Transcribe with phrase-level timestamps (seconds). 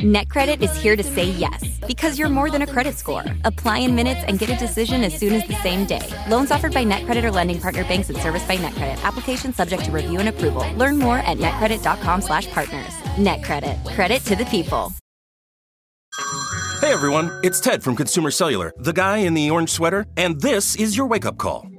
[0.00, 3.24] NetCredit is here to say yes because you're more than a credit score.
[3.44, 6.06] Apply in minutes and get a decision as soon as the same day.
[6.28, 9.02] Loans offered by NetCredit or lending partner banks and serviced by NetCredit.
[9.04, 10.70] Application subject to review and approval.
[10.74, 12.92] Learn more at netcredit.com/partners.
[13.16, 13.94] NetCredit.
[13.94, 14.92] Credit to the people.
[16.82, 20.76] Hey everyone, it's Ted from Consumer Cellular, the guy in the orange sweater, and this
[20.76, 21.66] is your wake-up call.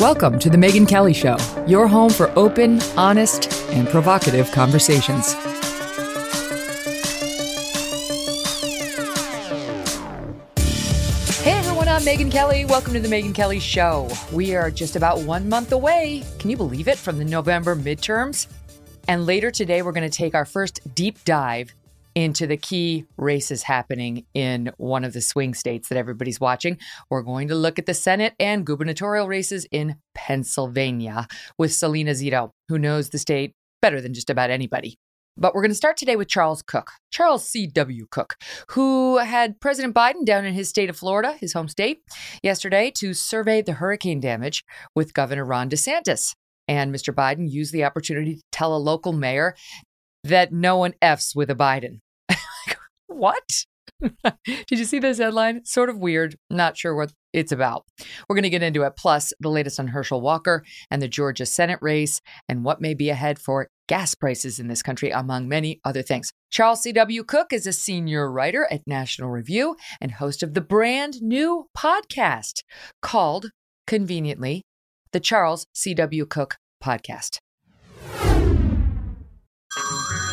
[0.00, 1.36] Welcome to The Megyn Kelly Show,
[1.66, 5.34] your home for open, honest, and provocative conversations.
[11.42, 12.64] Hey everyone, I'm Megyn Kelly.
[12.64, 14.08] Welcome to The Megyn Kelly Show.
[14.32, 18.46] We are just about one month away, can you believe it, from the November midterms?
[19.06, 21.74] And later today, we're going to take our first deep dive
[22.14, 26.78] into the key races happening in one of the swing states that everybody's watching.
[27.08, 32.50] We're going to look at the Senate and gubernatorial races in Pennsylvania with Salena Zito,
[32.68, 34.98] who knows the state better than just about anybody.
[35.36, 38.06] But we're going to start today with Charles Cooke, Charles C.W.
[38.10, 38.34] Cooke,
[38.68, 42.02] who had President Biden down in his state of Florida, his home state,
[42.42, 44.64] yesterday to survey the hurricane damage
[44.94, 46.34] with Governor Ron DeSantis.
[46.68, 47.14] And Mr.
[47.14, 49.54] Biden used the opportunity to tell a local mayor
[50.24, 52.00] that no one F's with a Biden.
[53.06, 53.64] what?
[54.44, 55.64] Did you see this headline?
[55.64, 56.36] Sort of weird.
[56.48, 57.84] Not sure what it's about.
[58.28, 58.96] We're going to get into it.
[58.96, 63.10] Plus, the latest on Herschel Walker and the Georgia Senate race and what may be
[63.10, 66.32] ahead for gas prices in this country, among many other things.
[66.50, 67.24] Charles C.W.
[67.24, 72.62] Cooke is a senior writer at National Review and host of the brand new podcast
[73.02, 73.50] called,
[73.86, 74.62] conveniently,
[75.12, 76.26] the Charles C.W.
[76.26, 77.38] Cooke Podcast.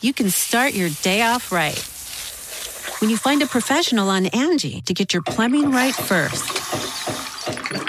[0.00, 1.78] You can start your day off right
[3.00, 6.48] when you find a professional on Angie to get your plumbing right first.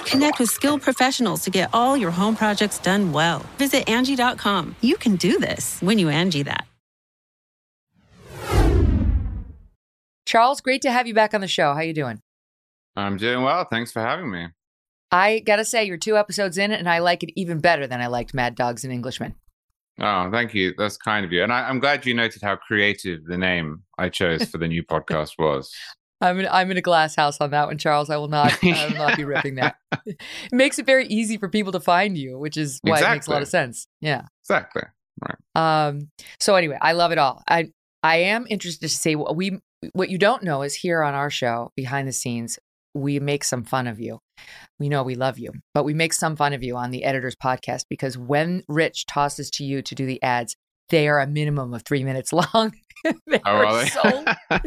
[0.10, 3.46] Connect with skilled professionals to get all your home projects done well.
[3.58, 4.76] Visit Angie.com.
[4.82, 6.66] You can do this when you Angie that.
[10.26, 11.74] Charles, great to have you back on the show.
[11.74, 12.20] How you doing?
[12.98, 13.66] I'm doing well.
[13.70, 14.48] Thanks for having me.
[15.12, 18.08] I gotta say, you're two episodes in, and I like it even better than I
[18.08, 19.36] liked Mad Dogs and Englishmen.
[20.00, 20.74] Oh, thank you.
[20.78, 21.44] That's kind of you.
[21.44, 24.84] And I, am glad you noted how creative the name I chose for the new
[24.84, 25.72] podcast was.
[26.22, 28.12] I'm in, I'm in a glass house on that one, Charles.
[28.12, 29.76] I will not I will not be ripping that.
[30.06, 30.20] it
[30.52, 33.12] makes it very easy for people to find you, which is why exactly.
[33.12, 33.88] it makes a lot of sense.
[34.02, 34.26] Yeah.
[34.44, 34.84] Exactly.
[35.20, 35.88] Right.
[35.88, 36.12] Um.
[36.40, 37.42] So anyway, I love it all.
[37.48, 37.72] I
[38.04, 39.60] I am interested to say what we
[39.94, 42.60] what you don't know is here on our show behind the scenes
[42.94, 44.20] we make some fun of you.
[44.80, 47.36] We know we love you, but we make some fun of you on the editor's
[47.36, 50.56] podcast because when Rich tosses to you to do the ads,
[50.90, 52.74] they are a minimum of three minutes long.
[53.04, 53.88] they oh, really?
[53.88, 54.26] so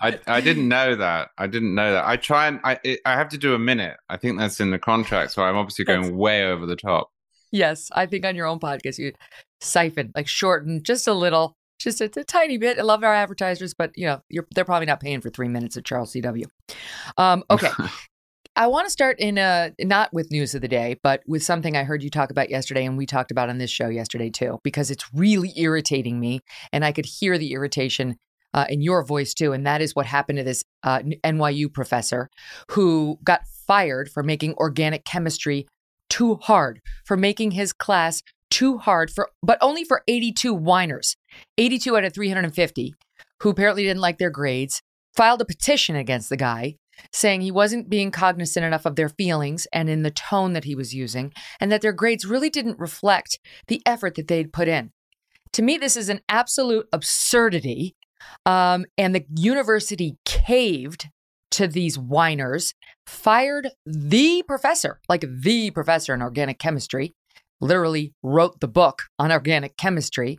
[0.00, 1.30] I, I didn't know that.
[1.38, 2.06] I didn't know that.
[2.06, 3.96] I try and I it, I have to do a minute.
[4.08, 7.10] I think that's in the contract, so I'm obviously going that's, way over the top.
[7.50, 9.12] Yes, I think on your own podcast you
[9.60, 12.78] siphon like shorten just a little just a, a, tiny bit.
[12.78, 14.20] I love our advertisers, but you know,
[14.54, 16.46] they're probably not paying for three minutes of Charles CW.
[17.16, 17.70] Um, okay.
[18.56, 21.76] I want to start in a not with news of the day, but with something
[21.76, 24.58] I heard you talk about yesterday, and we talked about on this show yesterday too,
[24.62, 26.40] because it's really irritating me,
[26.72, 28.16] and I could hear the irritation
[28.54, 29.52] uh, in your voice too.
[29.52, 32.30] And that is what happened to this uh, NYU professor
[32.70, 35.66] who got fired for making organic chemistry
[36.08, 41.16] too hard, for making his class too hard for, but only for 82 whiners,
[41.58, 42.94] 82 out of 350,
[43.40, 44.82] who apparently didn't like their grades,
[45.14, 46.76] filed a petition against the guy
[47.12, 50.74] saying he wasn't being cognizant enough of their feelings and in the tone that he
[50.74, 53.38] was using, and that their grades really didn't reflect
[53.68, 54.90] the effort that they'd put in.
[55.54, 57.94] To me, this is an absolute absurdity.
[58.46, 61.08] Um, and the university caved
[61.52, 62.74] to these whiners,
[63.06, 67.14] fired the professor, like the professor in organic chemistry,
[67.60, 70.38] literally wrote the book on organic chemistry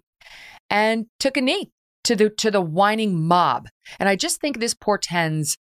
[0.75, 1.71] and took a knee
[2.03, 3.69] to the to the whining mob.
[3.97, 5.57] And I just think this portends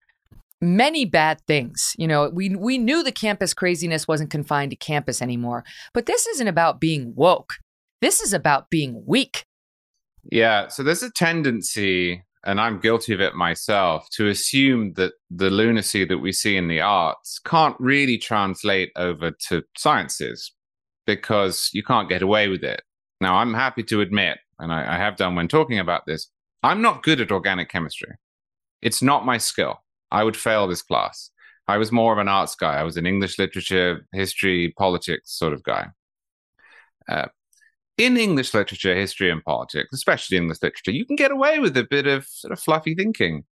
[0.62, 1.94] many bad things.
[1.98, 6.26] You know, we we knew the campus craziness wasn't confined to campus anymore, but this
[6.26, 7.52] isn't about being woke.
[8.00, 9.44] This is about being weak.
[10.24, 15.50] Yeah, so there's a tendency and I'm guilty of it myself to assume that the
[15.50, 20.52] lunacy that we see in the arts can't really translate over to sciences
[21.06, 22.82] because you can't get away with it.
[23.20, 26.28] Now, I'm happy to admit, and I, I have done when talking about this,
[26.62, 28.14] I'm not good at organic chemistry.
[28.80, 29.82] It's not my skill.
[30.10, 31.30] I would fail this class.
[31.68, 32.74] I was more of an arts guy.
[32.74, 35.88] I was an English literature, history, politics sort of guy.
[37.08, 37.26] Uh,
[37.98, 41.84] in English literature, history, and politics, especially English literature, you can get away with a
[41.84, 43.44] bit of sort of fluffy thinking.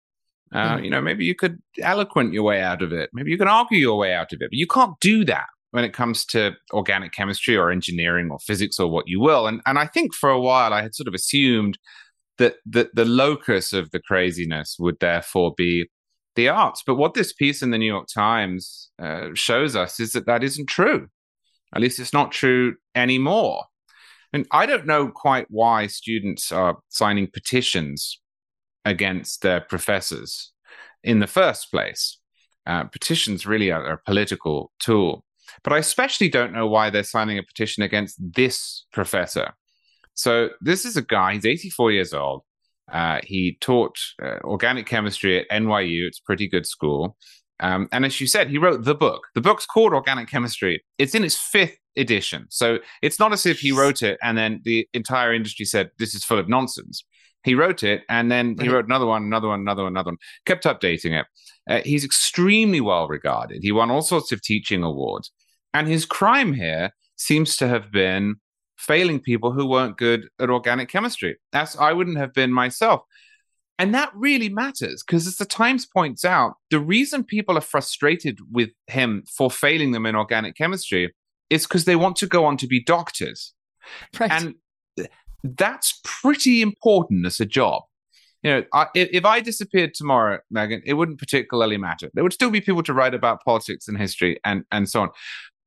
[0.53, 0.85] Uh, mm.
[0.85, 3.11] You know, maybe you could eloquent your way out of it.
[3.13, 4.51] Maybe you can argue your way out of it.
[4.51, 8.79] But you can't do that when it comes to organic chemistry or engineering or physics
[8.79, 9.47] or what you will.
[9.47, 11.79] And and I think for a while I had sort of assumed
[12.39, 15.87] that that the locus of the craziness would therefore be
[16.37, 16.83] the arts.
[16.87, 20.43] But what this piece in the New York Times uh, shows us is that that
[20.43, 21.09] isn't true.
[21.75, 23.65] At least it's not true anymore.
[24.33, 28.21] And I don't know quite why students are signing petitions
[28.85, 30.53] against their professors
[31.03, 32.19] in the first place.
[32.67, 35.25] Uh, petitions really are a political tool.
[35.63, 39.53] But I especially don't know why they're signing a petition against this professor.
[40.15, 42.43] So this is a guy, he's 84 years old.
[42.93, 46.07] Uh, he taught uh, organic chemistry at NYU.
[46.07, 47.17] It's a pretty good school.
[47.61, 49.29] Um, and as you said, he wrote the book.
[49.35, 50.83] The book's called Organic Chemistry.
[50.99, 52.47] It's in its fifth edition.
[52.49, 56.15] So it's not as if he wrote it and then the entire industry said, this
[56.15, 57.05] is full of nonsense.
[57.45, 60.19] He wrote it and then he wrote another one, another one, another one, another one,
[60.45, 61.27] kept updating it.
[61.69, 63.61] Uh, he's extremely well regarded.
[63.63, 65.31] He won all sorts of teaching awards.
[65.73, 68.37] And his crime here seems to have been
[68.77, 71.37] failing people who weren't good at organic chemistry.
[71.53, 73.03] As I wouldn't have been myself.
[73.79, 78.39] And that really matters because, as the Times points out, the reason people are frustrated
[78.53, 81.15] with him for failing them in organic chemistry
[81.49, 83.55] is because they want to go on to be doctors.
[84.19, 84.31] Right.
[84.31, 84.55] And
[85.43, 87.85] that's pretty important as a job.
[88.43, 92.11] You know, I, if I disappeared tomorrow, Megyn, it wouldn't particularly matter.
[92.15, 95.09] There would still be people to write about politics and history and, and so on.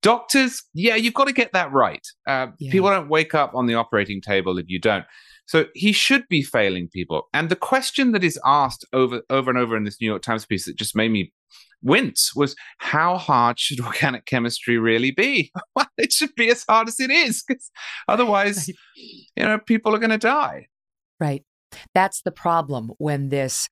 [0.04, 2.06] Doctors, yeah, you've got to get that right.
[2.28, 2.72] Uh, yeah.
[2.72, 5.06] People don't wake up on the operating table if you don't.
[5.46, 7.24] So he should be failing people.
[7.34, 10.46] And the question that is asked over over and over in this New York Times
[10.46, 11.34] piece that just made me
[11.82, 15.52] wince was how hard should organic chemistry really be?
[15.76, 17.72] well, it should be as hard as it is, because
[18.08, 18.76] otherwise, you
[19.38, 20.68] know, people are going to die.
[21.20, 21.44] Right.
[21.96, 23.68] That's the problem when this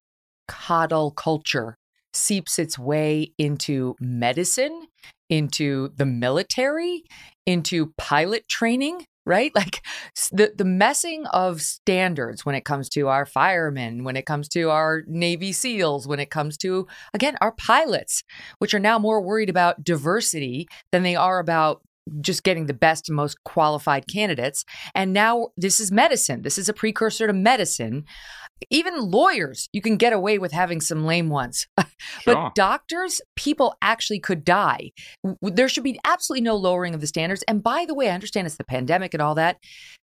[0.48, 1.78] coddle culture
[2.14, 4.88] seeps its way into medicine,
[5.30, 7.04] into the military,
[7.46, 9.52] into pilot training right?
[9.62, 9.86] Like
[10.32, 14.70] the the messing of standards when it comes to our firemen, when it comes to
[14.72, 18.24] our Navy SEALs, when it comes to again our pilots,
[18.58, 21.82] which are now more worried about diversity than they are about
[22.20, 24.66] just getting the best and most qualified candidates.
[24.96, 26.42] And now this is medicine.
[26.42, 28.06] This is a precursor to medicine.
[28.70, 31.68] Even lawyers, you can get away with having some lame ones.
[32.22, 32.34] Sure.
[32.34, 34.92] but doctors, people actually could die.
[35.42, 37.44] There should be absolutely no lowering of the standards.
[37.48, 39.58] And by the way, I understand it's the pandemic and all that.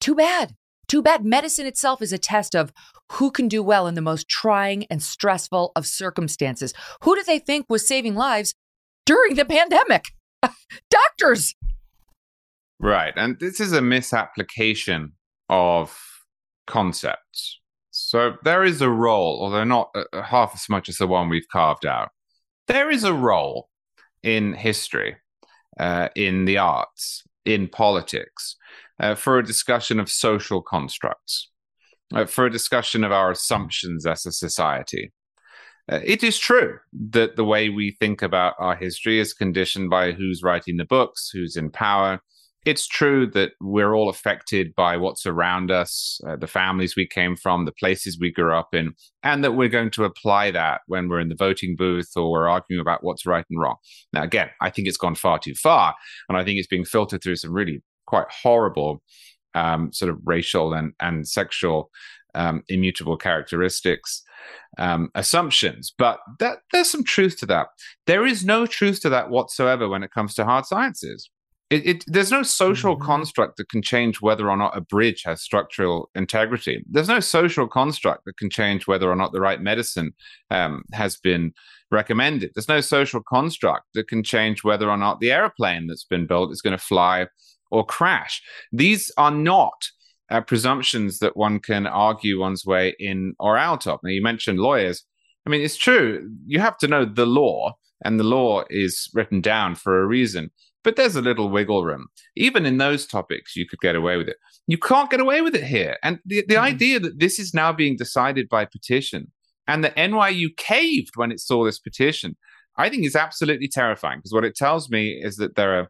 [0.01, 0.55] Too bad.
[0.89, 1.25] Too bad.
[1.25, 2.73] Medicine itself is a test of
[3.13, 6.73] who can do well in the most trying and stressful of circumstances.
[7.03, 8.55] Who do they think was saving lives
[9.05, 10.05] during the pandemic?
[10.91, 11.55] Doctors.
[12.81, 13.15] Right.
[13.17, 15.13] And this is a misapplication
[15.49, 15.97] of
[16.67, 17.61] concepts.
[17.97, 21.47] So there is a role, although not uh, half as much as the one we've
[21.47, 22.11] carved out.
[22.67, 23.69] There is a role
[24.25, 25.17] in history,
[25.79, 28.57] uh, in the arts, in politics,
[28.99, 31.53] uh, for a discussion of social constructs,
[32.13, 35.13] uh, for a discussion of our assumptions as a society.
[35.89, 36.79] Uh, it is true
[37.13, 41.31] that the way we think about our history is conditioned by who's writing the books,
[41.33, 42.21] who's in power,
[42.65, 47.37] it's true that we're all affected by what's around us, uh, the families we came
[47.37, 51.09] from, the places we grew up in, and that we're going to apply that when
[51.09, 53.77] we're in the voting booth or we're arguing about what's right and wrong.
[54.13, 55.95] Now, again, I think it's gone far too far,
[56.29, 59.03] and I think it's being filtered through some really quite horrible
[59.55, 61.91] um, sort of racial and, and sexual
[62.35, 64.23] um, immutable characteristics
[64.79, 65.95] um, assumptions.
[65.97, 67.69] But that, there's some truth to that.
[68.07, 71.31] There is no truth to that whatsoever when it comes to hard sciences.
[71.71, 73.07] It, it, there's no social mm-hmm.
[73.07, 76.85] construct that can change whether or not a bridge has structural integrity.
[76.89, 80.13] There's no social construct that can change whether or not the right medicine
[80.51, 81.53] um, has been
[81.91, 82.51] recommended.
[82.55, 86.53] There's no social construct that can change whether or not the airplane that's been built
[86.53, 87.27] is going to fly
[87.71, 88.43] or crash.
[88.71, 89.89] These are not
[90.31, 94.01] uh, presumptions that one can argue one's way in or out of.
[94.03, 95.05] Now, you mentioned lawyers.
[95.47, 96.31] I mean, it's true.
[96.47, 100.51] You have to know the law, and the law is written down for a reason.
[100.85, 102.07] But there's a little wiggle room.
[102.37, 104.37] Even in those topics, you could get away with it.
[104.67, 105.97] You can't get away with it here.
[106.03, 106.65] And the, the mm-hmm.
[106.65, 109.33] idea that this is now being decided by petition
[109.67, 112.37] and the NYU caved when it saw this petition,
[112.77, 115.89] I think is absolutely terrifying because what it tells me is that there are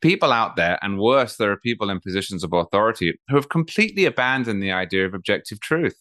[0.00, 4.04] people out there, and worse, there are people in positions of authority who have completely
[4.04, 5.96] abandoned the idea of objective truth.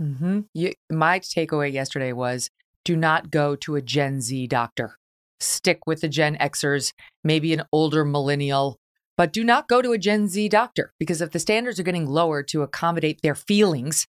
[0.00, 0.40] Mm-hmm.
[0.54, 2.50] You, my takeaway yesterday was
[2.84, 4.98] do not go to a Gen Z doctor.
[5.42, 6.92] Stick with the Gen Xers,
[7.24, 8.78] maybe an older millennial,
[9.16, 12.06] but do not go to a Gen Z doctor because if the standards are getting
[12.06, 14.06] lower to accommodate their feelings,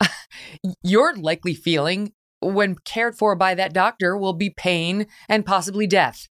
[0.82, 6.26] your likely feeling when cared for by that doctor will be pain and possibly death.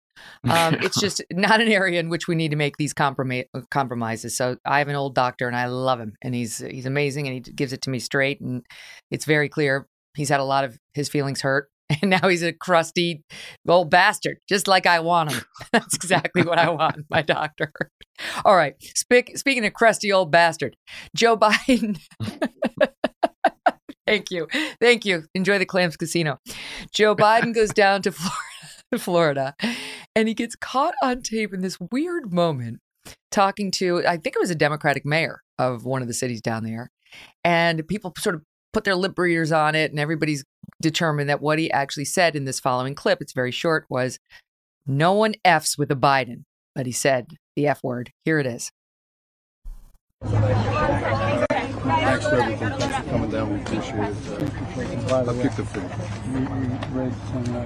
[0.44, 4.36] Um, it's just not an area in which we need to make these comprom- compromises.
[4.36, 7.36] So I have an old doctor, and I love him, and he's he's amazing, and
[7.36, 8.64] he gives it to me straight, and
[9.12, 11.70] it's very clear he's had a lot of his feelings hurt,
[12.02, 13.24] and now he's a crusty
[13.68, 15.44] old bastard, just like I want him.
[15.74, 17.72] That's exactly what I want, my doctor.
[18.46, 20.76] All right, Spe- speaking of crusty old bastard,
[21.16, 22.00] Joe Biden.
[24.06, 24.48] Thank you.
[24.82, 25.24] Thank you.
[25.34, 26.38] Enjoy the Clams Casino.
[26.94, 28.38] Joe Biden goes down to Florida
[28.98, 29.56] Florida.
[30.16, 32.80] And he gets caught on tape in this weird moment
[33.32, 36.64] talking to, I think it was a Democratic mayor of one of the cities down
[36.64, 36.92] there.
[37.44, 38.42] And people sort of
[38.74, 40.44] put their lip readers on it, and everybody's
[40.82, 44.20] determined that what he actually said in this following clip, it's very short, was
[44.86, 46.44] no one F's with a Biden.
[46.76, 48.12] But he said the F word.
[48.26, 48.72] Here it is.
[51.84, 52.70] Thanks for everything.
[52.80, 53.54] Thanks for coming down.
[53.54, 55.12] We appreciate it.
[55.12, 55.84] Uh, I'll kick the food.
[56.32, 56.48] You, you
[56.94, 57.60] read some, uh,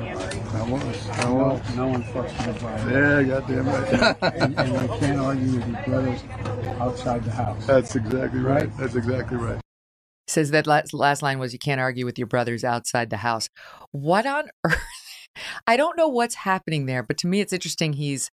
[0.57, 1.09] I was.
[1.09, 2.91] I no, no one fucks with Biden.
[2.91, 4.33] Yeah, goddamn right.
[4.41, 6.21] and, and you can't argue with your brothers
[6.79, 7.65] outside the house.
[7.65, 8.63] That's exactly right.
[8.63, 8.77] right?
[8.77, 9.61] That's exactly right.
[10.27, 13.49] Says that last, last line was you can't argue with your brothers outside the house.
[13.91, 14.81] What on earth?
[15.65, 18.31] I don't know what's happening there, but to me it's interesting he's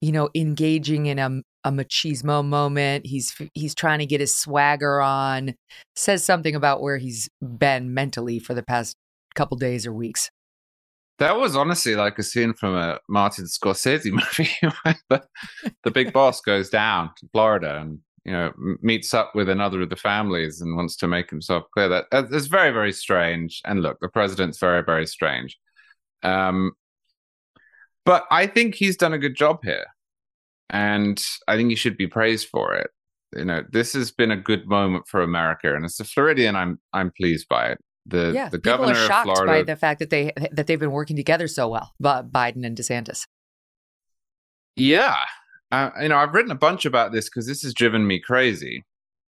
[0.00, 3.06] you know engaging in a a machismo moment.
[3.06, 5.54] He's he's trying to get his swagger on.
[5.96, 8.96] Says something about where he's been mentally for the past
[9.34, 10.30] couple days or weeks.
[11.18, 14.50] That was honestly like a scene from a Martin Scorsese movie.
[15.10, 15.22] the,
[15.84, 17.98] the big boss goes down to Florida and
[18.30, 21.88] you know meets up with another of the families and wants to make himself clear.
[21.88, 23.60] That it's very very strange.
[23.64, 25.58] And look, the president's very very strange.
[26.22, 26.72] Um,
[28.04, 29.86] but I think he's done a good job here
[30.70, 32.90] and I think he should be praised for it.
[33.36, 36.80] You know, this has been a good moment for America, and as a Floridian, I'm
[36.92, 37.78] I'm pleased by it.
[38.06, 40.66] The yeah, the people governor are shocked of Florida, by the fact that they that
[40.66, 43.26] they've been working together so well, Biden and DeSantis.
[44.74, 45.16] Yeah,
[45.70, 48.84] uh, you know, I've written a bunch about this because this has driven me crazy.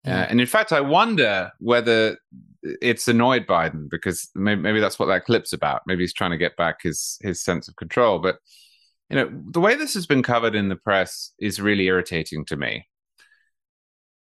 [0.07, 2.17] Uh, and in fact, I wonder whether
[2.63, 5.83] it's annoyed Biden because maybe, maybe that's what that clip's about.
[5.87, 8.19] Maybe he's trying to get back his his sense of control.
[8.19, 8.39] But
[9.11, 12.57] you know, the way this has been covered in the press is really irritating to
[12.57, 12.89] me.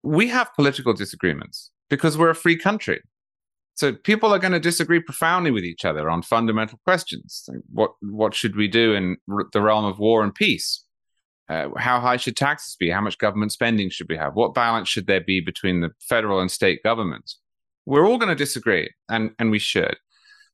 [0.04, 3.02] We have political disagreements because we're a free country.
[3.76, 7.50] So people are going to disagree profoundly with each other on fundamental questions.
[7.72, 9.18] What what should we do in
[9.54, 10.83] the realm of war and peace?
[11.54, 12.90] Uh, how high should taxes be?
[12.90, 14.34] How much government spending should we have?
[14.34, 17.40] What balance should there be between the federal and state governments?
[17.86, 19.98] We're all going to disagree, and and we should.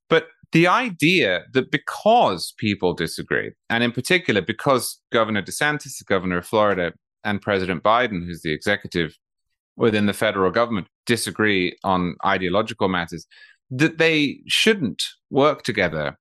[0.10, 6.40] But the idea that because people disagree, and in particular because Governor DeSantis, the governor
[6.40, 9.18] of Florida, and President Biden, who's the executive
[9.78, 13.26] within the federal government, disagree on ideological matters,
[13.72, 16.18] that they shouldn't work together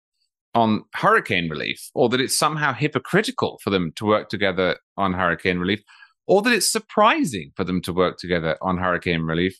[0.54, 5.58] on hurricane relief, or that it's somehow hypocritical for them to work together on hurricane
[5.58, 5.82] relief,
[6.26, 9.58] or that it's surprising for them to work together on hurricane relief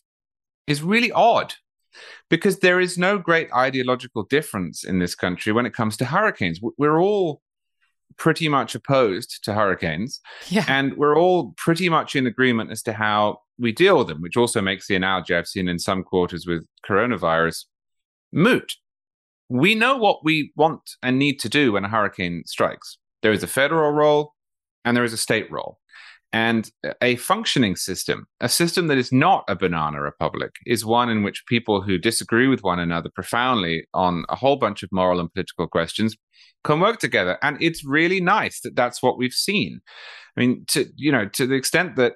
[0.67, 1.53] is really odd
[2.29, 6.59] because there is no great ideological difference in this country when it comes to hurricanes.
[6.77, 7.41] We're all
[8.17, 10.19] pretty much opposed to hurricanes,
[10.49, 10.65] yeah.
[10.67, 14.37] and we're all pretty much in agreement as to how we deal with them, which
[14.37, 17.65] also makes the analogy I've seen in some quarters with coronavirus
[18.31, 18.73] moot.
[19.49, 22.97] We know what we want and need to do when a hurricane strikes.
[23.21, 24.33] There is a federal role
[24.85, 25.79] and there is a state role.
[26.31, 26.69] And
[27.01, 31.47] a functioning system, a system that is not a banana republic, is one in which
[31.47, 35.67] people who disagree with one another profoundly on a whole bunch of moral and political
[35.67, 36.15] questions
[36.63, 37.39] can work together.
[37.41, 39.81] And it's really nice that that's what we've seen.
[40.37, 42.13] I mean, to you know, to the extent that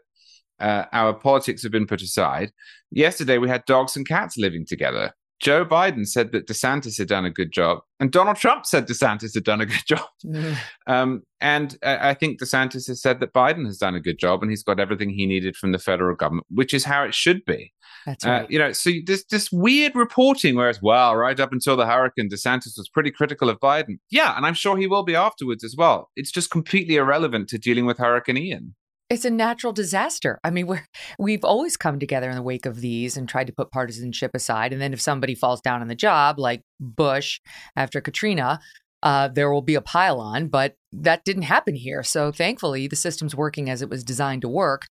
[0.60, 2.52] uh, our politics have been put aside,
[2.92, 5.14] yesterday we had dogs and cats living together
[5.44, 9.34] Joe Biden said that DeSantis had done a good job, and Donald Trump said DeSantis
[9.34, 10.08] had done a good job.
[10.26, 10.58] Mm.
[10.88, 14.50] Um, and I think DeSantis has said that Biden has done a good job, and
[14.50, 17.74] he's got everything he needed from the federal government, which is how it should be.
[18.06, 18.44] That's uh, right.
[18.44, 22.30] Uh, you know, so this this weird reporting, whereas well, right up until the hurricane,
[22.30, 24.00] DeSantis was pretty critical of Biden.
[24.10, 26.10] Yeah, and I'm sure he will be afterwards as well.
[26.16, 28.76] It's just completely irrelevant to dealing with Hurricane Ian.
[29.14, 30.40] It's a natural disaster.
[30.44, 30.88] I mean, we're
[31.20, 34.74] we've always come together in the wake of these and tried to put partisanship aside.
[34.74, 37.40] And then if somebody falls down on the job, like Bush
[37.76, 38.60] after Katrina,
[39.04, 42.04] uh, there will be a pile on, but that didn't happen here.
[42.04, 44.88] So thankfully, the system's working as it was designed to work.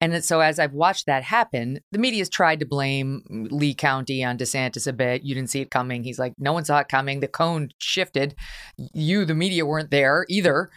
[0.00, 4.38] And so as I've watched that happen, the media's tried to blame Lee County on
[4.38, 5.24] DeSantis a bit.
[5.24, 6.04] You didn't see it coming.
[6.04, 7.18] He's like, no one saw it coming.
[7.18, 8.36] The cone shifted.
[8.76, 10.70] You, the media, weren't there either.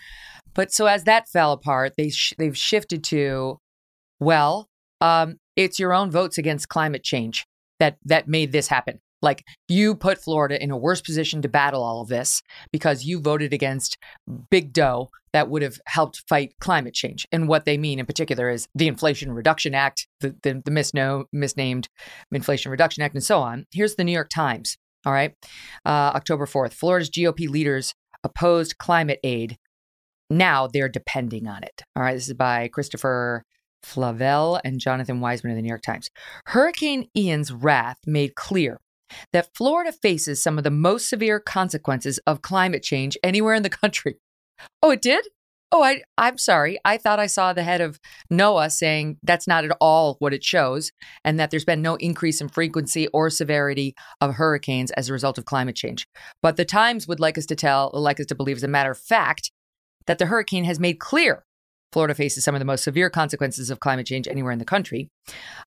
[0.53, 3.57] But so as that fell apart, they sh- they've shifted to,
[4.19, 4.67] well,
[5.01, 7.45] um, it's your own votes against climate change
[7.79, 8.99] that that made this happen.
[9.21, 12.41] Like you put Florida in a worse position to battle all of this
[12.71, 13.97] because you voted against
[14.49, 17.27] big dough that would have helped fight climate change.
[17.31, 21.25] And what they mean in particular is the Inflation Reduction Act, the, the, the misno-
[21.33, 21.87] misnamed
[22.31, 23.65] Inflation Reduction Act, and so on.
[23.71, 24.77] Here's the New York Times.
[25.05, 25.33] All right.
[25.85, 29.57] Uh, October 4th, Florida's GOP leaders opposed climate aid
[30.29, 31.81] now they're depending on it.
[31.95, 33.43] All right, this is by Christopher
[33.83, 36.09] Flavelle and Jonathan Weisman of the New York Times.
[36.47, 38.79] Hurricane Ian's wrath made clear
[39.33, 43.69] that Florida faces some of the most severe consequences of climate change anywhere in the
[43.69, 44.17] country.
[44.83, 45.25] Oh, it did?
[45.71, 46.79] Oh, I, I'm sorry.
[46.83, 47.99] I thought I saw the head of
[48.33, 50.91] NOAA saying that's not at all what it shows,
[51.23, 55.37] and that there's been no increase in frequency or severity of hurricanes as a result
[55.37, 56.07] of climate change.
[56.41, 58.91] But the Times would like us to tell, like us to believe, as a matter
[58.91, 59.51] of fact,
[60.09, 61.45] that the hurricane has made clear
[61.91, 65.09] Florida faces some of the most severe consequences of climate change anywhere in the country.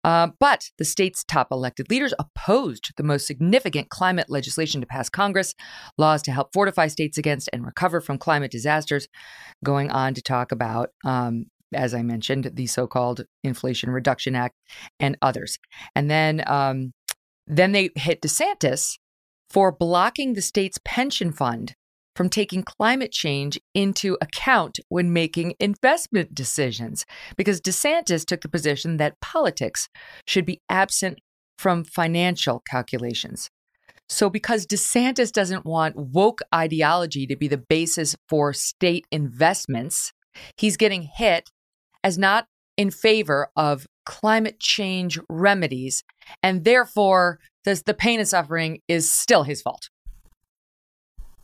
[0.03, 5.09] Uh, but the state's top elected leaders opposed the most significant climate legislation to pass
[5.09, 5.55] Congress,
[5.97, 9.09] laws to help fortify states against and recover from climate disasters,
[9.65, 10.91] going on to talk about.
[11.05, 14.57] Um, as I mentioned, the so-called Inflation Reduction Act
[15.01, 15.59] and others,
[15.95, 16.93] and then um,
[17.47, 18.99] then they hit DeSantis
[19.49, 21.75] for blocking the state's pension fund
[22.15, 27.05] from taking climate change into account when making investment decisions
[27.37, 29.89] because DeSantis took the position that politics
[30.27, 31.19] should be absent
[31.59, 33.49] from financial calculations.
[34.09, 40.13] So, because DeSantis doesn't want woke ideology to be the basis for state investments,
[40.59, 41.51] he's getting hit
[42.05, 46.03] as not in favor of climate change remedies.
[46.43, 49.89] And therefore, the pain and suffering is still his fault.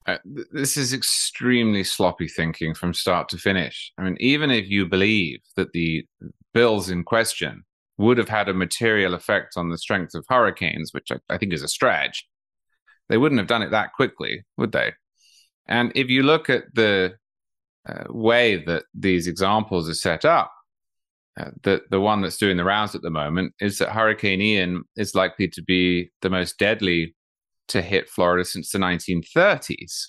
[0.08, 3.92] Uh, this is extremely sloppy thinking from start to finish.
[3.98, 6.06] I mean, even if you believe that the
[6.54, 7.62] bills in question
[7.98, 11.52] would have had a material effect on the strength of hurricanes, which I, I think
[11.52, 12.26] is a stretch,
[13.10, 14.94] they wouldn't have done it that quickly, would they?
[15.66, 17.16] And if you look at the
[17.86, 20.50] uh, way that these examples are set up,
[21.38, 24.84] uh, the the one that's doing the rounds at the moment is that Hurricane Ian
[24.96, 27.14] is likely to be the most deadly
[27.68, 30.08] to hit Florida since the 1930s,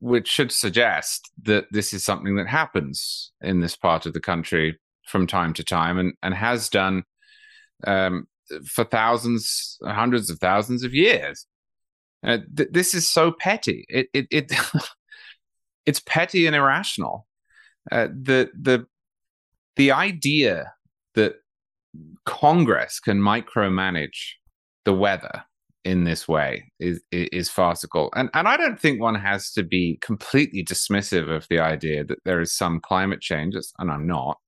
[0.00, 4.78] which should suggest that this is something that happens in this part of the country
[5.06, 7.04] from time to time and, and has done
[7.86, 8.26] um,
[8.66, 11.46] for thousands, hundreds of thousands of years.
[12.24, 13.84] Uh, th- this is so petty.
[13.88, 14.52] It it, it
[15.86, 17.26] it's petty and irrational.
[17.90, 18.86] Uh, the the
[19.76, 20.72] the idea
[21.14, 21.34] that
[22.24, 24.34] Congress can micromanage
[24.84, 25.44] the weather
[25.84, 28.10] in this way is is farcical.
[28.14, 32.18] And and i don't think one has to be completely dismissive of the idea that
[32.24, 34.38] there is some climate change and i'm not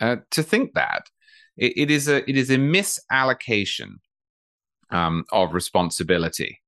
[0.00, 1.02] uh, to think that.
[1.56, 3.96] It, it is a it is a misallocation
[4.90, 6.58] um, of responsibility.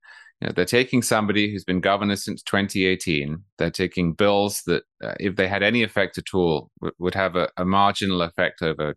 [0.40, 5.14] You know, they're taking somebody who's been governor since 2018 they're taking bills that uh,
[5.20, 8.96] if they had any effect at all w- would have a, a marginal effect over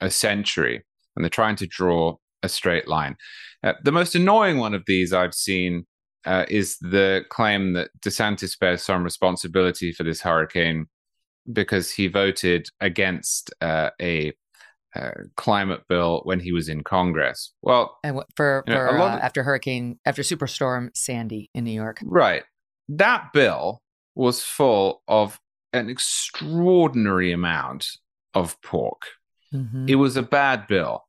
[0.00, 0.84] a century
[1.16, 3.16] and they're trying to draw a straight line.
[3.62, 5.86] Uh, the most annoying one of these I've seen
[6.24, 10.86] uh, is the claim that DeSantis bears some responsibility for this hurricane
[11.52, 14.32] because he voted against uh, a
[14.96, 17.52] uh, climate bill when he was in Congress.
[17.62, 22.00] Well, and for, for know, uh, of, after Hurricane after Superstorm Sandy in New York,
[22.04, 22.44] right?
[22.88, 23.82] That bill
[24.14, 25.38] was full of
[25.72, 27.86] an extraordinary amount
[28.34, 29.02] of pork.
[29.52, 29.86] Mm-hmm.
[29.88, 31.04] It was a bad bill.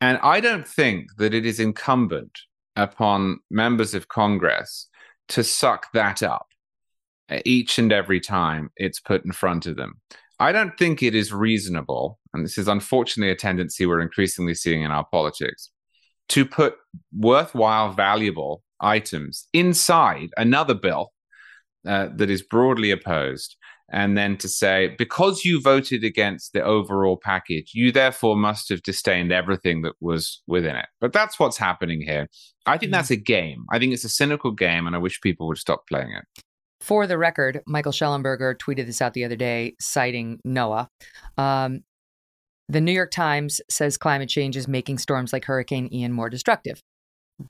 [0.00, 2.38] And I don't think that it is incumbent
[2.74, 4.88] upon members of Congress
[5.28, 6.46] to suck that up
[7.44, 10.00] each and every time it's put in front of them.
[10.38, 14.82] I don't think it is reasonable, and this is unfortunately a tendency we're increasingly seeing
[14.82, 15.70] in our politics,
[16.28, 16.76] to put
[17.16, 21.12] worthwhile, valuable items inside another bill
[21.86, 23.56] uh, that is broadly opposed.
[23.90, 28.82] And then to say, because you voted against the overall package, you therefore must have
[28.82, 30.86] disdained everything that was within it.
[31.00, 32.28] But that's what's happening here.
[32.66, 32.92] I think mm-hmm.
[32.92, 33.64] that's a game.
[33.70, 36.42] I think it's a cynical game, and I wish people would stop playing it.
[36.80, 40.88] For the record, Michael Shellenberger tweeted this out the other day, citing NOAA.
[41.38, 41.80] Um,
[42.68, 46.82] the New York Times says climate change is making storms like Hurricane Ian more destructive.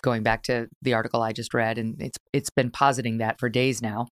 [0.03, 3.49] Going back to the article I just read, and it's it's been positing that for
[3.49, 4.09] days now.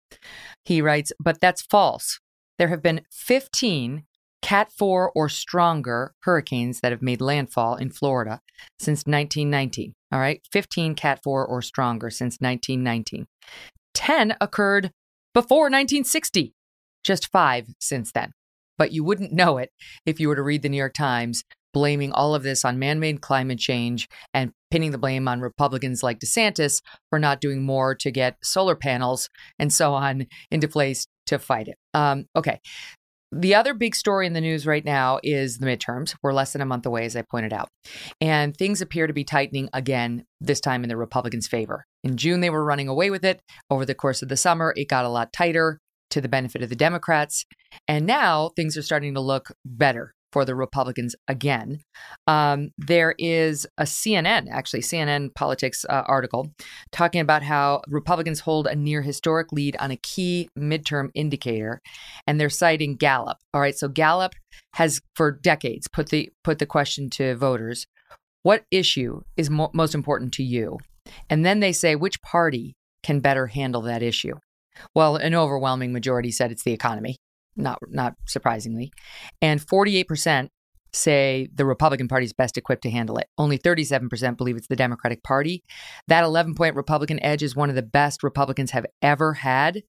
[0.65, 2.19] He writes, but that's false.
[2.57, 4.03] There have been 15
[4.41, 8.41] Cat 4 or stronger hurricanes that have made landfall in Florida
[8.79, 9.93] since 1919.
[10.11, 13.27] All right, 15 Cat 4 or stronger since 1919.
[13.93, 14.91] 10 occurred
[15.33, 16.53] before 1960,
[17.03, 18.33] just five since then
[18.81, 19.69] but you wouldn't know it
[20.07, 22.99] if you were to read the New York Times blaming all of this on man
[22.99, 27.95] made climate change and pinning the blame on Republicans like DeSantis for not doing more
[27.95, 29.29] to get solar panels
[29.59, 31.77] and so on into place to fight it.
[31.93, 32.59] Um, okay.
[33.33, 36.15] The other big story in the news right now is the midterms.
[36.21, 37.69] We're less than a month away, as I pointed out.
[38.19, 41.85] And things appear to be tightening again, this time in the Republicans' favor.
[42.03, 43.41] In June, they were running away with it.
[43.69, 45.79] Over the course of the summer, it got a lot tighter
[46.09, 47.45] to the benefit of the Democrats.
[47.87, 51.79] And now things are starting to look better for the Republicans again.
[52.27, 56.51] Um, there is a CNN, actually, CNN Politics uh, article
[56.91, 61.81] talking about how Republicans hold a near historic lead on a key midterm indicator,
[62.27, 63.37] and they're citing Gallup.
[63.53, 64.33] All right, so Gallup
[64.73, 67.85] has for decades put the put the question to voters:
[68.43, 70.77] What issue is mo- most important to you?
[71.29, 74.35] And then they say which party can better handle that issue.
[74.95, 77.17] Well, an overwhelming majority said it's the economy,
[77.55, 78.91] not not surprisingly,
[79.41, 80.49] and 48%
[80.93, 83.27] say the Republican Party is best equipped to handle it.
[83.37, 85.63] Only 37% believe it's the Democratic Party.
[86.07, 89.83] That 11 point Republican edge is one of the best Republicans have ever had.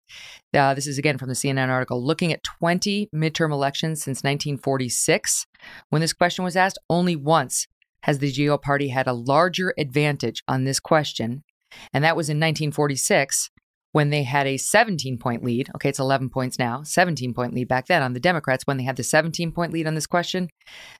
[0.55, 2.05] Uh, this is again from the CNN article.
[2.05, 5.46] Looking at 20 midterm elections since 1946,
[5.90, 7.66] when this question was asked, only once
[8.05, 11.44] has the GO party had a larger advantage on this question,
[11.92, 13.51] and that was in 1946
[13.92, 15.70] when they had a 17 point lead.
[15.76, 18.66] Okay, it's 11 points now, 17 point lead back then on the Democrats.
[18.66, 20.48] When they had the 17 point lead on this question,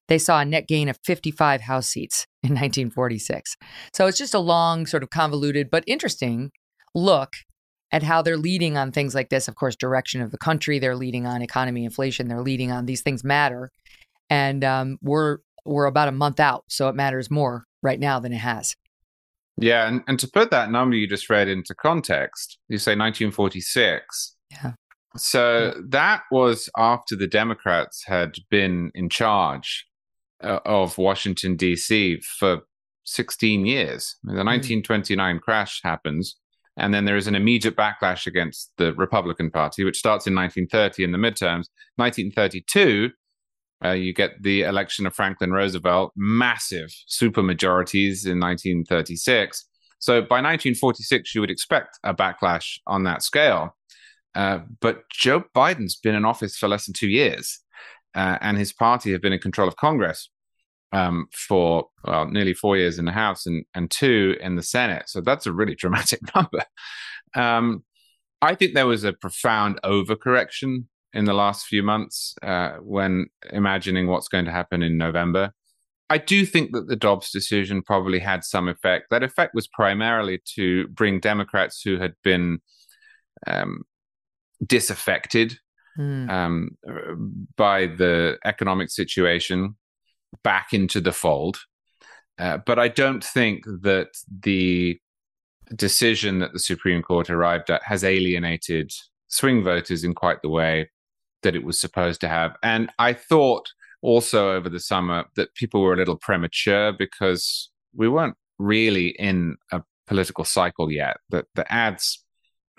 [0.09, 3.57] they saw a net gain of 55 House seats in 1946.
[3.92, 6.50] So it's just a long, sort of convoluted, but interesting
[6.94, 7.33] look
[7.90, 9.48] at how they're leading on things like this.
[9.48, 13.02] Of course, direction of the country, they're leading on economy, inflation, they're leading on these
[13.02, 13.70] things matter.
[14.31, 18.33] And um, we're we're about a month out, so it matters more right now than
[18.33, 18.74] it has.
[19.58, 24.36] Yeah, and, and to put that number you just read into context, you say 1946.
[24.50, 24.72] Yeah.
[25.16, 25.80] So yeah.
[25.90, 29.86] that was after the Democrats had been in charge
[30.42, 32.20] uh, of Washington, D.C.
[32.38, 32.62] for
[33.04, 34.16] 16 years.
[34.24, 35.40] The 1929 mm.
[35.40, 36.36] crash happens,
[36.76, 41.04] and then there is an immediate backlash against the Republican Party, which starts in 1930
[41.04, 41.66] in the midterms.
[41.96, 43.10] 1932,
[43.85, 49.66] uh, you get the election of Franklin Roosevelt, massive supermajorities in 1936.
[49.99, 53.77] So by 1946, you would expect a backlash on that scale.
[54.35, 57.61] Uh, but Joe Biden's been in office for less than two years,
[58.14, 60.31] uh, and his party have been in control of Congress
[60.92, 65.05] um, for well, nearly four years in the House and, and two in the Senate.
[65.09, 66.64] So that's a really dramatic number.
[67.35, 67.85] Um,
[68.40, 74.07] I think there was a profound overcorrection in the last few months uh, when imagining
[74.07, 75.53] what's going to happen in November.
[76.09, 79.07] I do think that the Dobbs decision probably had some effect.
[79.11, 82.59] That effect was primarily to bring Democrats who had been
[83.46, 83.83] um,
[84.66, 85.59] disaffected
[85.98, 86.31] mm.
[86.31, 86.77] um,
[87.57, 89.77] by the economic situation
[90.42, 91.61] back into the fold.
[92.38, 94.09] Uh, but I don't think that
[94.40, 94.98] the
[95.75, 98.90] decision that the Supreme Court arrived at has alienated
[99.29, 100.90] swing voters in quite the way
[101.42, 102.57] that it was supposed to have.
[102.62, 103.68] And I thought
[104.02, 109.57] also over the summer that people were a little premature because we weren't really in
[109.70, 111.16] a political cycle yet.
[111.31, 112.24] That the ads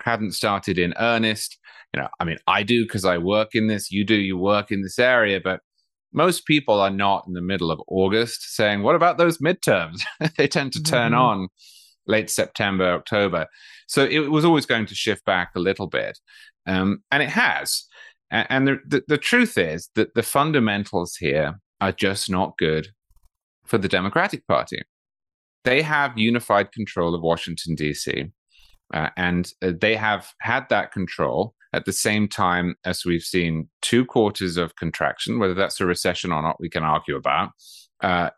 [0.00, 1.58] hadn't started in earnest.
[1.94, 4.70] You know, I mean, I do because I work in this, you do, you work
[4.70, 5.60] in this area, but
[6.12, 10.00] most people are not in the middle of August saying, What about those midterms?
[10.36, 11.20] they tend to turn mm-hmm.
[11.20, 11.48] on
[12.06, 13.46] late September, October.
[13.86, 16.18] So it was always going to shift back a little bit.
[16.66, 17.84] Um, and it has.
[18.34, 22.88] And the, the, the truth is that the fundamentals here are just not good
[23.64, 24.82] for the Democratic Party.
[25.62, 28.32] They have unified control of Washington, D.C.,
[28.92, 33.68] uh, and uh, they have had that control at the same time as we've seen
[33.82, 37.50] two quarters of contraction, whether that's a recession or not, we can argue about.
[38.02, 38.30] Uh,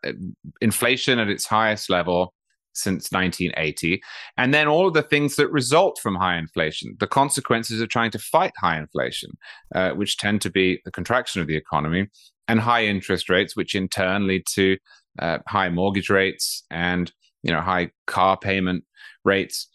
[0.61, 2.33] inflation at its highest level,
[2.77, 4.01] since 1980.
[4.37, 8.11] And then all of the things that result from high inflation, the consequences of trying
[8.11, 9.31] to fight high inflation,
[9.75, 12.07] uh, which tend to be the contraction of the economy,
[12.47, 14.77] and high interest rates, which in turn lead to
[15.19, 17.11] uh, high mortgage rates and
[17.43, 18.83] you know high car payment
[19.23, 19.67] rates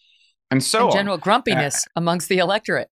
[0.50, 1.20] and so and general on.
[1.20, 2.88] grumpiness uh, amongst the electorate.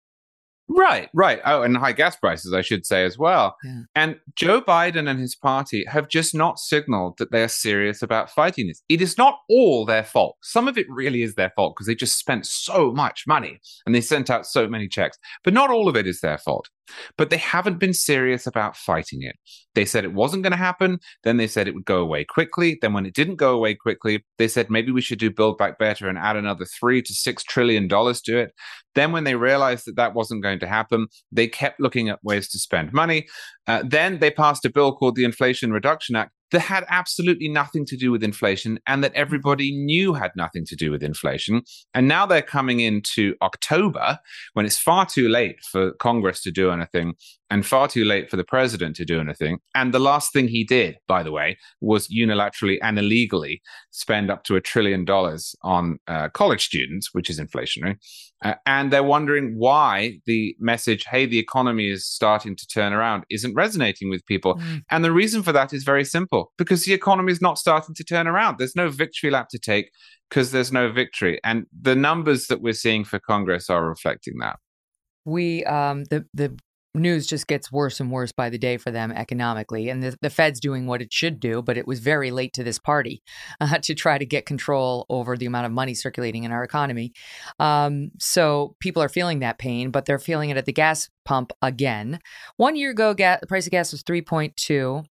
[0.68, 1.40] Right, right.
[1.44, 3.56] Oh, and high gas prices, I should say as well.
[3.64, 3.82] Yeah.
[3.94, 8.30] And Joe Biden and his party have just not signaled that they are serious about
[8.30, 8.82] fighting this.
[8.88, 10.36] It is not all their fault.
[10.42, 13.94] Some of it really is their fault because they just spent so much money and
[13.94, 16.68] they sent out so many checks, but not all of it is their fault.
[17.16, 19.36] But they haven't been serious about fighting it.
[19.74, 20.98] They said it wasn't going to happen.
[21.22, 22.78] Then they said it would go away quickly.
[22.80, 25.78] Then, when it didn't go away quickly, they said maybe we should do Build Back
[25.78, 28.52] Better and add another three to six trillion dollars to it.
[28.94, 32.48] Then, when they realized that that wasn't going to happen, they kept looking at ways
[32.50, 33.26] to spend money.
[33.66, 37.84] Uh, then they passed a bill called the Inflation Reduction Act, that had absolutely nothing
[37.86, 39.20] to do with inflation and that mm-hmm.
[39.20, 41.62] everybody knew had nothing to do with inflation.
[41.94, 44.18] And now they're coming into October
[44.54, 47.14] when it's far too late for Congress to do anything
[47.50, 49.58] and far too late for the president to do anything.
[49.74, 54.44] And the last thing he did, by the way, was unilaterally and illegally spend up
[54.44, 57.96] to a trillion dollars on uh, college students, which is inflationary.
[58.44, 63.24] Uh, and they're wondering why the message, hey, the economy is starting to turn around,
[63.30, 64.56] isn't resonating with people.
[64.56, 64.82] Mm.
[64.90, 68.04] And the reason for that is very simple because the economy is not starting to
[68.04, 68.58] turn around.
[68.58, 69.90] There's no victory lap to take
[70.28, 71.40] because there's no victory.
[71.44, 74.58] And the numbers that we're seeing for Congress are reflecting that
[75.26, 76.56] we um, the the
[76.96, 79.88] news just gets worse and worse by the day for them economically.
[79.88, 82.64] And the, the Fed's doing what it should do, but it was very late to
[82.64, 83.22] this party
[83.60, 87.12] uh, to try to get control over the amount of money circulating in our economy.
[87.58, 91.52] Um, so people are feeling that pain, but they're feeling it at the gas pump
[91.62, 92.20] again.
[92.56, 95.04] One year ago, the price of gas was 3.2.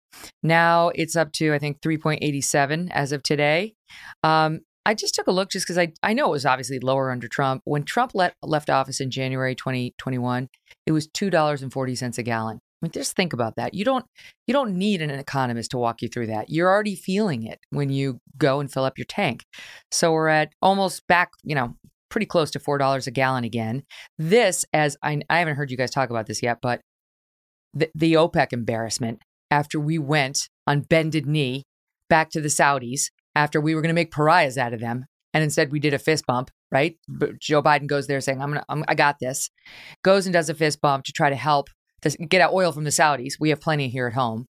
[0.42, 3.74] Now it's up to, I think, 3.87 as of today.
[4.22, 7.10] Um, I just took a look just because I, I know it was obviously lower
[7.10, 7.62] under Trump.
[7.64, 10.48] When Trump let, left office in January 2021,
[10.86, 12.58] it was $2.40 a gallon.
[12.82, 13.74] I mean, just think about that.
[13.74, 14.04] You don't
[14.48, 16.50] you don't need an economist to walk you through that.
[16.50, 19.44] You're already feeling it when you go and fill up your tank.
[19.92, 21.76] So we're at almost back, you know,
[22.10, 23.84] pretty close to four dollars a gallon again.
[24.18, 26.80] This, as I, I haven't heard you guys talk about this yet, but
[27.72, 31.62] the, the OPEC embarrassment after we went on bended knee
[32.08, 35.06] back to the Saudis after we were going to make pariahs out of them.
[35.34, 36.96] And instead, we did a fist bump, right?
[37.08, 39.50] But Joe Biden goes there saying, "I'm gonna, I'm, got this."
[40.02, 41.68] Goes and does a fist bump to try to help
[42.02, 43.34] to get out oil from the Saudis.
[43.40, 44.46] We have plenty here at home,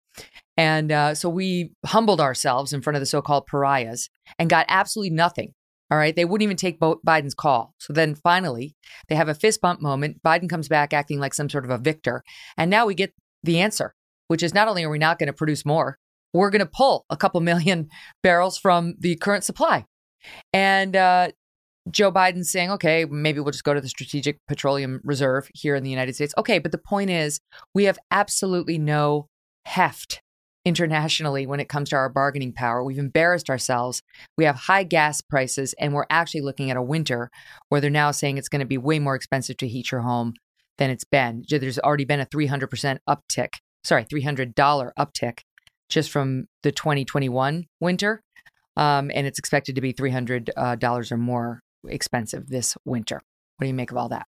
[0.55, 5.15] and uh, so we humbled ourselves in front of the so-called pariahs and got absolutely
[5.15, 5.53] nothing.
[5.89, 7.73] All right, they wouldn't even take Biden's call.
[7.79, 8.75] So then finally,
[9.07, 10.21] they have a fist bump moment.
[10.21, 12.23] Biden comes back acting like some sort of a victor,
[12.55, 13.95] and now we get the answer,
[14.27, 15.97] which is not only are we not going to produce more,
[16.33, 17.89] we're going to pull a couple million
[18.23, 19.85] barrels from the current supply.
[20.53, 21.29] And uh,
[21.89, 25.83] Joe Biden's saying, okay, maybe we'll just go to the Strategic Petroleum Reserve here in
[25.83, 26.33] the United States.
[26.37, 27.39] Okay, but the point is,
[27.73, 29.27] we have absolutely no
[29.65, 30.21] heft
[30.65, 32.83] internationally when it comes to our bargaining power.
[32.83, 34.01] We've embarrassed ourselves.
[34.37, 37.29] We have high gas prices, and we're actually looking at a winter
[37.69, 40.33] where they're now saying it's going to be way more expensive to heat your home
[40.77, 41.43] than it's been.
[41.49, 43.49] There's already been a 300% uptick,
[43.83, 44.53] sorry, $300
[44.99, 45.39] uptick
[45.89, 48.21] just from the 2021 winter.
[48.75, 53.21] Um, and it's expected to be $300 uh, or more expensive this winter.
[53.57, 54.27] What do you make of all that?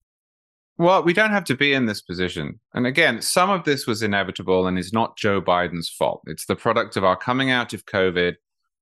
[0.77, 2.59] Well, we don't have to be in this position.
[2.73, 6.21] And again, some of this was inevitable and is not Joe Biden's fault.
[6.27, 8.35] It's the product of our coming out of COVID,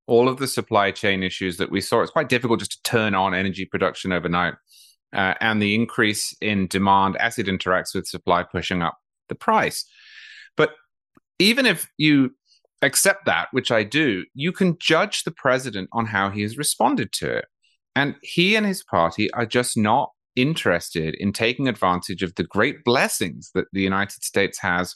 [0.05, 2.01] all of the supply chain issues that we saw.
[2.01, 4.55] It's quite difficult just to turn on energy production overnight.
[5.13, 8.97] Uh, and the increase in demand as it interacts with supply, pushing up
[9.29, 9.85] the price.
[10.57, 10.71] But
[11.39, 12.31] even if you
[12.85, 17.11] accept that, which I do, you can judge the president on how he has responded
[17.13, 17.45] to it.
[17.95, 22.83] And he and his party are just not interested in taking advantage of the great
[22.83, 24.95] blessings that the United States has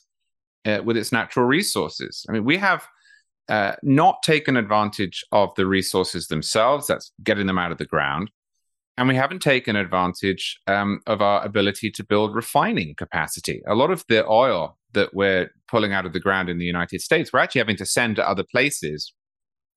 [0.65, 2.25] uh, with its natural resources.
[2.27, 2.87] I mean, we have
[3.47, 8.29] uh, not taken advantage of the resources themselves, that's getting them out of the ground.
[8.97, 13.61] And we haven't taken advantage um, of our ability to build refining capacity.
[13.65, 17.01] A lot of the oil that we're pulling out of the ground in the United
[17.01, 19.13] States, we're actually having to send to other places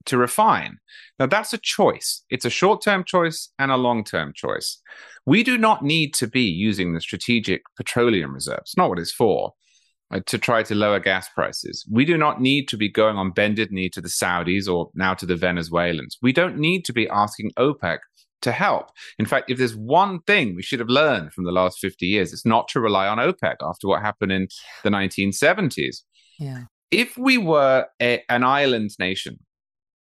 [0.06, 0.78] to refine.
[1.18, 2.24] Now, that's a choice.
[2.30, 4.80] It's a short term choice and a long term choice.
[5.26, 9.52] We do not need to be using the strategic petroleum reserves, not what it's for,
[10.26, 11.86] to try to lower gas prices.
[11.90, 15.14] We do not need to be going on bended knee to the Saudis or now
[15.14, 16.18] to the Venezuelans.
[16.20, 17.98] We don't need to be asking OPEC
[18.42, 18.90] to help.
[19.18, 22.32] In fact, if there's one thing we should have learned from the last 50 years,
[22.32, 24.48] it's not to rely on OPEC after what happened in
[24.84, 26.02] the 1970s.
[26.38, 26.64] Yeah.
[26.90, 29.38] If we were a, an island nation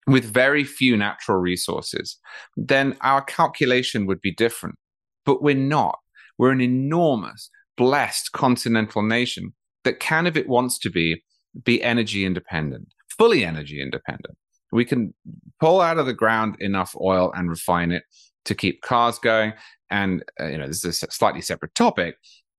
[0.06, 2.18] with very few natural resources,
[2.56, 4.76] then our calculation would be different.
[5.24, 5.98] But we're not.
[6.36, 11.22] We're an enormous, blessed continental nation that can, if it wants to be,
[11.64, 14.36] be energy independent, fully energy independent.
[14.74, 15.14] We can
[15.60, 18.02] pull out of the ground enough oil and refine it
[18.44, 19.52] to keep cars going.
[19.88, 22.16] And, uh, you know, this is a slightly separate topic,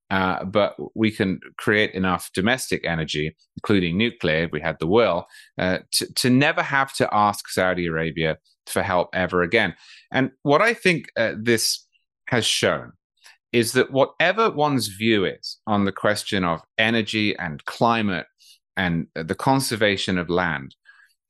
[0.10, 5.26] uh, but we can create enough domestic energy, including nuclear, if we had the will,
[5.58, 9.76] uh, to, to never have to ask Saudi Arabia for help ever again.
[10.12, 11.86] And what I think uh, this
[12.30, 12.94] has shown
[13.52, 18.26] is that whatever one's view is on the question of energy and climate
[18.78, 20.76] and the conservation of land,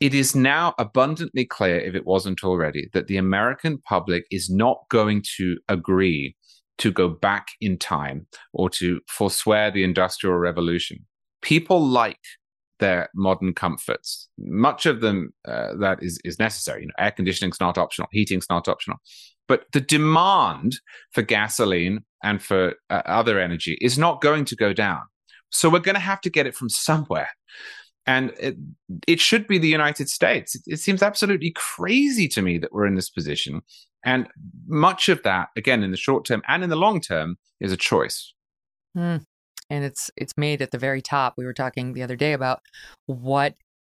[0.06, 4.78] it is now abundantly clear, if it wasn't already, that the American public is not
[4.90, 6.36] going to agree
[6.78, 11.04] to go back in time or to forswear the Industrial Revolution.
[11.42, 12.20] People like
[12.78, 14.30] their modern comforts.
[14.38, 16.82] Much of them uh, that is is necessary.
[16.82, 19.00] You know, air conditioning's not optional, heating's not optional,
[19.48, 20.76] but the demand
[21.14, 25.02] for gasoline and for uh, other energy is not going to go down.
[25.50, 27.30] So we're going to have to get it from somewhere
[28.08, 28.56] and it,
[29.08, 30.56] it should be the United States.
[30.56, 33.62] It, it, seems absolutely crazy to me that we're in this position.
[34.04, 34.28] And
[34.68, 37.78] much of that, again, in the short term and in the long term, is a
[37.78, 38.34] choice.
[38.96, 39.24] Mm.
[39.70, 41.34] And it's it's made at the very top.
[41.38, 42.60] We were talking the other day about
[43.08, 43.56] what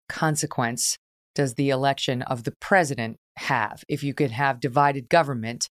[0.07, 0.97] consequence
[1.35, 3.83] does the election of the president have?
[3.87, 5.69] If you could have divided government,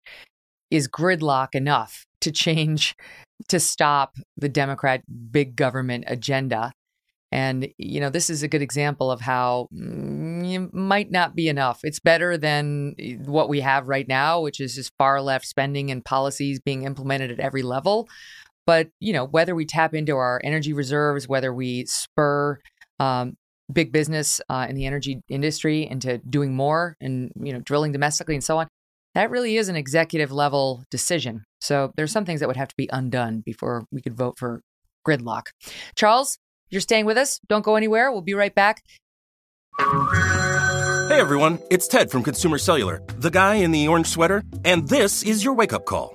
[0.70, 2.96] is gridlock enough to change
[3.48, 6.72] to stop the Democrat big government agenda?
[7.32, 11.80] And, you know, this is a good example of how mm, might not be enough.
[11.84, 15.92] It's better than eh, what we have right now, which is just far left spending
[15.92, 18.08] and policies being implemented at every level.
[18.66, 22.60] But, you know, whether we tap into our energy reserves, whether we spur
[23.00, 23.36] um,
[23.72, 28.36] big business uh, in the energy industry into doing more and, you know, drilling domestically
[28.36, 28.68] and so on,
[29.14, 31.44] that really is an executive level decision.
[31.62, 34.62] So there's some things that would have to be undone before we could vote for
[35.08, 35.48] gridlock.
[35.96, 36.38] Charles,
[36.70, 37.40] you're staying with us.
[37.48, 38.12] Don't go anywhere.
[38.12, 38.84] We'll be right back.
[39.78, 45.24] Hey everyone, it's Ted from Consumer Cellular, the guy in the orange sweater, and this
[45.24, 46.15] is your wake up call.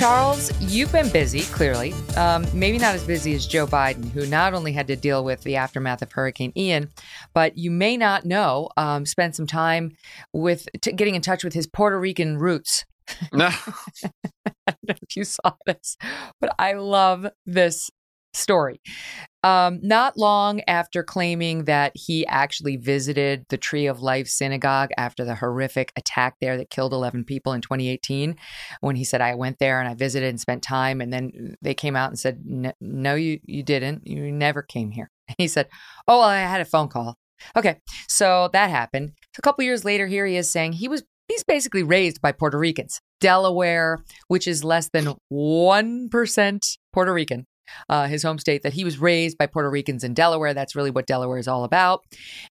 [0.00, 1.92] Charles, you've been busy, clearly.
[2.16, 5.42] Um, maybe not as busy as Joe Biden, who not only had to deal with
[5.42, 6.88] the aftermath of Hurricane Ian,
[7.34, 9.94] but you may not know, um, spent some time
[10.32, 12.86] with t- getting in touch with his Puerto Rican roots.
[13.30, 13.50] No.
[14.04, 14.10] I
[14.66, 15.98] don't know if you saw this,
[16.40, 17.90] but I love this
[18.32, 18.80] story.
[19.42, 25.24] Um, not long after claiming that he actually visited the Tree of Life synagogue after
[25.24, 28.36] the horrific attack there that killed 11 people in 2018,
[28.80, 31.00] when he said, I went there and I visited and spent time.
[31.00, 32.42] And then they came out and said,
[32.80, 34.06] No, you, you didn't.
[34.06, 35.10] You never came here.
[35.28, 35.68] And he said,
[36.06, 37.16] Oh, well, I had a phone call.
[37.56, 37.80] Okay.
[38.08, 39.12] So that happened.
[39.38, 42.58] A couple years later, here he is saying he was he's basically raised by Puerto
[42.58, 43.00] Ricans.
[43.20, 47.46] Delaware, which is less than 1% Puerto Rican,
[47.88, 50.54] uh, his home state, that he was raised by Puerto Ricans in Delaware.
[50.54, 52.04] That's really what Delaware is all about.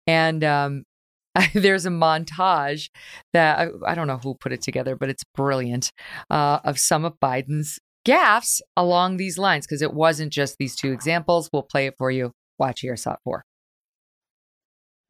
[0.07, 0.83] And um,
[1.53, 2.89] there's a montage
[3.33, 5.91] that I, I, don't know who put it together, but it's brilliant
[6.29, 10.91] uh, of some of Biden's gaffes along these lines because it wasn't just these two
[10.91, 11.49] examples.
[11.51, 12.31] We'll play it for you.
[12.57, 13.43] Watch here, SOT 4.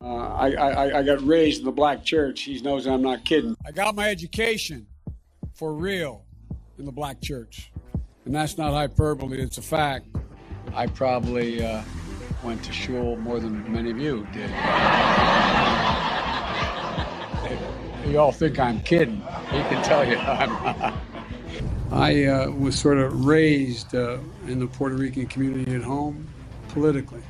[0.02, 2.42] Uh, I, I, I got raised in the black church.
[2.42, 3.56] He knows I'm not kidding.
[3.66, 4.88] I got my education
[5.54, 6.26] for real
[6.78, 7.72] in the black church.
[8.26, 10.08] And that's not hyperbole, it's a fact.
[10.74, 11.82] I probably uh,
[12.44, 14.50] went to shul more than many of you did.
[18.10, 19.18] you all think I'm kidding.
[19.18, 20.94] He can tell you I'm.
[21.92, 26.28] I uh, was sort of raised uh, in the Puerto Rican community at home
[26.70, 27.22] politically.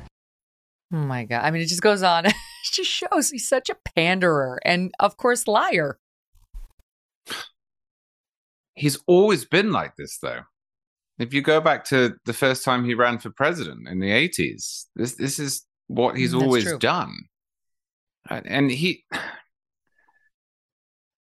[0.92, 1.42] Oh my God.
[1.42, 2.26] I mean, it just goes on.
[2.26, 5.98] it just shows he's such a panderer and, of course, liar.
[8.74, 10.40] He's always been like this, though.
[11.20, 14.86] If you go back to the first time he ran for president in the 80s,
[14.96, 16.78] this this is what he's That's always true.
[16.78, 17.14] done.
[18.28, 19.04] And he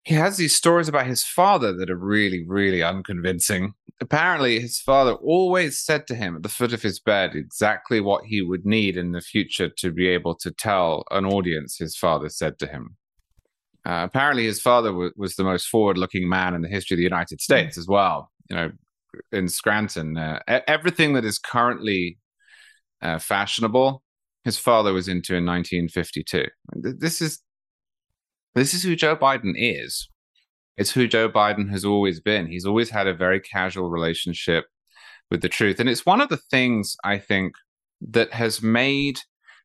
[0.04, 3.74] he has these stories about his father that are really, really unconvincing.
[4.00, 8.24] Apparently, his father always said to him at the foot of his bed exactly what
[8.24, 12.28] he would need in the future to be able to tell an audience his father
[12.28, 12.96] said to him.
[13.86, 17.02] Uh, apparently, his father w- was the most forward-looking man in the history of the
[17.04, 18.30] United States as well.
[18.48, 18.72] You know,
[19.32, 22.18] in Scranton, uh, everything that is currently
[23.02, 24.02] uh, fashionable,
[24.44, 26.46] his father was into in 1952.
[26.74, 27.42] This is
[28.54, 30.08] this is who Joe Biden is.
[30.76, 32.46] It's who Joe Biden has always been.
[32.46, 34.64] He's always had a very casual relationship
[35.30, 35.78] with the truth.
[35.78, 37.54] And it's one of the things I think
[38.00, 39.20] that has made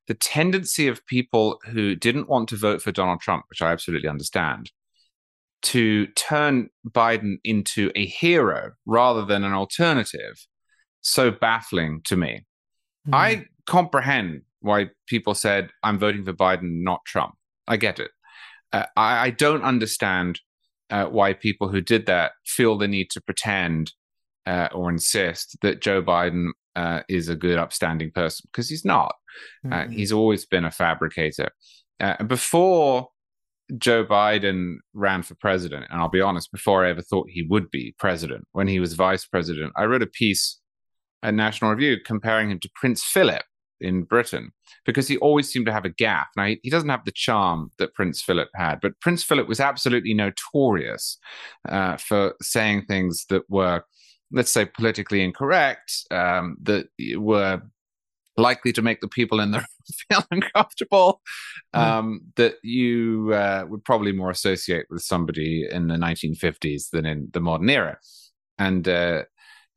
[0.08, 4.10] the tendency of people who didn't want to vote for Donald Trump, which I absolutely
[4.10, 4.72] understand,
[5.64, 10.46] to turn Biden into a hero rather than an alternative
[11.02, 12.46] so baffling to me.
[13.08, 13.14] Mm.
[13.14, 17.36] I comprehend why people said, I'm voting for Biden, not Trump.
[17.68, 18.12] I get it.
[18.74, 20.40] Uh, I, I, don't understand
[20.90, 23.94] uh, why people who did that feel the need to pretend
[24.48, 29.16] uh, or insist that Joe Biden uh, is a good, upstanding person because he's not.
[29.66, 29.92] Mm-hmm.
[29.92, 31.52] he's always been a fabricator.
[32.00, 33.10] Uh, before
[33.78, 37.72] Joe Biden ran for president, and I'll be honest, before I ever thought he would
[37.72, 40.60] be president, when he was vice president, I wrote a piece
[41.24, 43.44] at National Review comparing him to Prince Philip
[43.82, 44.52] in Britain
[44.86, 46.28] because he always seemed to have a gaffe.
[46.38, 49.60] Now, he, he, doesn't have the charm that Prince Philip had, but Prince Philip was
[49.60, 51.18] absolutely notorious
[51.68, 53.84] uh, for saying things that were,
[54.32, 56.88] let's say, politically incorrect, um, that
[57.18, 57.62] were
[58.38, 59.68] likely to make the people in the room
[60.10, 61.22] feel uncomfortable,
[61.74, 61.80] hmm.
[61.80, 62.36] um, mm.
[62.36, 67.40] that you uh, would probably more associate with somebody in the 1950s than in the
[67.40, 67.98] modern era.
[68.58, 69.24] And uh,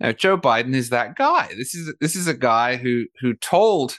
[0.01, 1.49] now, Joe Biden is that guy.
[1.57, 3.99] This is this is a guy who who told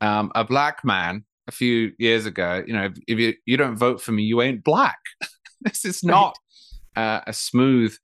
[0.00, 3.76] um, a black man a few years ago, you know, if, if you you don't
[3.76, 4.98] vote for me, you ain't black.
[5.60, 6.36] this is not
[6.96, 7.96] uh, a smooth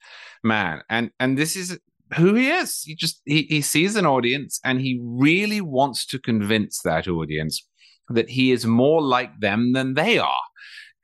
[0.45, 1.79] man, and and this is
[2.15, 2.83] who he is.
[2.83, 7.67] He just he, he sees an audience, and he really wants to convince that audience
[8.09, 10.43] that he is more like them than they are,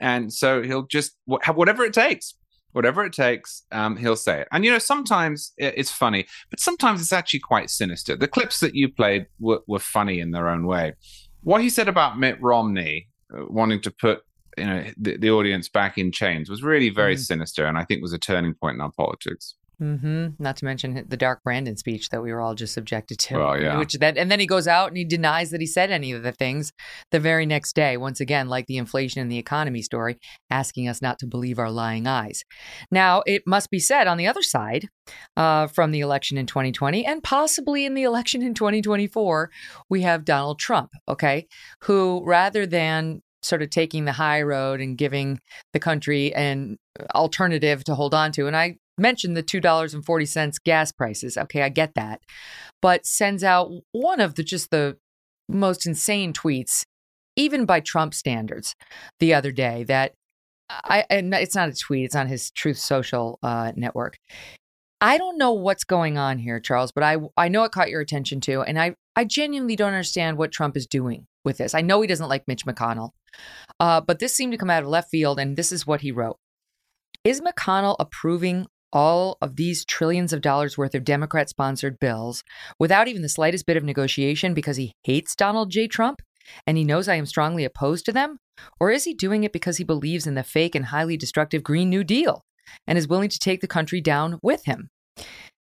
[0.01, 2.35] and so he'll just have whatever it takes
[2.73, 4.49] whatever it takes, um, he'll say it.
[4.51, 8.17] And you know, sometimes it's funny, but sometimes it's actually quite sinister.
[8.17, 10.95] The clips that you played were, were funny in their own way.
[11.43, 14.23] What he said about Mitt Romney uh, wanting to put
[14.59, 17.19] you know the, the, audience back in chains was really very mm.
[17.19, 19.55] sinister, and I think was a turning point in our politics.
[19.83, 20.28] Mm-hmm.
[20.39, 23.39] Not to mention the Dark Brandon speech that we were all just subjected to.
[23.39, 23.78] Well, yeah.
[23.78, 26.22] Which that, and then he goes out and he denies that he said any of
[26.22, 26.72] the things
[27.11, 27.97] the very next day.
[27.97, 30.18] Once again, like the inflation and the economy story,
[30.51, 32.45] asking us not to believe our lying eyes.
[32.93, 34.89] Now, it must be said on the other side,
[35.37, 39.51] uh, from the election in 2020 and possibly in the election in 2024,
[39.91, 40.93] we have Donald Trump.
[41.09, 41.49] Okay,
[41.83, 45.41] who rather than sort of taking the high road and giving
[45.72, 46.78] the country an
[47.14, 48.47] alternative to hold on to.
[48.47, 51.36] And I mentioned the $2.40 gas prices.
[51.36, 52.20] Okay, I get that.
[52.80, 54.97] But sends out one of the just the
[55.49, 56.84] most insane tweets,
[57.36, 58.74] even by Trump standards,
[59.20, 60.12] the other day that
[60.84, 64.16] I and it's not a tweet, it's on his Truth Social uh, network.
[65.01, 68.01] I don't know what's going on here, Charles, but I I know it caught your
[68.01, 71.74] attention too, and I I genuinely don't understand what Trump is doing with this.
[71.74, 73.11] I know he doesn't like Mitch McConnell,
[73.80, 76.12] uh, but this seemed to come out of left field, and this is what he
[76.12, 76.38] wrote:
[77.24, 82.43] Is McConnell approving all of these trillions of dollars worth of Democrat sponsored bills
[82.78, 85.88] without even the slightest bit of negotiation because he hates Donald J.
[85.88, 86.20] Trump
[86.66, 88.38] and he knows I am strongly opposed to them?
[88.80, 91.88] Or is he doing it because he believes in the fake and highly destructive Green
[91.88, 92.45] New Deal
[92.86, 94.90] and is willing to take the country down with him?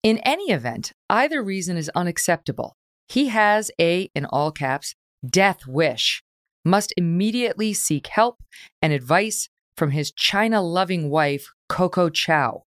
[0.03, 2.77] In any event, either reason is unacceptable.
[3.09, 4.95] He has a, in all caps,
[5.25, 6.23] death wish,
[6.65, 8.43] must immediately seek help
[8.81, 12.65] and advice from his China loving wife, Coco Chow.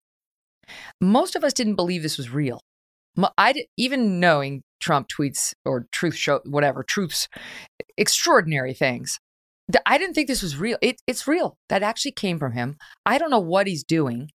[1.01, 2.61] Most of us didn't believe this was real.
[3.37, 7.27] I even knowing Trump tweets or truth show whatever truths,
[7.97, 9.19] extraordinary things.
[9.85, 10.77] I didn't think this was real.
[10.81, 11.57] It, it's real.
[11.69, 12.75] That actually came from him.
[13.05, 14.29] I don't know what he's doing,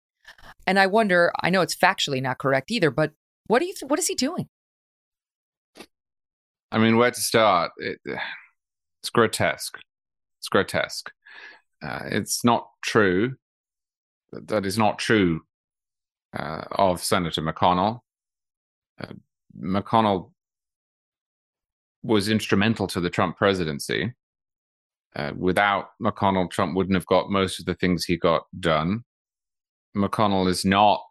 [0.66, 1.32] and I wonder.
[1.40, 3.12] I know it's factually not correct either, but
[3.46, 3.74] what do you?
[3.86, 4.48] What is he doing?
[6.70, 7.70] I mean, where to start?
[7.78, 9.78] It, it's grotesque.
[10.40, 11.10] It's grotesque.
[11.82, 13.34] Uh, it's not true.
[14.32, 15.42] That is not true
[16.34, 18.00] uh, of Senator McConnell.
[19.00, 19.12] Uh,
[19.58, 20.32] McConnell
[22.02, 24.12] was instrumental to the Trump presidency.
[25.16, 29.04] Uh, without McConnell, Trump wouldn't have got most of the things he got done.
[29.96, 31.02] McConnell is not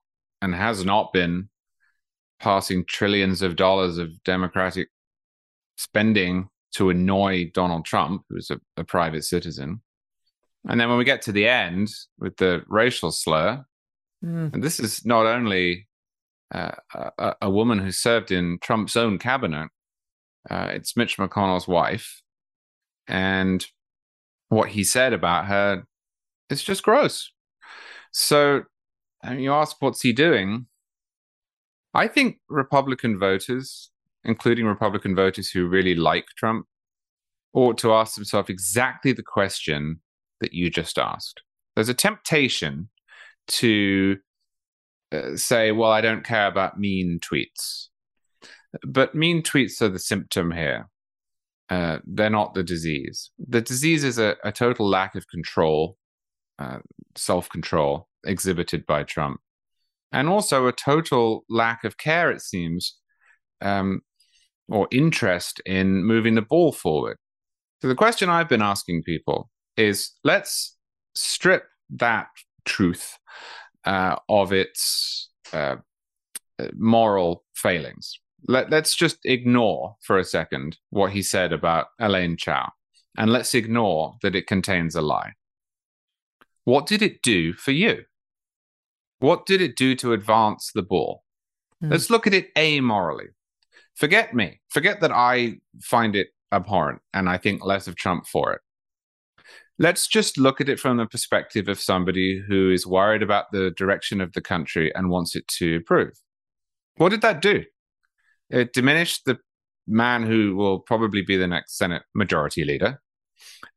[0.41, 1.49] and has not been
[2.39, 4.89] passing trillions of dollars of Democratic
[5.77, 9.81] spending to annoy Donald Trump, who's a, a private citizen.
[10.67, 13.65] And then when we get to the end with the racial slur,
[14.23, 14.53] mm.
[14.53, 15.87] and this is not only
[16.53, 16.71] uh,
[17.17, 19.69] a, a, woman who served in Trump's own cabinet,
[20.49, 22.21] uh, it's Mitch McConnell's wife.
[23.07, 23.65] And
[24.49, 25.83] what he said about her
[26.49, 27.31] is just gross.
[28.11, 28.63] So
[29.23, 30.67] and you ask, what's he doing?
[31.93, 33.89] I think Republican voters,
[34.23, 36.65] including Republican voters who really like Trump,
[37.53, 40.01] ought to ask themselves exactly the question
[40.41, 41.41] that you just asked.
[41.75, 42.89] There's a temptation
[43.47, 44.17] to
[45.11, 47.87] uh, say, well, I don't care about mean tweets.
[48.85, 50.89] But mean tweets are the symptom here.
[51.69, 53.31] Uh, they're not the disease.
[53.39, 55.97] The disease is a, a total lack of control,
[56.59, 56.79] uh,
[57.15, 59.39] self control exhibited by Trump,
[60.11, 62.97] and also a total lack of care, it seems,
[63.61, 64.01] um,
[64.69, 67.17] or interest in moving the ball forward.
[67.81, 70.77] So the question I've been asking people is let's
[71.15, 72.27] strip that
[72.65, 73.17] truth
[73.85, 75.77] uh, of its uh,
[76.73, 78.19] moral failings.
[78.47, 82.71] Let, us just ignore for a second what he said about Elaine Chao,
[83.17, 85.33] and let's ignore that it contains a lie.
[86.65, 88.03] What did it do for you?
[89.19, 91.23] What did it do to advance the ball?
[91.81, 91.91] Mm.
[91.91, 93.29] Let's look at it amorally.
[93.95, 94.59] Forget me.
[94.69, 98.61] Forget that I find it abhorrent and I think less of Trump for it.
[99.79, 103.71] Let's just look at it from the perspective of somebody who is worried about the
[103.71, 106.13] direction of the country and wants it to improve.
[106.97, 107.63] What did that do?
[108.49, 109.39] It diminished the
[109.87, 113.01] man who will probably be the next Senate majority leader.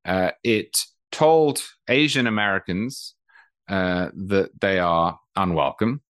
[0.05, 0.76] Uh, it
[1.11, 3.14] told Asian Americans
[3.68, 6.03] uh, that they are unwelcome.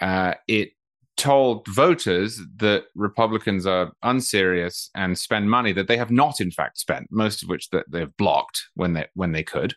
[0.00, 0.72] Uh, it
[1.16, 6.78] told voters that Republicans are unserious and spend money that they have not, in fact,
[6.78, 9.74] spent, most of which that they've blocked when they when they could.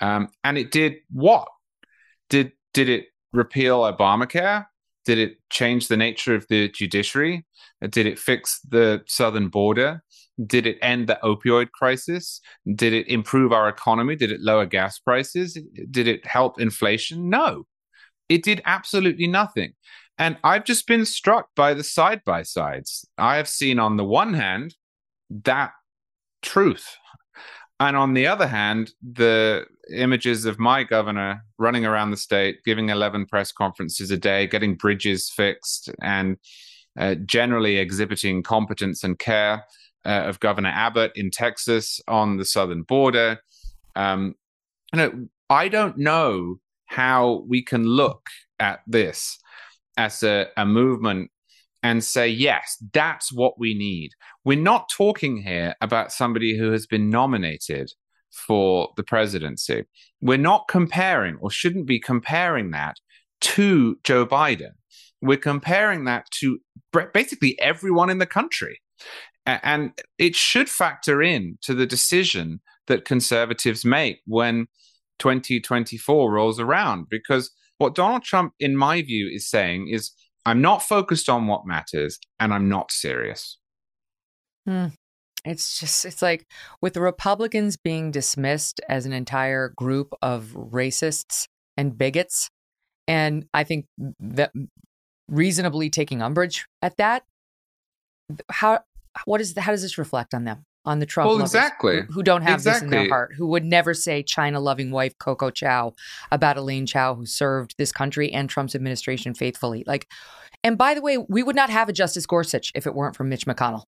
[0.00, 1.48] Um, and it did what?
[2.30, 4.66] Did did it repeal Obamacare?
[5.04, 7.44] Did it change the nature of the judiciary?
[7.90, 10.02] Did it fix the southern border?
[10.46, 12.40] Did it end the opioid crisis?
[12.74, 14.16] Did it improve our economy?
[14.16, 15.58] Did it lower gas prices?
[15.90, 17.28] Did it help inflation?
[17.28, 17.66] No,
[18.28, 19.74] it did absolutely nothing.
[20.18, 23.06] And I've just been struck by the side by sides.
[23.18, 24.76] I have seen, on the one hand,
[25.44, 25.72] that
[26.42, 26.96] truth.
[27.80, 32.90] And on the other hand, the images of my governor running around the state, giving
[32.90, 36.36] 11 press conferences a day, getting bridges fixed, and
[36.98, 39.64] uh, generally exhibiting competence and care
[40.06, 43.40] uh, of Governor Abbott in Texas on the southern border.
[43.96, 44.36] Um,
[44.92, 48.28] you know, I don't know how we can look
[48.60, 49.38] at this
[49.96, 51.30] as a, a movement
[51.82, 54.12] and say, yes, that's what we need.
[54.44, 57.92] We're not talking here about somebody who has been nominated
[58.30, 59.84] for the presidency.
[60.20, 62.96] We're not comparing or shouldn't be comparing that
[63.42, 64.72] to Joe Biden.
[65.20, 66.58] We're comparing that to
[67.12, 68.80] basically everyone in the country.
[69.46, 74.68] And it should factor in to the decision that conservatives make when
[75.18, 77.08] 2024 rolls around.
[77.10, 80.12] Because what Donald Trump, in my view, is saying is,
[80.46, 83.58] I'm not focused on what matters and I'm not serious.
[84.66, 84.88] Hmm.
[85.44, 86.46] It's just, it's like
[86.80, 91.46] with the Republicans being dismissed as an entire group of racists
[91.76, 92.48] and bigots.
[93.06, 93.86] And I think
[94.20, 94.52] that
[95.28, 97.24] reasonably taking umbrage at that.
[98.50, 98.80] How,
[99.26, 100.64] what is, how does this reflect on them?
[100.84, 102.02] On the Trump well, exactly.
[102.02, 102.72] Who, who, don't have exactly.
[102.72, 105.94] this in their heart, who would never say China loving wife Coco Chao
[106.30, 109.84] about Elaine Chao, who served this country and Trump's administration faithfully.
[109.86, 110.08] Like,
[110.62, 113.24] and by the way, we would not have a Justice Gorsuch if it weren't for
[113.24, 113.84] Mitch McConnell.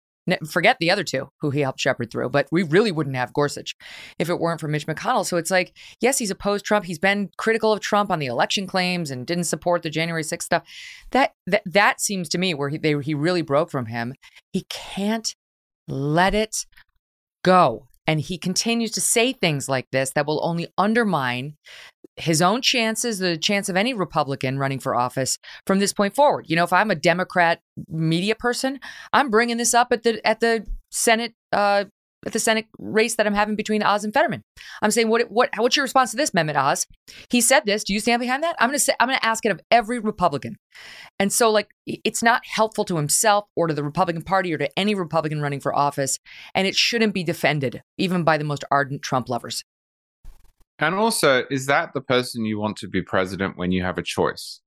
[0.49, 3.77] Forget the other two who he helped shepherd through, but we really wouldn't have Gorsuch
[4.19, 5.25] if it weren't for Mitch McConnell.
[5.25, 6.85] So it's like, yes, he's opposed Trump.
[6.85, 10.43] He's been critical of Trump on the election claims and didn't support the January 6th
[10.43, 10.65] stuff.
[11.13, 14.15] That that that seems to me where he they, he really broke from him.
[14.53, 15.33] He can't
[15.87, 16.67] let it
[17.47, 17.87] go.
[18.09, 21.55] And he continues to say things like this that will only undermine
[22.17, 26.47] his own chances, the chance of any Republican running for office from this point forward.
[26.49, 28.81] You know, if I'm a Democrat media person,
[29.13, 31.85] I'm bringing this up at the at the Senate uh,
[32.27, 34.43] at the Senate race that I'm having between Oz and Fetterman.
[34.83, 36.87] I'm saying, what, what, what's your response to this, Mehmet Oz?
[37.31, 37.85] He said this.
[37.85, 38.57] Do you stand behind that?
[38.59, 40.57] I'm going to say, I'm going to ask it of every Republican.
[41.19, 44.69] And so, like, it's not helpful to himself or to the Republican Party or to
[44.79, 46.19] any Republican running for office.
[46.55, 49.63] And it shouldn't be defended, even by the most ardent Trump lovers.
[50.79, 54.03] And also, is that the person you want to be president when you have a
[54.03, 54.61] choice?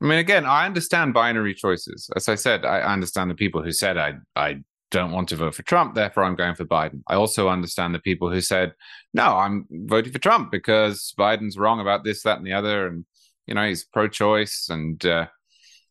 [0.00, 2.10] I mean, again, I understand binary choices.
[2.14, 4.56] As I said, I understand the people who said I I
[4.90, 7.02] don't want to vote for Trump, therefore I'm going for Biden.
[7.08, 8.72] I also understand the people who said,
[9.12, 12.86] no, I'm voting for Trump because Biden's wrong about this, that, and the other.
[12.86, 13.04] And,
[13.46, 15.26] you know, he's pro choice and uh,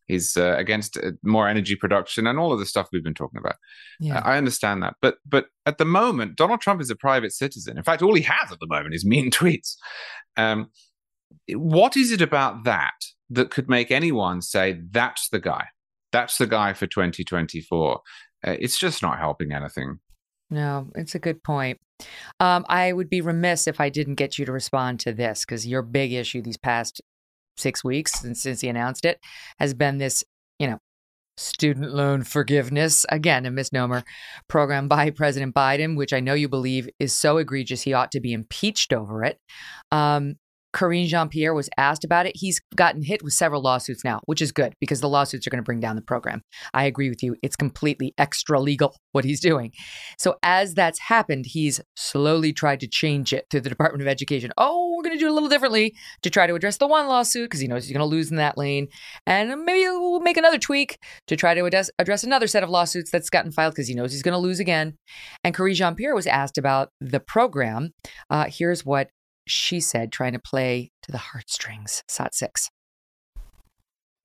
[0.06, 3.38] he's uh, against uh, more energy production and all of the stuff we've been talking
[3.38, 3.56] about.
[4.00, 4.22] Yeah.
[4.24, 4.94] I understand that.
[5.02, 7.76] But, but at the moment, Donald Trump is a private citizen.
[7.76, 9.76] In fact, all he has at the moment is mean tweets.
[10.36, 10.70] Um,
[11.48, 12.94] what is it about that
[13.30, 15.66] that could make anyone say, that's the guy?
[16.12, 18.00] That's the guy for 2024.
[18.46, 19.98] Uh, it's just not helping anything.
[20.50, 21.78] No, it's a good point.
[22.38, 25.66] Um, I would be remiss if I didn't get you to respond to this because
[25.66, 27.00] your big issue these past
[27.56, 29.18] six weeks since, since he announced it
[29.58, 30.22] has been this,
[30.58, 30.78] you know,
[31.36, 34.04] student loan forgiveness, again, a misnomer,
[34.48, 38.20] program by President Biden, which I know you believe is so egregious he ought to
[38.20, 39.38] be impeached over it.
[39.90, 40.36] Um,
[40.76, 42.36] Karine Jean Pierre was asked about it.
[42.36, 45.62] He's gotten hit with several lawsuits now, which is good because the lawsuits are going
[45.62, 46.42] to bring down the program.
[46.74, 47.34] I agree with you.
[47.42, 49.72] It's completely extra legal what he's doing.
[50.18, 54.52] So, as that's happened, he's slowly tried to change it through the Department of Education.
[54.58, 57.06] Oh, we're going to do it a little differently to try to address the one
[57.06, 58.88] lawsuit because he knows he's going to lose in that lane.
[59.26, 60.98] And maybe we'll make another tweak
[61.28, 64.12] to try to address, address another set of lawsuits that's gotten filed because he knows
[64.12, 64.98] he's going to lose again.
[65.42, 67.94] And Karine Jean Pierre was asked about the program.
[68.28, 69.08] Uh, here's what
[69.46, 72.02] she said, trying to play to the heartstrings.
[72.08, 72.70] SOT 6.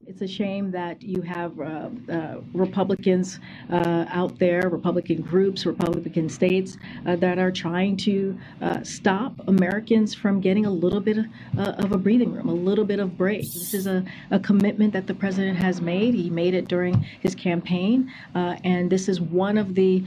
[0.07, 3.39] It's a shame that you have uh, uh, Republicans
[3.69, 10.15] uh, out there, Republican groups, Republican states uh, that are trying to uh, stop Americans
[10.15, 11.25] from getting a little bit of,
[11.57, 13.41] uh, of, a breathing room, a little bit of break.
[13.41, 16.15] This is a, a, commitment that the president has made.
[16.15, 20.03] He made it during his campaign, and this is one of the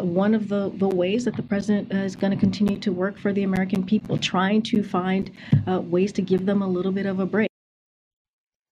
[0.00, 3.32] one of the, the ways that the president is going to continue to work for
[3.34, 5.30] the American people, trying to find
[5.66, 7.45] ways to give them a little bit of a break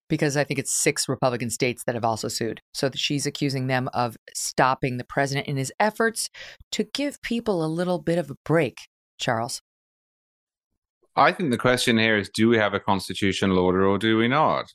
[0.09, 2.61] because I think it's six Republican states that have also sued.
[2.73, 6.29] So she's accusing them of stopping the president in his efforts
[6.71, 8.79] to give people a little bit of a break.
[9.17, 9.61] Charles.
[11.15, 14.27] I think the question here is do we have a constitutional order or do we
[14.27, 14.65] not?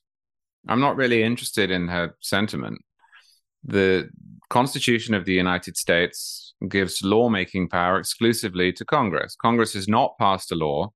[0.69, 2.79] I'm not really interested in her sentiment.
[3.65, 4.09] The
[4.49, 9.37] Constitution of the United States gives lawmaking power exclusively to Congress.
[9.41, 10.93] Congress has not passed a law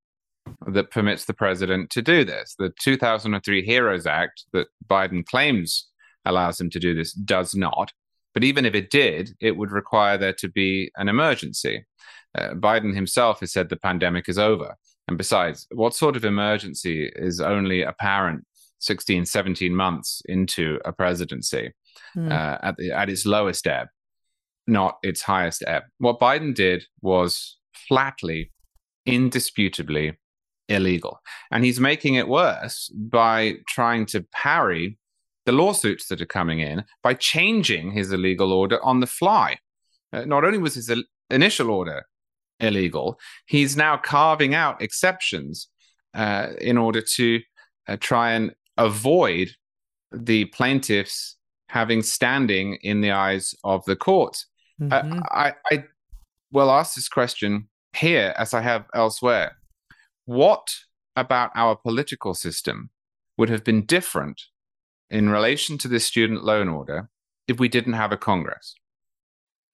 [0.67, 2.55] that permits the president to do this.
[2.59, 5.89] The 2003 HEROES Act that Biden claims
[6.25, 7.93] allows him to do this does not.
[8.33, 11.85] But even if it did, it would require there to be an emergency.
[12.37, 14.75] Uh, Biden himself has said the pandemic is over.
[15.07, 18.45] And besides, what sort of emergency is only apparent
[18.81, 21.73] 16, 17 months into a presidency
[22.17, 22.31] mm.
[22.31, 23.89] uh, at, the, at its lowest ebb,
[24.67, 25.85] not its highest ebb?
[25.99, 28.51] What Biden did was flatly,
[29.07, 30.19] indisputably
[30.69, 31.21] illegal.
[31.51, 34.99] And he's making it worse by trying to parry
[35.47, 39.59] the lawsuits that are coming in by changing his illegal order on the fly.
[40.13, 42.07] Uh, not only was his il- initial order
[42.61, 45.69] illegal, he's now carving out exceptions
[46.15, 47.41] uh, in order to
[47.89, 49.51] uh, try and avoid
[50.13, 51.37] the plaintiffs
[51.69, 54.45] having standing in the eyes of the court.
[54.81, 55.21] Mm-hmm.
[55.31, 55.85] I, I
[56.53, 59.57] will ask this question here as I have elsewhere
[60.25, 60.75] what
[61.17, 62.91] about our political system
[63.37, 64.43] would have been different
[65.11, 67.09] in relation to this student loan order
[67.47, 68.75] if we didn't have a Congress?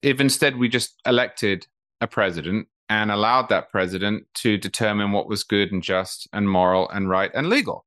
[0.02, 1.66] If instead we just elected
[2.00, 6.88] a president and allowed that president to determine what was good and just and moral
[6.90, 7.86] and right and legal.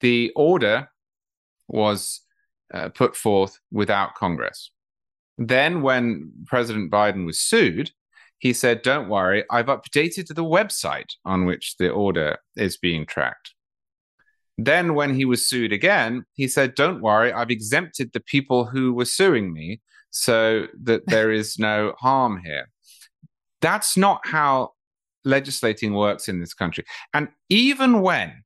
[0.00, 0.88] The order
[1.68, 2.22] was
[2.72, 4.70] uh, put forth without Congress.
[5.36, 7.92] Then, when President Biden was sued,
[8.38, 13.54] he said, Don't worry, I've updated the website on which the order is being tracked.
[14.56, 18.92] Then, when he was sued again, he said, Don't worry, I've exempted the people who
[18.92, 19.80] were suing me
[20.10, 22.70] so that there is no harm here.
[23.60, 24.72] That's not how
[25.24, 26.84] legislating works in this country.
[27.12, 28.44] And even when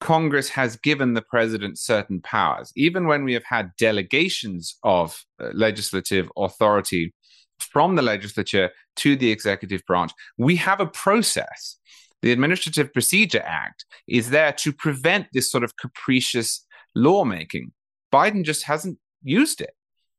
[0.00, 5.48] Congress has given the president certain powers, even when we have had delegations of uh,
[5.52, 7.14] legislative authority
[7.58, 10.12] from the legislature to the executive branch.
[10.36, 11.76] We have a process.
[12.22, 17.72] The Administrative Procedure Act is there to prevent this sort of capricious lawmaking.
[18.12, 19.70] Biden just hasn't used it.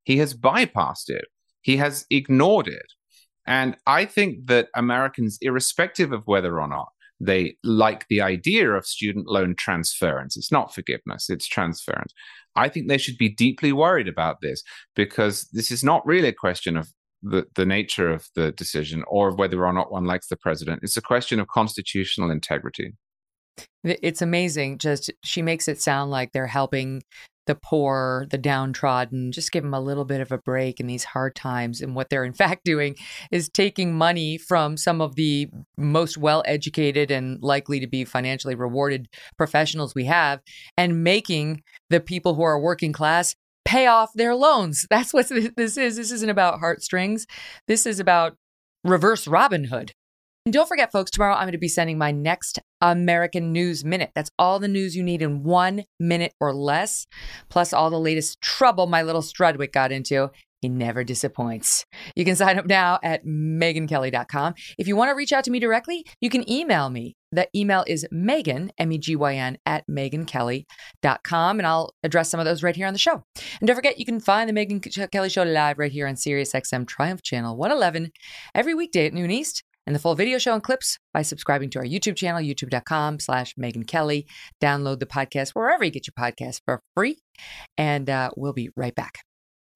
[0.04, 1.26] He has bypassed it.
[1.62, 2.86] He has ignored it.
[3.46, 8.86] And I think that Americans, irrespective of whether or not they like the idea of
[8.86, 12.14] student loan transference, it's not forgiveness, it's transference.
[12.56, 14.64] I think they should be deeply worried about this
[14.96, 16.90] because this is not really a question of
[17.22, 20.82] the, the nature of the decision or whether or not one likes the president.
[20.84, 22.94] It's a question of constitutional integrity.
[23.84, 24.78] It's amazing.
[24.78, 27.02] Just she makes it sound like they're helping
[27.50, 31.04] the poor, the downtrodden, just give them a little bit of a break in these
[31.04, 31.82] hard times.
[31.82, 32.96] And what they're in fact doing
[33.32, 38.54] is taking money from some of the most well educated and likely to be financially
[38.54, 40.42] rewarded professionals we have
[40.78, 43.36] and making the people who are working class
[43.70, 44.88] pay off their loans.
[44.90, 45.98] That's what this is.
[45.98, 47.28] This isn't about heartstrings.
[47.68, 48.36] This is about
[48.84, 49.94] reverse Robin Hood.
[50.46, 54.12] And don't forget, folks, tomorrow I'm going to be sending my next American News Minute.
[54.16, 57.06] That's all the news you need in one minute or less,
[57.50, 60.32] plus all the latest trouble my little Strudwick got into.
[60.62, 61.86] He never disappoints.
[62.16, 64.55] You can sign up now at megynkelly.com.
[64.78, 67.16] If you want to reach out to me directly, you can email me.
[67.32, 72.39] The email is Megyn, M E G Y N, at megynkelly.com, and I'll address some
[72.39, 73.24] of those right here on the show.
[73.60, 76.88] And don't forget, you can find the Megyn Kelly Show live right here on SiriusXM
[76.88, 78.12] Triumph Channel 111
[78.55, 81.80] every weekday at noon East and the full video show and clips by subscribing to
[81.80, 84.28] our YouTube channel, youtube.com slash Megyn Kelly.
[84.62, 87.18] Download the podcast wherever you get your podcast for free.
[87.78, 89.20] And uh, we'll be right back.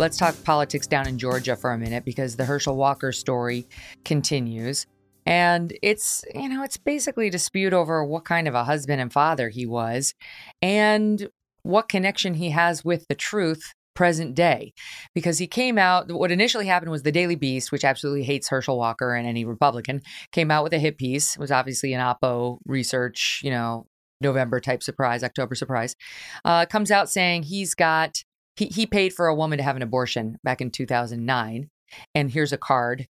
[0.00, 3.66] Let's talk politics down in Georgia for a minute because the Herschel Walker story
[4.02, 4.86] continues.
[5.26, 9.12] And it's, you know, it's basically a dispute over what kind of a husband and
[9.12, 10.14] father he was
[10.62, 11.28] and
[11.64, 14.72] what connection he has with the truth present day.
[15.14, 18.78] Because he came out, what initially happened was the Daily Beast, which absolutely hates Herschel
[18.78, 20.00] Walker and any Republican,
[20.32, 21.34] came out with a hit piece.
[21.34, 23.84] It was obviously an Oppo research, you know,
[24.22, 25.94] November type surprise, October surprise.
[26.42, 28.22] Uh, comes out saying he's got
[28.60, 31.70] he, he paid for a woman to have an abortion back in 2009.
[32.14, 33.08] And here's a card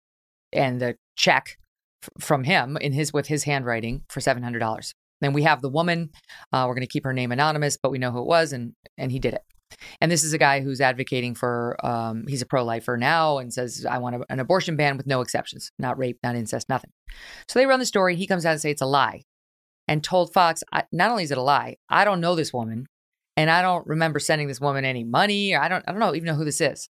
[0.52, 1.58] and the check
[2.02, 4.94] f- from him in his with his handwriting for $700.
[5.20, 6.10] Then we have the woman.
[6.50, 8.72] Uh, we're going to keep her name anonymous, but we know who it was, and
[8.98, 9.42] and he did it.
[10.00, 13.52] And this is a guy who's advocating for, um, he's a pro lifer now and
[13.52, 16.90] says, I want a, an abortion ban with no exceptions, not rape, not incest, nothing.
[17.48, 18.16] So they run the story.
[18.16, 19.22] He comes out and says it's a lie
[19.88, 22.86] and told Fox, not only is it a lie, I don't know this woman
[23.36, 25.54] and I don't remember sending this woman any money.
[25.54, 26.88] Or I don't I don't know even know who this is.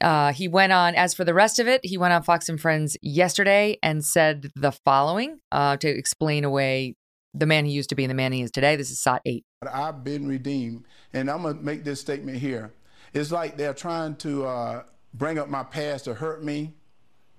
[0.00, 0.94] Uh, he went on.
[0.94, 4.50] As for the rest of it, he went on Fox and Friends yesterday and said
[4.56, 6.96] the following uh, to explain away
[7.34, 8.76] the man he used to be and the man he is today.
[8.76, 9.44] This is SOT eight.
[9.72, 12.72] I've been redeemed, and I'm gonna make this statement here.
[13.12, 14.82] It's like they're trying to uh,
[15.14, 16.74] bring up my past to hurt me,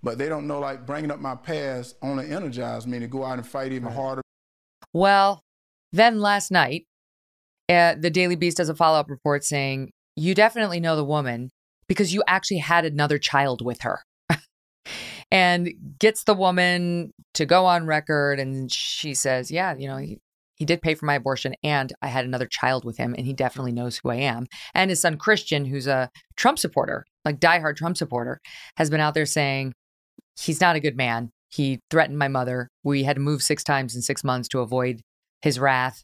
[0.01, 3.39] but they don't know like bringing up my past only energized me to go out
[3.39, 4.21] and fight even harder.
[4.93, 5.41] Well,
[5.91, 6.85] then last night,
[7.69, 11.49] uh, the Daily Beast does a follow up report saying, You definitely know the woman
[11.87, 14.03] because you actually had another child with her.
[15.31, 18.39] and gets the woman to go on record.
[18.39, 20.19] And she says, Yeah, you know, he,
[20.55, 23.33] he did pay for my abortion and I had another child with him and he
[23.33, 24.45] definitely knows who I am.
[24.73, 28.39] And his son Christian, who's a Trump supporter, like diehard Trump supporter,
[28.77, 29.73] has been out there saying
[30.39, 31.31] he's not a good man.
[31.49, 32.69] He threatened my mother.
[32.83, 35.01] We had to move six times in six months to avoid
[35.41, 36.03] his wrath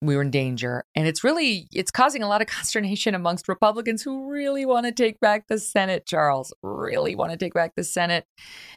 [0.00, 0.84] we were in danger.
[0.94, 4.92] And it's really it's causing a lot of consternation amongst republicans who really want to
[4.92, 6.06] take back the senate.
[6.06, 8.24] Charles really want to take back the senate.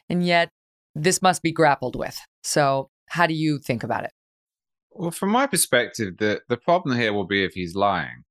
[0.08, 0.50] And yet
[0.94, 2.18] this must be grappled with.
[2.42, 4.12] So how do you think about it?
[4.90, 8.24] Well from my perspective the the problem here will be if he's lying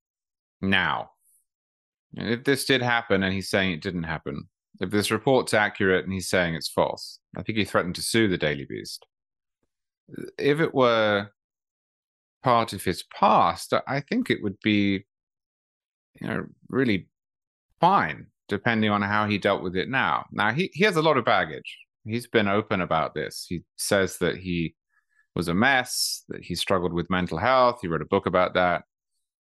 [0.61, 1.09] now.
[2.15, 4.43] If this did happen and he's saying it didn't happen
[4.79, 8.27] if this report's accurate and he's saying it's false i think he threatened to sue
[8.27, 9.05] the daily beast.
[10.37, 11.29] If it were
[12.43, 15.05] part of his past, I think it would be,
[16.19, 17.07] you know, really
[17.79, 20.25] fine, depending on how he dealt with it now.
[20.31, 21.77] Now, he, he has a lot of baggage.
[22.05, 23.45] He's been open about this.
[23.47, 24.75] He says that he
[25.35, 27.79] was a mess, that he struggled with mental health.
[27.81, 28.83] He wrote a book about that,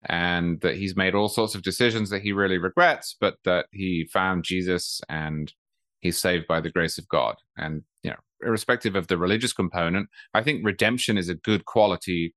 [0.04, 4.08] and that he's made all sorts of decisions that he really regrets, but that he
[4.12, 5.52] found Jesus and
[6.00, 7.36] he's saved by the grace of God.
[7.56, 12.34] And, you know, irrespective of the religious component, I think redemption is a good quality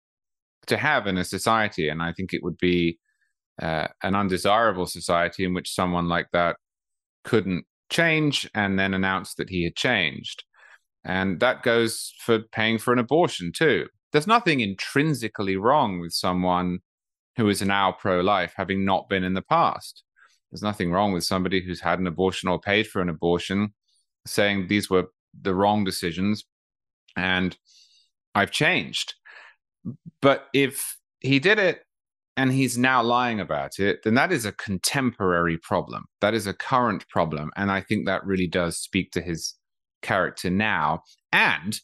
[0.68, 1.90] to have in a society.
[1.90, 3.00] And I think it would be
[3.62, 6.58] uh, an undesirable society in which someone like that
[7.24, 10.44] couldn't change and then announce that he had changed.
[11.06, 13.88] And that goes for paying for an abortion too.
[14.12, 16.80] There's nothing intrinsically wrong with someone
[17.36, 20.04] who is now pro life having not been in the past.
[20.52, 23.74] There's nothing wrong with somebody who's had an abortion or paid for an abortion
[24.26, 25.08] saying these were
[25.42, 26.46] the wrong decisions
[27.16, 27.58] and
[28.36, 29.16] I've changed.
[30.24, 31.82] But if he did it
[32.38, 36.06] and he's now lying about it, then that is a contemporary problem.
[36.22, 37.52] That is a current problem.
[37.58, 39.54] And I think that really does speak to his
[40.02, 41.04] character now
[41.34, 41.80] and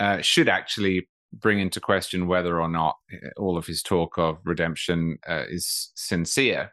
[0.00, 4.38] uh, should actually bring into question whether or not uh, all of his talk of
[4.44, 6.72] redemption uh, is sincere.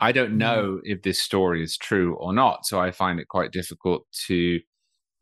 [0.00, 0.38] I don't mm-hmm.
[0.38, 4.60] know if this story is true or not, so I find it quite difficult to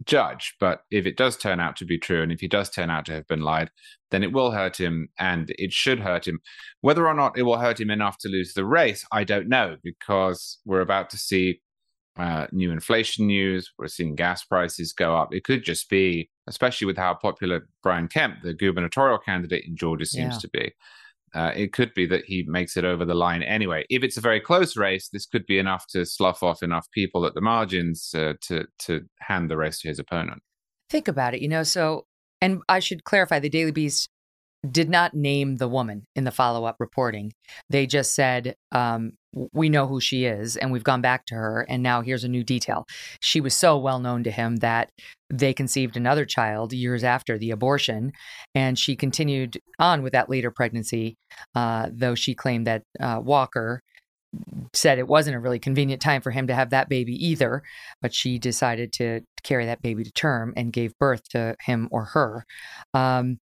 [0.05, 0.55] judge.
[0.61, 3.07] But if it does turn out to be true, and if he does turn out
[3.07, 3.71] to have been lied,
[4.11, 6.41] then it will hurt him and it should hurt him.
[6.81, 9.77] Whether or not it will hurt him enough to lose the race, I don't know,
[9.83, 11.61] because we're about to see
[12.19, 13.73] uh, new inflation news.
[13.79, 15.33] We're seeing gas prices go up.
[15.33, 20.07] It could just be, especially with how popular Brian Kemp, the gubernatorial candidate in Georgia,
[20.07, 20.41] seems yeah.
[20.41, 20.73] to be.
[21.35, 23.85] Uh, it could be that he makes it over the line anyway.
[23.91, 27.27] If it's a very close race, this could be enough to slough off enough people
[27.27, 30.43] at the margins uh, to to hand the race to his opponent.
[30.91, 31.63] Think about it, you know.
[31.63, 32.07] So,
[32.41, 34.09] and I should clarify: the Daily Beast
[34.69, 37.33] did not name the woman in the follow up reporting.
[37.71, 41.67] They just said, um, we know who she is and we've gone back to her.
[41.69, 42.87] And now here's a new detail.
[43.21, 44.91] She was so well known to him that
[45.31, 48.13] they conceived another child years after the abortion.
[48.55, 51.17] And she continued on with that later pregnancy,
[51.55, 53.83] uh, though she claimed that uh, Walker
[54.75, 57.63] said it wasn't a really convenient time for him to have that baby either,
[58.03, 62.05] but she decided to carry that baby to term and gave birth to him or
[62.05, 62.45] her.
[62.93, 63.39] Um,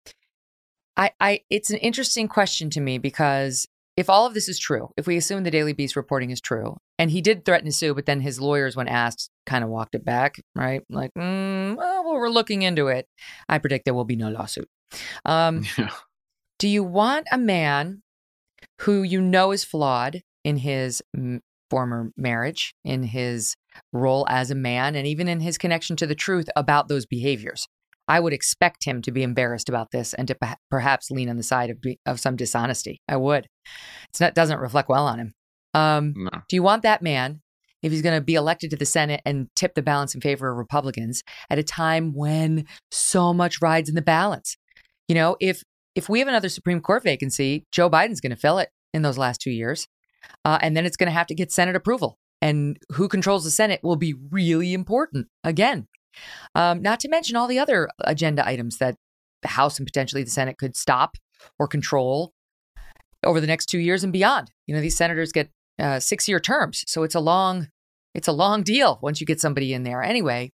[0.97, 3.67] I, I it's an interesting question to me because
[3.97, 6.77] if all of this is true, if we assume the Daily Beast reporting is true,
[6.99, 9.95] and he did threaten to sue, but then his lawyers, when asked, kind of walked
[9.95, 10.83] it back, right?
[10.89, 13.07] Like, mm, well, we're looking into it.
[13.49, 14.69] I predict there will be no lawsuit.
[15.25, 15.91] Um, yeah.
[16.59, 18.03] Do you want a man
[18.83, 23.55] who you know is flawed in his m- former marriage, in his
[23.93, 27.67] role as a man, and even in his connection to the truth about those behaviors?
[28.11, 30.37] I would expect him to be embarrassed about this and to
[30.69, 33.01] perhaps lean on the side of, of some dishonesty.
[33.09, 33.47] I would.
[34.21, 35.33] It doesn't reflect well on him.
[35.75, 36.31] Um, no.
[36.49, 37.41] Do you want that man,
[37.85, 40.51] if he's going to be elected to the Senate and tip the balance in favor
[40.51, 44.57] of Republicans at a time when so much rides in the balance?
[45.07, 45.63] You know, if
[45.95, 49.19] if we have another Supreme Court vacancy, Joe Biden's going to fill it in those
[49.19, 49.87] last two years,
[50.45, 52.19] uh, and then it's going to have to get Senate approval.
[52.43, 55.87] And who controls the Senate will be really important again.
[56.55, 58.97] Um, not to mention all the other agenda items that
[59.43, 61.17] the House and potentially the Senate could stop
[61.59, 62.33] or control
[63.25, 64.51] over the next two years and beyond.
[64.67, 67.69] You know, these senators get uh, six-year terms, so it's a long,
[68.15, 70.03] it's a long deal once you get somebody in there.
[70.03, 70.53] Anyway,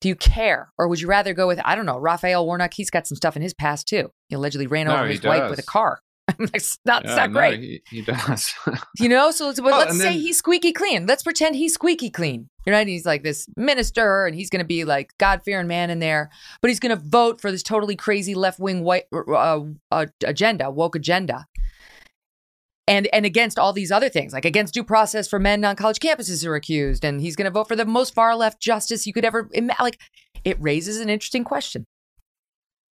[0.00, 2.74] do you care, or would you rather go with I don't know Raphael Warnock?
[2.74, 4.10] He's got some stuff in his past too.
[4.28, 5.28] He allegedly ran no, over his does.
[5.28, 6.00] wife with a car.
[6.38, 7.60] That's not, yeah, not no, great.
[7.60, 8.52] He, he does.
[8.98, 11.06] you know, so but well, let's say then, he's squeaky clean.
[11.06, 12.48] Let's pretend he's squeaky clean.
[12.66, 15.88] You know, he's like this minister, and he's going to be like God fearing man
[15.88, 19.60] in there, but he's going to vote for this totally crazy left wing white uh,
[19.92, 21.46] uh, agenda, woke agenda,
[22.88, 26.00] and and against all these other things, like against due process for men on college
[26.00, 29.06] campuses who are accused, and he's going to vote for the most far left justice
[29.06, 29.84] you could ever imagine.
[29.84, 30.00] Like,
[30.44, 31.86] it raises an interesting question.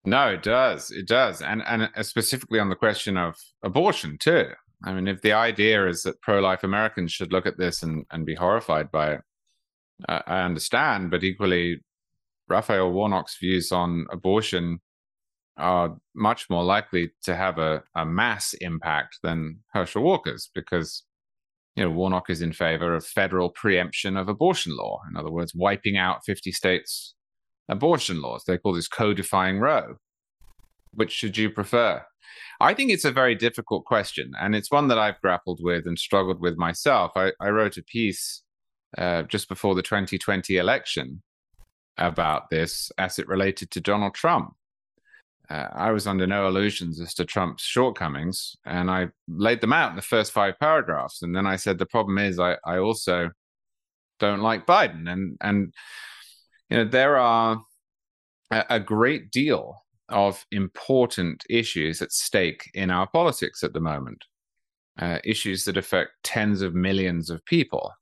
[0.05, 0.91] No, it does.
[0.91, 1.43] It does.
[1.43, 4.49] And and uh, specifically on the question of abortion too.
[4.85, 8.27] I mean, if the idea is that pro-life Americans should look at this and, and
[8.27, 9.21] be horrified by it,
[10.09, 11.11] uh, I understand.
[11.11, 11.81] But equally,
[12.49, 14.81] Raphael Warnock's views on abortion
[15.57, 21.05] are much more likely to have a, a mass impact than Herschel Walker's because,
[21.77, 25.01] you know, Warnock is in favor of federal preemption of abortion law.
[25.09, 27.15] In other words, wiping out 50 states
[27.69, 28.45] abortion laws.
[28.45, 29.97] They call this codifying Roe.
[30.95, 32.05] Which should you prefer?
[32.61, 35.99] I think it's a very difficult question, and it's one that I've grappled with and
[35.99, 37.13] struggled with myself.
[37.17, 38.43] I, I wrote a piece
[38.97, 41.23] uh, just before the 2020 election
[41.99, 44.55] about this as it related to Donald Trump.
[45.51, 49.91] Uh, I was under no illusions as to Trump's shortcomings, and I laid them out
[49.91, 51.23] in the first five paragraphs.
[51.23, 53.31] And then I said the problem is I, I also
[54.19, 55.75] don't like Biden, and and
[56.73, 57.63] you know, there are
[58.51, 64.25] a, a great deal of important issues at stake in our politics at the moment,
[64.99, 67.93] uh, issues that affect tens of millions of people.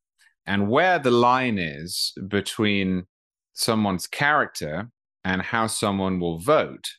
[0.47, 3.07] And where the line is between
[3.55, 4.89] someone's character
[5.25, 6.91] and how someone will vote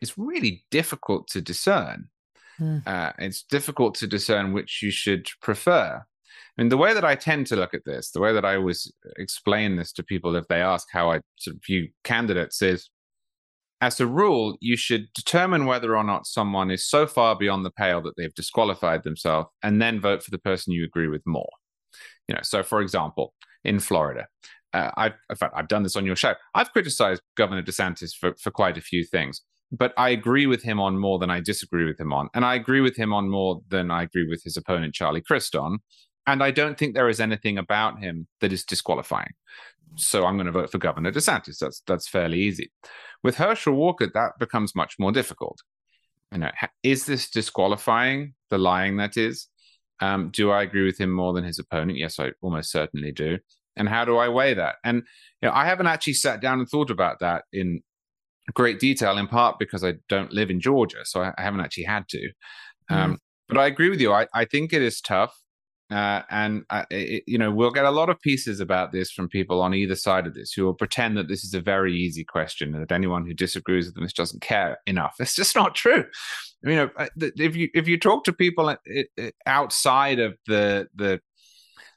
[0.00, 2.08] is really difficult to discern.
[2.58, 2.84] Mm.
[2.88, 6.04] Uh, it's difficult to discern which you should prefer.
[6.56, 8.56] I mean, the way that I tend to look at this, the way that I
[8.56, 12.90] always explain this to people if they ask how I sort of view candidates is
[13.80, 17.70] as a rule, you should determine whether or not someone is so far beyond the
[17.70, 21.50] pale that they've disqualified themselves and then vote for the person you agree with more.
[22.28, 23.34] You know, so for example,
[23.64, 24.26] in Florida,
[24.72, 26.34] uh, I've, in fact, I've done this on your show.
[26.54, 30.80] I've criticized Governor DeSantis for, for quite a few things, but I agree with him
[30.80, 32.28] on more than I disagree with him on.
[32.32, 35.54] And I agree with him on more than I agree with his opponent, Charlie Crist,
[35.54, 35.80] on.
[36.26, 39.32] And I don't think there is anything about him that is disqualifying.
[39.96, 41.58] So I'm going to vote for Governor DeSantis.
[41.58, 42.72] That's that's fairly easy.
[43.22, 45.60] With Herschel Walker, that becomes much more difficult.
[46.32, 46.50] You know,
[46.82, 49.48] is this disqualifying the lying that is?
[50.00, 51.98] Um, do I agree with him more than his opponent?
[51.98, 53.38] Yes, I almost certainly do.
[53.76, 54.76] And how do I weigh that?
[54.84, 55.02] And
[55.40, 57.82] you know, I haven't actually sat down and thought about that in
[58.52, 62.08] great detail, in part because I don't live in Georgia, so I, haven't actually had
[62.08, 62.30] to.
[62.90, 63.18] Um, mm.
[63.48, 64.12] But I agree with you.
[64.12, 65.34] I, I think it is tough.
[65.90, 69.28] Uh, and uh, it, you know we'll get a lot of pieces about this from
[69.28, 72.24] people on either side of this who will pretend that this is a very easy
[72.24, 75.14] question and that anyone who disagrees with them just doesn't care enough.
[75.20, 76.04] It's just not true.
[76.62, 78.76] You know, uh, if you if you talk to people uh,
[79.46, 81.20] outside of the the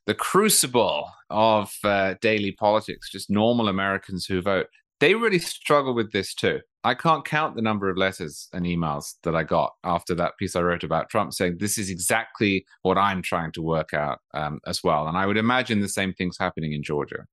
[0.05, 4.67] the crucible of uh, daily politics, just normal Americans who vote,
[4.99, 6.59] they really struggle with this too.
[6.83, 10.55] I can't count the number of letters and emails that I got after that piece
[10.55, 14.59] I wrote about Trump saying this is exactly what I'm trying to work out um,
[14.65, 15.07] as well.
[15.07, 17.25] And I would imagine the same thing's happening in Georgia.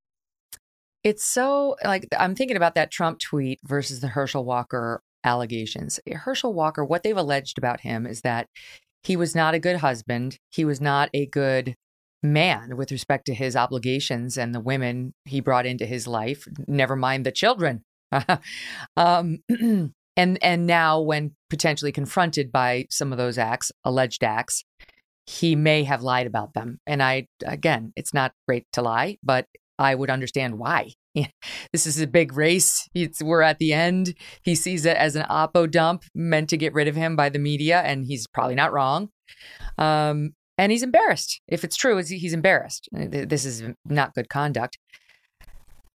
[1.05, 6.01] It's so like I'm thinking about that Trump tweet versus the Herschel Walker allegations.
[6.12, 8.49] Herschel Walker, what they've alleged about him is that
[9.03, 10.39] he was not a good husband.
[10.51, 11.77] He was not a good
[12.25, 16.97] man with respect to his obligations and the women he brought into his life, never
[16.97, 17.85] mind the children.
[18.97, 19.39] um,
[20.16, 24.64] and and now when potentially confronted by some of those acts, alleged acts,
[25.27, 26.81] he may have lied about them.
[26.87, 29.47] And I again, it's not great to lie, but
[29.79, 30.93] I would understand why.
[31.72, 32.89] this is a big race.
[32.95, 34.14] It's, we're at the end.
[34.43, 37.39] He sees it as an oppo dump meant to get rid of him by the
[37.39, 39.11] media, and he's probably not wrong.
[39.79, 41.41] Um, and he's embarrassed.
[41.49, 42.89] If it's true, he's embarrassed.
[42.97, 44.79] Uh, this is not good conduct.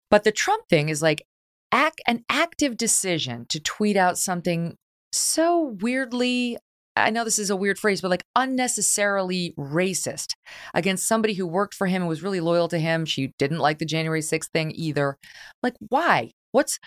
[0.10, 1.24] But the Trump thing is like
[1.72, 4.78] act, an active decision to tweet out something
[5.12, 6.58] so weirdly
[6.97, 10.34] I know this is a weird phrase, but like unnecessarily racist
[10.74, 13.05] against somebody who worked for him and was really loyal to him.
[13.05, 15.18] She didn't like the January 6th thing either.
[15.62, 16.32] Like, why?
[16.51, 16.80] What's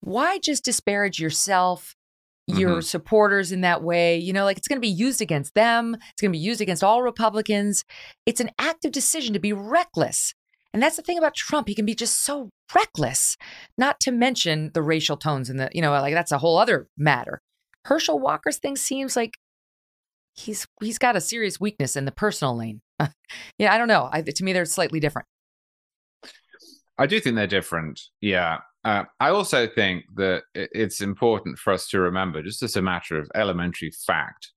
[0.00, 1.94] why just disparage yourself
[2.46, 2.80] your mm-hmm.
[2.80, 4.18] supporters in that way.
[4.18, 6.60] You know, like it's going to be used against them, it's going to be used
[6.60, 7.84] against all Republicans.
[8.26, 10.34] It's an active decision to be reckless.
[10.72, 11.68] And that's the thing about Trump.
[11.68, 13.36] He can be just so reckless,
[13.78, 16.88] not to mention the racial tones and the, you know, like that's a whole other
[16.98, 17.40] matter.
[17.84, 19.34] Herschel Walker's thing seems like
[20.34, 22.80] he's he's got a serious weakness in the personal lane.
[23.58, 24.08] yeah, I don't know.
[24.12, 25.28] I, to me, they're slightly different.
[26.98, 28.00] I do think they're different.
[28.20, 28.58] Yeah.
[28.84, 33.18] Uh, I also think that it's important for us to remember, just as a matter
[33.18, 34.52] of elementary fact,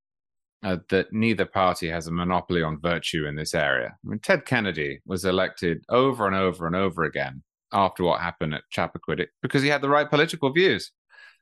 [0.63, 3.95] uh, that neither party has a monopoly on virtue in this area.
[4.03, 8.53] I mean, Ted Kennedy was elected over and over and over again after what happened
[8.53, 10.91] at Chappaquiddick because he had the right political views.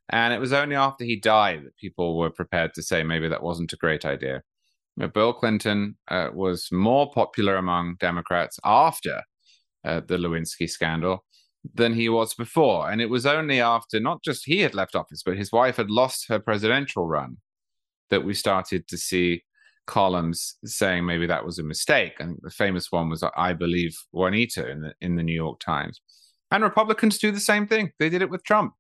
[0.10, 3.42] And it was only after he died that people were prepared to say maybe that
[3.42, 4.44] wasn't a great idea.
[4.96, 9.24] You know, Bill Clinton uh, was more popular among Democrats after
[9.84, 11.25] uh, the Lewinsky scandal
[11.74, 12.90] than he was before.
[12.90, 15.90] And it was only after not just he had left office, but his wife had
[15.90, 17.38] lost her presidential run
[18.10, 19.44] that we started to see
[19.88, 22.14] columns saying maybe that was a mistake.
[22.20, 26.02] And the famous one was, I believe Juanita in the, in the New York Times.
[26.52, 27.92] And Republicans do the same thing.
[28.00, 28.74] They did it with Trump.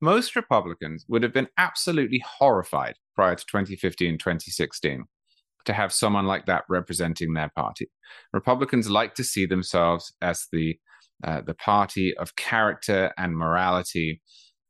[0.00, 5.04] Most Republicans would have been absolutely horrified prior to 2015, 2016
[5.64, 7.88] to have someone like that representing their party.
[8.32, 10.76] Republicans like to see themselves as the
[11.24, 14.20] uh, the party of character and morality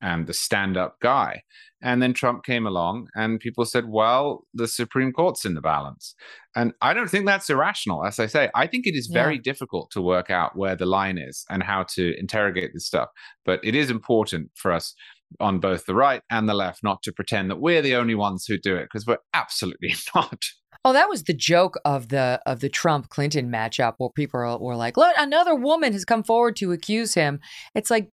[0.03, 1.43] and the stand up guy.
[1.81, 6.15] And then Trump came along and people said, well, the Supreme Court's in the balance.
[6.55, 8.05] And I don't think that's irrational.
[8.05, 9.43] As I say, I think it is very yeah.
[9.45, 13.09] difficult to work out where the line is and how to interrogate this stuff.
[13.45, 14.95] But it is important for us
[15.41, 18.45] on both the right and the left not to pretend that we're the only ones
[18.47, 20.43] who do it because we're absolutely not.
[20.85, 24.77] Oh, that was the joke of the of the Trump Clinton matchup where people were
[24.77, 27.41] like, "Look, another woman has come forward to accuse him."
[27.75, 28.09] It's like,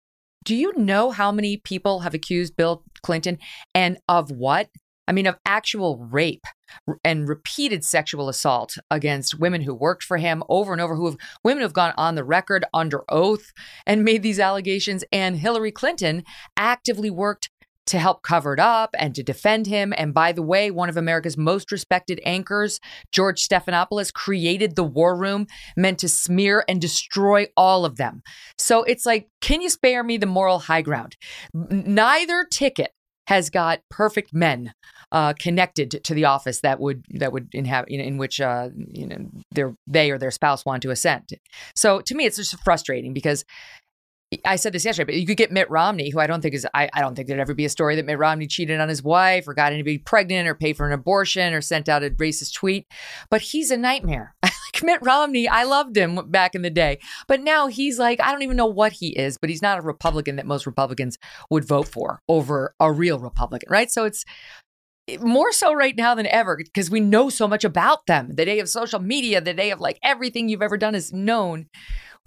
[0.45, 3.37] do you know how many people have accused Bill Clinton
[3.73, 4.69] and of what?
[5.07, 6.43] I mean, of actual rape
[7.03, 11.17] and repeated sexual assault against women who worked for him over and over, who have
[11.43, 13.51] women who have gone on the record under oath
[13.87, 15.03] and made these allegations.
[15.11, 16.23] And Hillary Clinton
[16.55, 17.49] actively worked
[17.89, 19.93] to help cover it up and to defend him.
[19.97, 22.79] And by the way, one of America's most respected anchors,
[23.11, 28.21] George Stephanopoulos, created the war room meant to smear and destroy all of them.
[28.57, 31.17] So it's like, can you spare me the moral high ground?
[31.53, 32.91] Neither ticket
[33.27, 34.73] has got perfect men
[35.11, 39.05] uh, connected to the office that would that would inhabit know, in which uh, you
[39.05, 39.17] know
[39.51, 41.29] their they or their spouse want to ascend.
[41.75, 43.45] So to me, it's just frustrating because
[44.45, 46.67] I said this yesterday, but you could get Mitt Romney, who I don't think is,
[46.75, 49.01] I, I don't think there'd ever be a story that Mitt Romney cheated on his
[49.01, 52.53] wife or got anybody pregnant or paid for an abortion or sent out a racist
[52.53, 52.85] tweet.
[53.31, 54.35] But he's a nightmare.
[54.43, 56.99] like Mitt Romney, I loved him back in the day.
[57.27, 59.81] But now he's like, I don't even know what he is, but he's not a
[59.81, 61.17] Republican that most Republicans
[61.49, 63.89] would vote for over a real Republican, right?
[63.89, 64.25] So it's,
[65.21, 68.35] more so right now than ever because we know so much about them.
[68.35, 71.65] The day of social media, the day of like everything you've ever done is known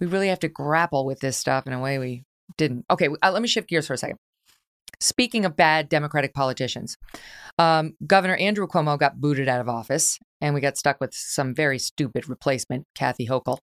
[0.03, 2.24] we really have to grapple with this stuff in a way we
[2.57, 2.84] didn't.
[2.90, 4.16] Okay, uh, let me shift gears for a second.
[4.98, 6.96] Speaking of bad Democratic politicians,
[7.57, 11.55] um, Governor Andrew Cuomo got booted out of office, and we got stuck with some
[11.55, 13.59] very stupid replacement, Kathy Hochul.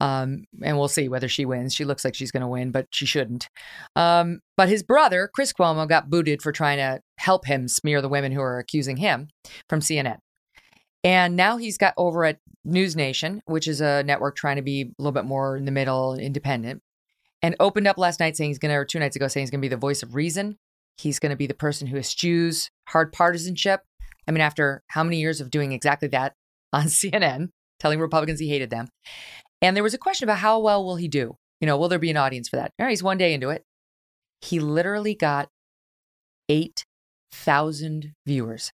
[0.00, 1.74] Um, and we'll see whether she wins.
[1.74, 3.50] She looks like she's going to win, but she shouldn't.
[3.94, 8.08] Um, but his brother, Chris Cuomo, got booted for trying to help him smear the
[8.08, 9.28] women who are accusing him
[9.68, 10.20] from CNN.
[11.04, 14.82] And now he's got over at News Nation, which is a network trying to be
[14.82, 16.80] a little bit more in the middle, independent,
[17.42, 19.50] and opened up last night saying he's going to, or two nights ago, saying he's
[19.50, 20.58] going to be the voice of reason.
[20.96, 23.80] He's going to be the person who eschews hard partisanship.
[24.28, 26.34] I mean, after how many years of doing exactly that
[26.72, 27.48] on CNN,
[27.80, 28.86] telling Republicans he hated them.
[29.60, 31.36] And there was a question about how well will he do?
[31.60, 32.72] You know, will there be an audience for that?
[32.78, 33.64] All right, he's one day into it.
[34.40, 35.48] He literally got
[36.48, 38.72] 8,000 viewers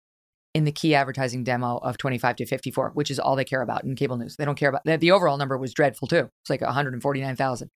[0.54, 3.84] in the key advertising demo of 25 to 54, which is all they care about
[3.84, 4.36] in cable news.
[4.36, 6.30] They don't care about the overall number was dreadful too.
[6.42, 7.70] It's like 149,000.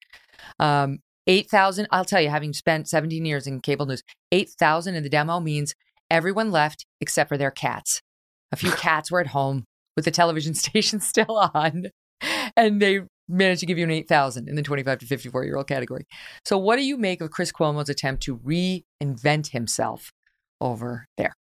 [0.59, 5.09] Um, 8,000, I'll tell you, having spent 17 years in cable news, 8,000 in the
[5.09, 5.75] demo means
[6.09, 8.01] everyone left except for their cats.
[8.51, 9.65] A few cats were at home
[9.95, 11.85] with the television station still on,
[12.57, 15.67] and they managed to give you an 8,000 in the 25 to 54 year old
[15.67, 16.05] category.
[16.45, 20.11] So, what do you make of Chris Cuomo's attempt to reinvent himself
[20.59, 21.35] over there?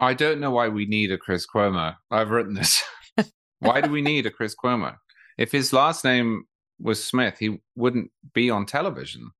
[0.00, 1.94] I don't know why we need a Chris Cuomo.
[2.10, 2.82] I've written this.
[3.58, 4.96] why do we need a Chris Cuomo?
[5.36, 6.44] If his last name
[6.80, 9.30] was Smith, he wouldn't be on television.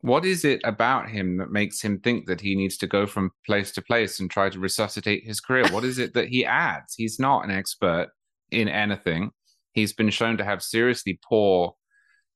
[0.00, 3.32] What is it about him that makes him think that he needs to go from
[3.44, 5.68] place to place and try to resuscitate his career?
[5.70, 6.94] What is it that he adds?
[6.94, 8.08] He's not an expert
[8.50, 9.30] in anything.
[9.72, 11.74] He's been shown to have seriously poor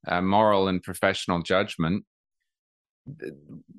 [0.07, 2.05] uh, moral and professional judgment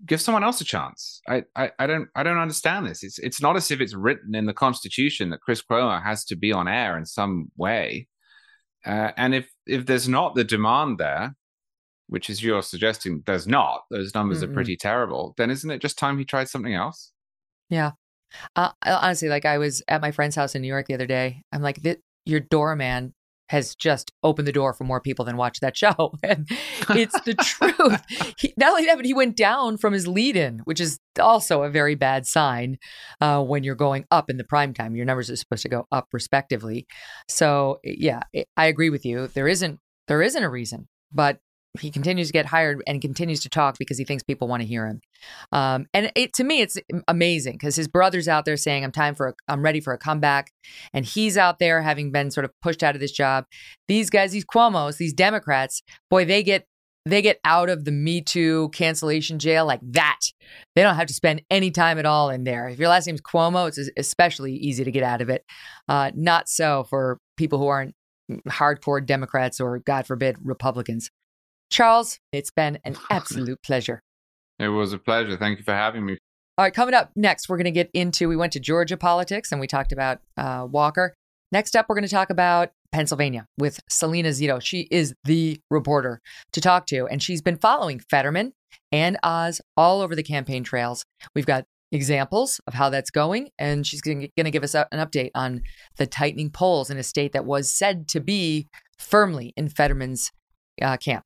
[0.05, 1.21] give someone else a chance.
[1.27, 3.03] I, I, I don't I don't understand this.
[3.03, 6.35] It's it's not as if it's written in the Constitution that Chris Cuomo has to
[6.35, 8.07] be on air in some way.
[8.85, 11.35] Uh, and if if there's not the demand there,
[12.07, 15.33] which is you're suggesting there's not, those numbers mm are pretty terrible.
[15.37, 17.11] Then isn't it just time he tried something else?
[17.69, 17.91] Yeah.
[18.55, 21.43] Uh, honestly, like I was at my friend's house in New York the other day.
[21.51, 21.79] I'm like,
[22.25, 23.13] your doorman
[23.51, 26.13] has just opened the door for more people than watch that show.
[26.23, 26.47] And
[26.91, 28.01] it's the truth.
[28.37, 31.63] He, not only that, but he went down from his lead in, which is also
[31.63, 32.77] a very bad sign
[33.19, 34.95] uh, when you're going up in the prime time.
[34.95, 36.87] Your numbers are supposed to go up respectively.
[37.27, 38.21] So yeah,
[38.55, 39.27] I agree with you.
[39.27, 41.39] There isn't there isn't a reason, but
[41.79, 44.67] he continues to get hired and continues to talk because he thinks people want to
[44.67, 45.01] hear him.
[45.51, 49.15] Um, and it, to me, it's amazing because his brother's out there saying, "I'm time
[49.15, 50.51] for, a, I'm ready for a comeback,"
[50.93, 53.45] and he's out there having been sort of pushed out of this job.
[53.87, 56.65] These guys, these Cuomo's, these Democrats, boy, they get
[57.05, 60.19] they get out of the Me Too cancellation jail like that.
[60.75, 62.67] They don't have to spend any time at all in there.
[62.67, 65.43] If your last name's Cuomo, it's especially easy to get out of it.
[65.87, 67.95] Uh, not so for people who aren't
[68.47, 71.09] hardcore Democrats or, God forbid, Republicans.
[71.71, 74.01] Charles, it's been an absolute pleasure.
[74.59, 75.37] It was a pleasure.
[75.37, 76.17] Thank you for having me.
[76.57, 78.29] All right, coming up next, we're going to get into.
[78.29, 81.15] We went to Georgia politics and we talked about uh, Walker.
[81.51, 84.61] Next up, we're going to talk about Pennsylvania with Salena Zito.
[84.61, 86.21] She is the reporter
[86.51, 88.53] to talk to, and she's been following Fetterman
[88.91, 91.03] and Oz all over the campaign trails.
[91.33, 95.31] We've got examples of how that's going, and she's going to give us an update
[95.33, 95.63] on
[95.97, 98.67] the tightening polls in a state that was said to be
[98.97, 100.31] firmly in Fetterman's
[100.81, 101.25] uh, camp.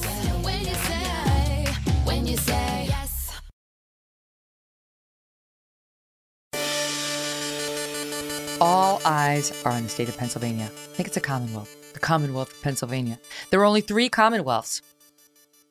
[8.61, 10.65] All eyes are on the state of Pennsylvania.
[10.65, 13.17] I think it's a Commonwealth, the Commonwealth of Pennsylvania.
[13.49, 14.83] There are only three Commonwealths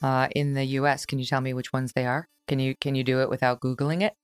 [0.02, 1.06] uh, in the U.S.
[1.06, 2.26] Can you tell me which ones they are?
[2.48, 4.14] Can you can you do it without googling it?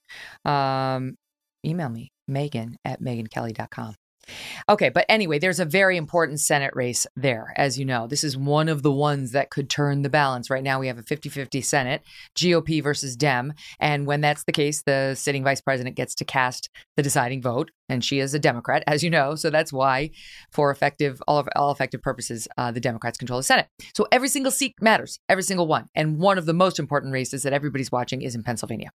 [0.51, 1.17] Um,
[1.65, 3.95] email me Megyn at megynkelly.com.
[4.69, 8.07] Okay, but anyway, there's a very important Senate race there, as you know.
[8.07, 10.51] This is one of the ones that could turn the balance.
[10.51, 12.03] Right now, we have a 50 50 Senate,
[12.37, 13.53] GOP versus Dem.
[13.81, 17.71] And when that's the case, the sitting vice president gets to cast the deciding vote.
[17.89, 19.37] And she is a Democrat, as you know.
[19.37, 20.11] So that's why,
[20.51, 23.69] for effective, all, of, all effective purposes, uh, the Democrats control the Senate.
[23.95, 25.87] So every single seat matters, every single one.
[25.95, 28.91] And one of the most important races that everybody's watching is in Pennsylvania.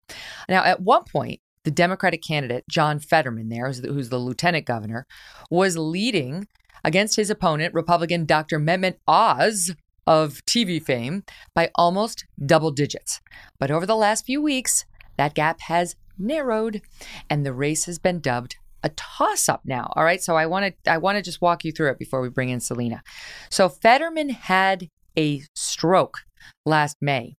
[0.48, 4.64] Now, at one point, the Democratic candidate, John Fetterman, there, who's the, who's the lieutenant
[4.64, 5.06] governor,
[5.50, 6.48] was leading
[6.82, 8.58] against his opponent, Republican Dr.
[8.58, 9.74] Mehmet Oz
[10.06, 11.24] of TV fame,
[11.54, 13.20] by almost double digits.
[13.58, 14.86] But over the last few weeks,
[15.18, 16.80] that gap has narrowed
[17.28, 19.92] and the race has been dubbed a toss up now.
[19.94, 20.22] All right.
[20.22, 22.48] So I want to I want to just walk you through it before we bring
[22.48, 23.02] in Salena.
[23.50, 24.88] So Fetterman had
[25.18, 26.20] a stroke
[26.64, 27.34] last May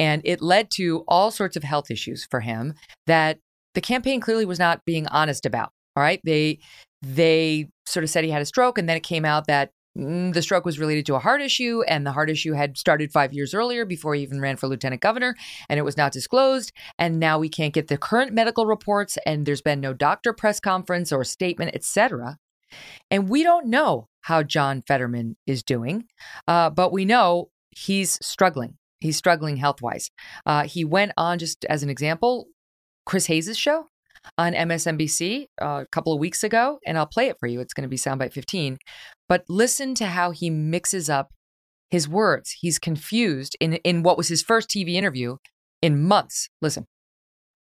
[0.00, 2.74] and it led to all sorts of health issues for him
[3.06, 3.38] that
[3.74, 5.72] the campaign clearly was not being honest about.
[5.96, 6.20] All right.
[6.24, 6.60] They
[7.02, 10.32] they sort of said he had a stroke, and then it came out that mm,
[10.32, 13.32] the stroke was related to a heart issue, and the heart issue had started five
[13.32, 15.34] years earlier before he even ran for lieutenant governor,
[15.68, 16.72] and it was not disclosed.
[16.98, 20.60] And now we can't get the current medical reports, and there's been no doctor press
[20.60, 22.38] conference or statement, etc.
[23.10, 26.04] And we don't know how John Fetterman is doing,
[26.46, 28.76] uh, but we know he's struggling.
[29.00, 30.10] He's struggling health wise.
[30.44, 32.46] Uh, he went on, just as an example,
[33.10, 33.88] Chris Hayes' show
[34.38, 37.58] on MSNBC uh, a couple of weeks ago, and I'll play it for you.
[37.58, 38.78] It's going to be soundbite 15.
[39.28, 41.32] But listen to how he mixes up
[41.90, 42.54] his words.
[42.60, 45.38] He's confused in, in what was his first TV interview
[45.82, 46.50] in months.
[46.62, 46.86] Listen.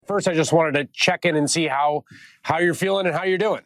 [0.08, 2.02] First, I just wanted to check in and see how
[2.42, 3.62] how you're feeling and how you're doing.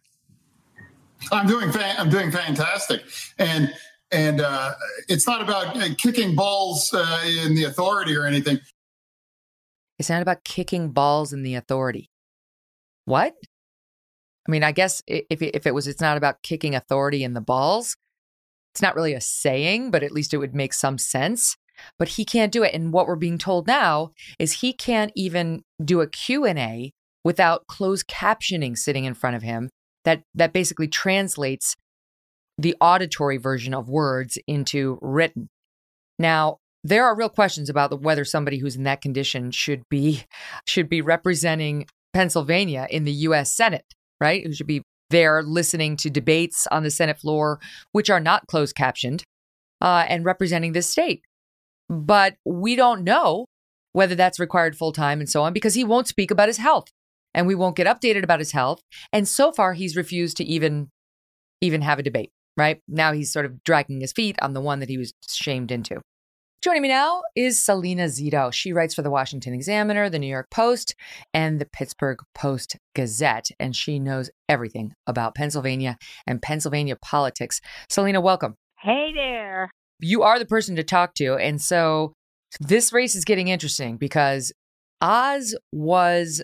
[1.32, 3.02] I'm doing fa- I'm doing fantastic,
[3.38, 3.72] and
[4.12, 4.72] and uh,
[5.08, 8.58] it's not about uh, kicking balls uh, in the authority or anything.
[10.00, 12.08] It's not about kicking balls in the authority.
[13.04, 13.34] What?
[14.48, 17.42] I mean, I guess if if it was, it's not about kicking authority in the
[17.42, 17.96] balls.
[18.72, 21.54] It's not really a saying, but at least it would make some sense.
[21.98, 25.64] But he can't do it, and what we're being told now is he can't even
[25.84, 29.68] do a Q and A without closed captioning sitting in front of him.
[30.06, 31.76] That that basically translates
[32.56, 35.50] the auditory version of words into written.
[36.18, 40.24] Now, there are real questions about the, whether somebody who's in that condition should be
[40.66, 43.52] should be representing Pennsylvania in the U.S.
[43.52, 43.84] Senate,
[44.20, 44.44] right?
[44.44, 47.60] Who should be there listening to debates on the Senate floor,
[47.92, 49.24] which are not closed captioned,
[49.80, 51.22] uh, and representing this state.
[51.88, 53.46] But we don't know
[53.92, 56.86] whether that's required full time and so on because he won't speak about his health,
[57.34, 58.80] and we won't get updated about his health.
[59.12, 60.88] And so far, he's refused to even
[61.60, 62.30] even have a debate.
[62.56, 65.70] Right now, he's sort of dragging his feet on the one that he was shamed
[65.70, 66.00] into.
[66.62, 68.52] Joining me now is Salena Zito.
[68.52, 70.94] She writes for the Washington Examiner, the New York Post,
[71.32, 75.96] and the Pittsburgh Post Gazette, and she knows everything about Pennsylvania
[76.26, 77.62] and Pennsylvania politics.
[77.88, 78.56] Salena, welcome.
[78.78, 79.70] Hey there.
[80.00, 81.36] You are the person to talk to.
[81.36, 82.12] And so
[82.60, 84.52] this race is getting interesting because
[85.00, 86.42] Oz was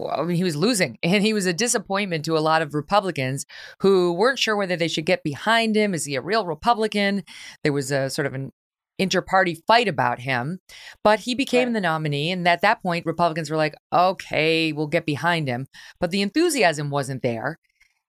[0.00, 2.74] well, I mean, he was losing and he was a disappointment to a lot of
[2.74, 3.46] Republicans
[3.82, 5.94] who weren't sure whether they should get behind him.
[5.94, 7.22] Is he a real Republican?
[7.62, 8.50] There was a sort of an
[8.98, 10.58] inter-party fight about him
[11.02, 11.74] but he became right.
[11.74, 15.66] the nominee and at that point republicans were like okay we'll get behind him.
[16.00, 17.58] But the enthusiasm wasn't there.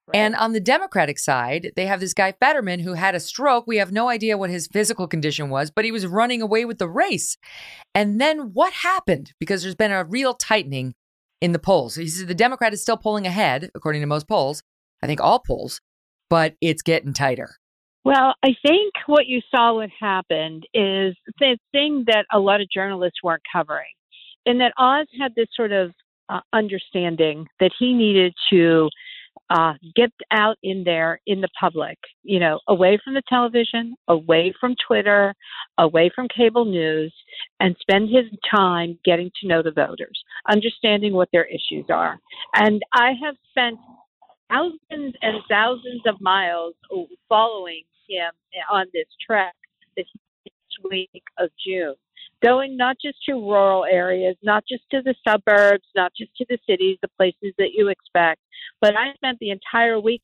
[0.06, 0.18] Right.
[0.18, 3.64] and on the democratic side they have this guy fetterman who had a stroke.
[3.66, 6.78] We have no idea what his physical condition was but he was running away with
[6.78, 7.38] the race.
[7.94, 9.32] And then what happened?
[9.40, 10.94] Because there's been a real tightening
[11.40, 11.94] in the polls.
[11.94, 14.62] He says the democrat is still pulling ahead according to most polls
[15.02, 15.80] i think all polls
[16.28, 17.56] but it's getting tighter
[18.04, 22.70] well, I think what you saw what happened is the thing that a lot of
[22.70, 23.92] journalists weren't covering,
[24.46, 25.92] and that Oz had this sort of
[26.28, 28.88] uh, understanding that he needed to
[29.50, 34.54] uh, get out in there in the public, you know, away from the television, away
[34.58, 35.34] from Twitter,
[35.78, 37.12] away from cable news,
[37.60, 42.18] and spend his time getting to know the voters, understanding what their issues are.
[42.54, 43.78] And I have spent
[44.50, 46.74] thousands and thousands of miles
[47.28, 48.30] following him
[48.70, 49.54] on this trek
[49.96, 50.06] this
[50.88, 51.94] week of June.
[52.42, 56.58] Going not just to rural areas, not just to the suburbs, not just to the
[56.68, 58.40] cities, the places that you expect,
[58.80, 60.22] but I spent the entire week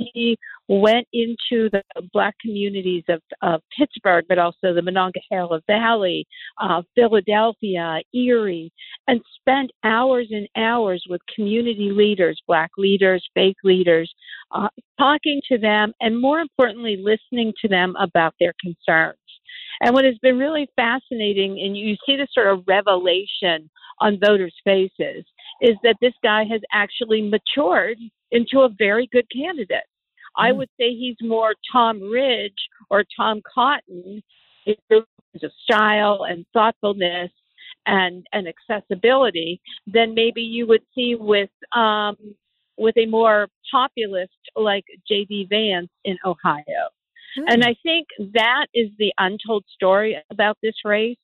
[0.00, 0.38] he
[0.70, 1.82] went into the
[2.12, 6.24] black communities of, of Pittsburgh, but also the Monongahela Valley,
[6.62, 8.72] uh, Philadelphia, Erie,
[9.08, 14.14] and spent hours and hours with community leaders, black leaders, faith leaders,
[14.52, 19.16] uh, talking to them, and more importantly, listening to them about their concerns.
[19.80, 23.68] And what has been really fascinating, and you see this sort of revelation
[24.00, 25.24] on voters' faces,
[25.60, 27.98] is that this guy has actually matured
[28.30, 29.82] into a very good candidate.
[30.38, 30.44] Mm.
[30.48, 32.52] I would say he's more Tom Ridge
[32.90, 34.22] or Tom Cotton
[34.66, 35.06] in terms
[35.42, 37.30] of style and thoughtfulness
[37.86, 42.16] and, and accessibility than maybe you would see with um,
[42.76, 45.48] with a more populist like J.D.
[45.50, 46.88] Vance in Ohio.
[47.38, 47.44] Mm.
[47.48, 51.18] And I think that is the untold story about this race.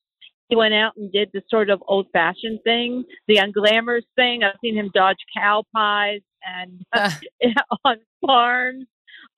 [0.49, 4.45] He went out and did the sort of old fashioned thing, the unglamorous thing.
[4.45, 6.85] I've seen him dodge cow pies and
[7.85, 8.87] on farms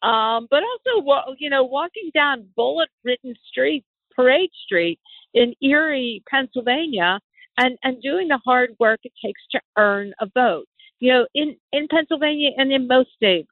[0.02, 4.98] um, but also, you know, walking down bullet-ridden streets, Parade Street
[5.34, 7.20] in Erie, Pennsylvania,
[7.56, 10.66] and and doing the hard work it takes to earn a vote.
[11.00, 13.50] You know, in in Pennsylvania and in most states,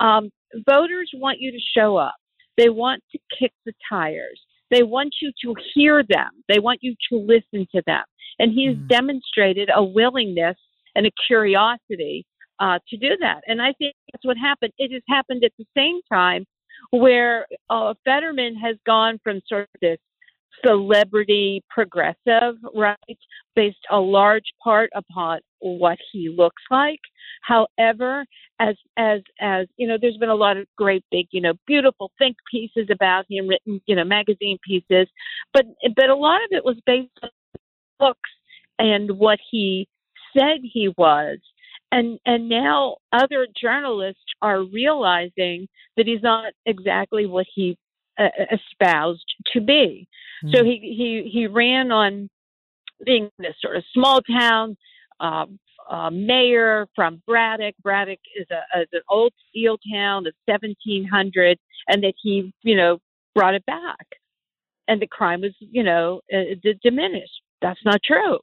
[0.00, 0.30] um,
[0.68, 2.14] voters want you to show up.
[2.56, 4.40] They want to kick the tires.
[4.70, 6.30] They want you to hear them.
[6.48, 8.04] They want you to listen to them.
[8.38, 8.88] And he's mm.
[8.88, 10.56] demonstrated a willingness
[10.94, 12.26] and a curiosity
[12.60, 13.42] uh, to do that.
[13.46, 14.72] And I think that's what happened.
[14.78, 16.44] It has happened at the same time
[16.90, 19.98] where uh, Fetterman has gone from sort of this
[20.64, 22.96] celebrity progressive, right,
[23.54, 27.00] based a large part upon what he looks like.
[27.42, 28.24] However,
[28.58, 32.10] as as as you know, there's been a lot of great big, you know, beautiful
[32.18, 35.08] think pieces about him, written, you know, magazine pieces,
[35.52, 35.64] but
[35.96, 37.30] but a lot of it was based on
[37.98, 38.30] books
[38.78, 39.88] and what he
[40.36, 41.38] said he was
[41.92, 47.76] and and now other journalists are realizing that he's not exactly what he
[48.18, 50.06] uh, espoused to be.
[50.44, 50.56] Mm-hmm.
[50.56, 52.28] So he he he ran on
[53.04, 54.76] being this sort of small town
[55.20, 55.46] uh,
[55.88, 57.74] uh, mayor from Braddock.
[57.82, 61.58] Braddock is a is an old steel town of 1700,
[61.88, 62.98] and that he you know
[63.34, 64.06] brought it back,
[64.86, 67.42] and the crime was you know uh, diminished.
[67.62, 68.38] That's not true.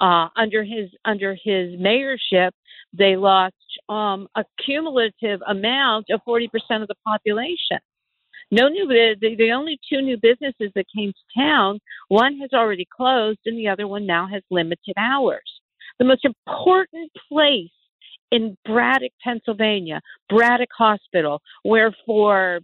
[0.00, 2.50] Uh, under his under his mayorship,
[2.92, 3.54] they lost
[3.88, 6.46] um, a cumulative amount of 40%
[6.82, 7.78] of the population.
[8.50, 12.86] No new the, the only two new businesses that came to town, one has already
[12.94, 15.60] closed and the other one now has limited hours.
[15.98, 17.70] The most important place
[18.30, 22.60] in Braddock, Pennsylvania, Braddock Hospital, where for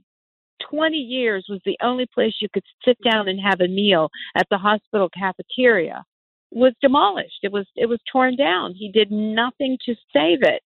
[0.69, 4.47] 20 years was the only place you could sit down and have a meal at
[4.51, 6.05] the hospital cafeteria
[6.51, 7.41] was demolished.
[7.43, 8.75] It was it was torn down.
[8.75, 10.63] He did nothing to save it,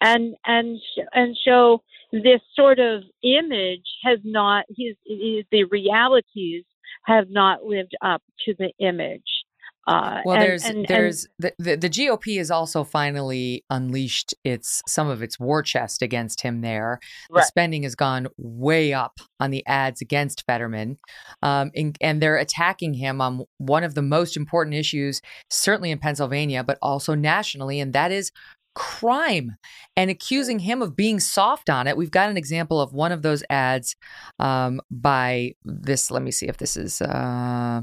[0.00, 0.78] and and
[1.12, 1.82] and so
[2.12, 6.64] this sort of image has not his, his the realities
[7.04, 9.41] have not lived up to the image.
[9.86, 14.80] Uh, well, and, there's and, there's and, the, the, GOP has also finally unleashed its
[14.86, 16.60] some of its war chest against him.
[16.60, 17.00] There,
[17.30, 17.40] right.
[17.40, 20.98] the spending has gone way up on the ads against Fetterman,
[21.42, 25.98] um, and, and they're attacking him on one of the most important issues, certainly in
[25.98, 28.30] Pennsylvania, but also nationally, and that is
[28.74, 29.56] crime
[29.96, 31.96] and accusing him of being soft on it.
[31.96, 33.96] We've got an example of one of those ads
[34.38, 36.10] um, by this.
[36.10, 37.02] Let me see if this is.
[37.02, 37.82] Uh,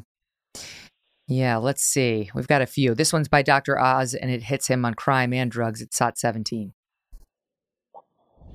[1.30, 2.32] yeah, let's see.
[2.34, 2.96] We've got a few.
[2.96, 3.78] This one's by Dr.
[3.78, 6.74] Oz, and it hits him on crime and drugs at SOT 17.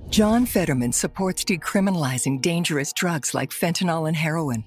[0.09, 4.65] John Fetterman supports decriminalizing dangerous drugs like fentanyl and heroin.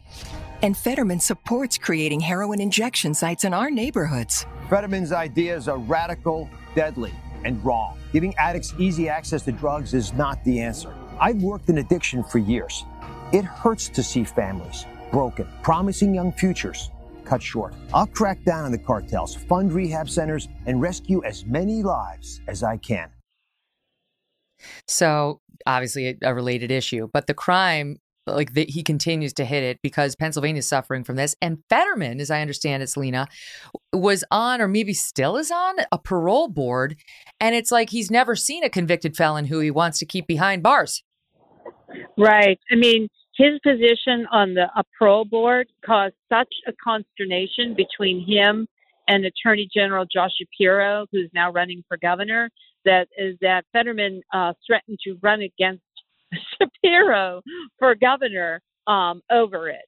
[0.63, 4.47] And Fetterman supports creating heroin injection sites in our neighborhoods.
[4.71, 7.13] Fetterman's ideas are radical, deadly,
[7.45, 7.99] and wrong.
[8.15, 10.93] Giving addicts easy access to drugs is not the answer.
[11.21, 12.85] I've worked in addiction for years.
[13.33, 16.91] It hurts to see families broken, promising young futures
[17.29, 17.75] cut short.
[17.93, 22.63] I'll crack down on the cartels, fund rehab centers, and rescue as many lives as
[22.63, 23.11] I can.
[24.87, 29.81] So, obviously, a, related issue, but the crime like the, he continues to hit it
[29.83, 31.35] because Pennsylvania is suffering from this.
[31.41, 33.27] And Fetterman, as I understand it, Salena,
[33.93, 36.97] was on or maybe still is on a parole board.
[37.41, 40.63] And it's like he's never seen a convicted felon who he wants to keep behind
[40.63, 41.03] bars.
[42.17, 42.61] Right.
[42.71, 44.67] I mean, his position on the
[44.99, 48.67] parole board caused such a consternation between him
[49.07, 52.51] and Attorney General Josh Shapiro, who's now running for governor,
[52.85, 55.83] that is that Fetterman uh, threatened to run against
[56.61, 57.41] Shapiro
[57.79, 59.87] for governor um, over it.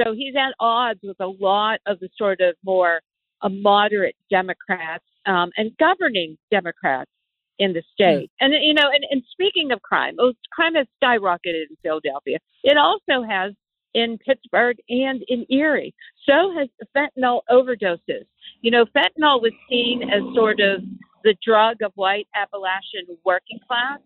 [0.00, 3.00] So he's at odds with a lot of the sort of more
[3.42, 7.10] uh, moderate Democrats um, and governing Democrats
[7.58, 8.30] in the state.
[8.40, 8.44] Mm.
[8.44, 12.38] And you know, and, and speaking of crime, oh, crime has skyrocketed in Philadelphia.
[12.64, 13.52] It also has
[13.94, 15.94] in Pittsburgh and in Erie.
[16.26, 18.24] So has fentanyl overdoses.
[18.62, 20.82] You know, fentanyl was seen as sort of
[21.24, 23.98] the drug of white Appalachian working class.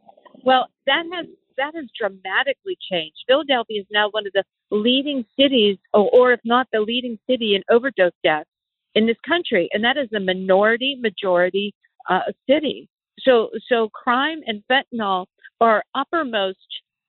[0.45, 3.17] Well, that has that has dramatically changed.
[3.27, 7.55] Philadelphia is now one of the leading cities, or, or if not the leading city
[7.55, 8.51] in overdose deaths
[8.95, 11.75] in this country, and that is a minority majority
[12.11, 12.89] uh, city.
[13.21, 15.27] So, so crime and fentanyl
[15.61, 16.59] are uppermost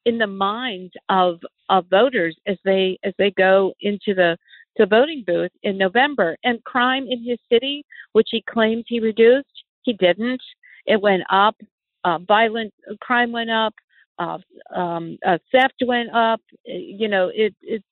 [0.05, 1.39] in the minds of
[1.69, 4.37] of voters as they as they go into the
[4.77, 6.37] the voting booth in November.
[6.43, 10.41] And crime in his city, which he claims he reduced, he didn't.
[10.85, 11.55] It went up.
[12.03, 13.73] Uh, violent crime went up.
[14.19, 14.37] Uh,
[14.73, 16.41] um, uh, theft went up.
[16.65, 17.83] You know, it it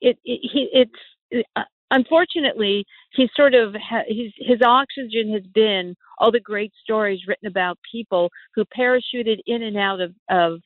[0.00, 5.94] it, it he it's uh, unfortunately he sort of ha- his his oxygen has been
[6.18, 10.60] all the great stories written about people who parachuted in and out of of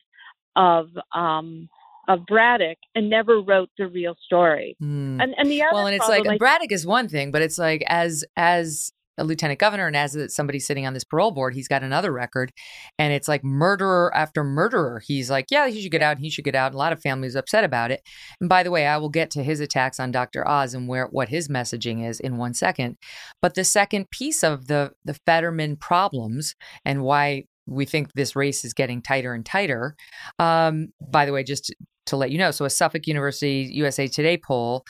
[0.55, 1.67] of um
[2.07, 4.75] of Braddock and never wrote the real story.
[4.81, 5.21] Mm.
[5.21, 7.83] And and the other well, and it's like Braddock is one thing, but it's like
[7.87, 11.83] as as a lieutenant governor and as somebody sitting on this parole board, he's got
[11.83, 12.51] another record,
[12.99, 15.01] and it's like murderer after murderer.
[15.05, 16.19] He's like, yeah, he should get out.
[16.19, 16.67] He should get out.
[16.67, 18.01] And a lot of families are upset about it.
[18.39, 20.47] And by the way, I will get to his attacks on Dr.
[20.47, 22.97] Oz and where what his messaging is in one second.
[23.41, 28.63] But the second piece of the the Fetterman problems and why we think this race
[28.63, 29.95] is getting tighter and tighter.
[30.39, 31.75] Um, by the way, just to,
[32.07, 34.83] to, let you know, so a Suffolk University USA Today poll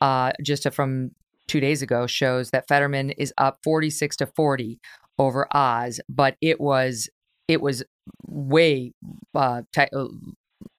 [0.00, 1.10] uh, just from
[1.52, 4.80] two days ago shows that Fetterman is up 46 to 40
[5.18, 7.10] over Oz, but it was
[7.46, 7.84] it was
[8.26, 8.94] way
[9.34, 10.04] uh, uh,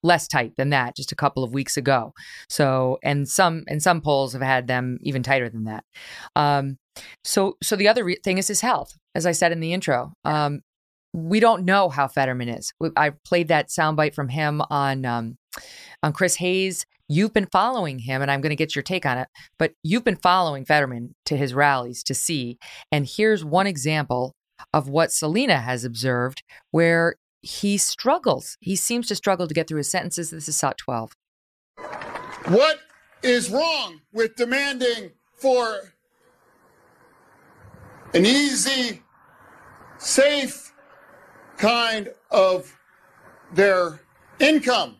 [0.02, 2.12] less tight than that just a couple of weeks ago.
[2.50, 5.84] So and some and some polls have had them even tighter than that.
[6.36, 6.78] Um,
[7.24, 10.14] so so the other re- thing is his health, as I said in the intro.
[10.26, 10.62] Um,
[11.14, 12.74] we don't know how Fetterman is.
[12.98, 15.38] I played that soundbite from him on um,
[16.02, 16.88] on Chris Hayes.
[17.14, 19.28] You've been following him, and I'm going to get your take on it.
[19.60, 22.58] But you've been following Fetterman to his rallies to see.
[22.92, 24.34] And here's one example
[24.74, 26.42] of what Salena has observed,
[26.72, 28.58] where he struggles.
[28.62, 30.32] He seems to struggle to get through his sentences.
[30.32, 31.12] This is SOT 12.
[32.48, 32.80] What
[33.22, 35.94] is wrong with demanding for
[38.16, 39.04] an easy,
[40.00, 40.74] safe,
[41.58, 42.76] kind of
[43.54, 44.00] their
[44.40, 44.98] income,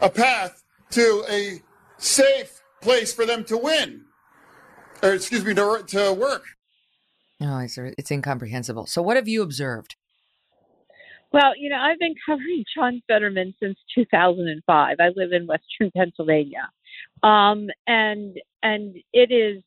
[0.00, 1.62] a path to a
[1.98, 4.04] safe place for them to win,
[5.02, 6.44] or excuse me, to, to work.
[7.40, 8.86] No, it's, it's incomprehensible.
[8.86, 9.96] So, what have you observed?
[11.32, 14.96] Well, you know, I've been covering John Fetterman since 2005.
[14.98, 16.70] I live in Western Pennsylvania,
[17.22, 19.62] um, and and it is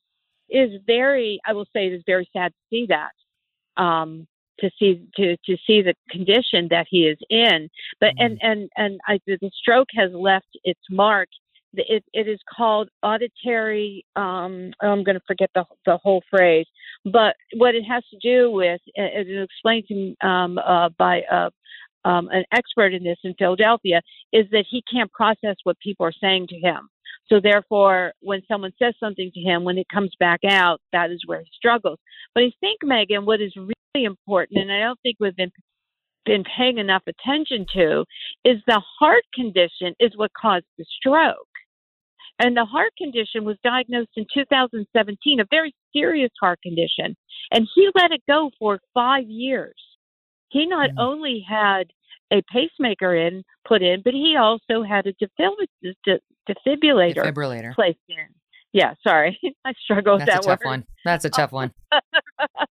[0.49, 3.81] is very, I will say, it is very sad to see that.
[3.81, 4.27] Um,
[4.61, 7.69] to see to to see the condition that he is in.
[7.99, 8.25] But mm-hmm.
[8.25, 11.29] and and and I, the stroke has left its mark.
[11.73, 14.05] It it is called auditory.
[14.15, 16.65] Um, oh, I'm going to forget the the whole phrase,
[17.05, 21.49] but what it has to do with, it is explained to um, uh, by uh,
[22.05, 24.01] um, an expert in this in Philadelphia,
[24.33, 26.89] is that he can't process what people are saying to him.
[27.27, 31.21] So therefore, when someone says something to him, when it comes back out, that is
[31.27, 31.99] where he struggles.
[32.33, 35.51] But I think, Megyn, what is really important, and I don't think we've been
[36.25, 38.05] been paying enough attention to,
[38.45, 41.37] is the heart condition is what caused the stroke.
[42.37, 47.15] And the heart condition was diagnosed in 2017, a very serious heart condition.
[47.51, 49.75] And he let it go for five years.
[50.49, 50.99] He not mm-hmm.
[50.99, 51.87] only had
[52.31, 58.17] a pacemaker in put in, but he also had a defibrillator, defibrillator placed in.
[58.71, 60.85] Yeah, sorry, I struggle with That's that a tough one.
[61.03, 61.73] That's a tough one.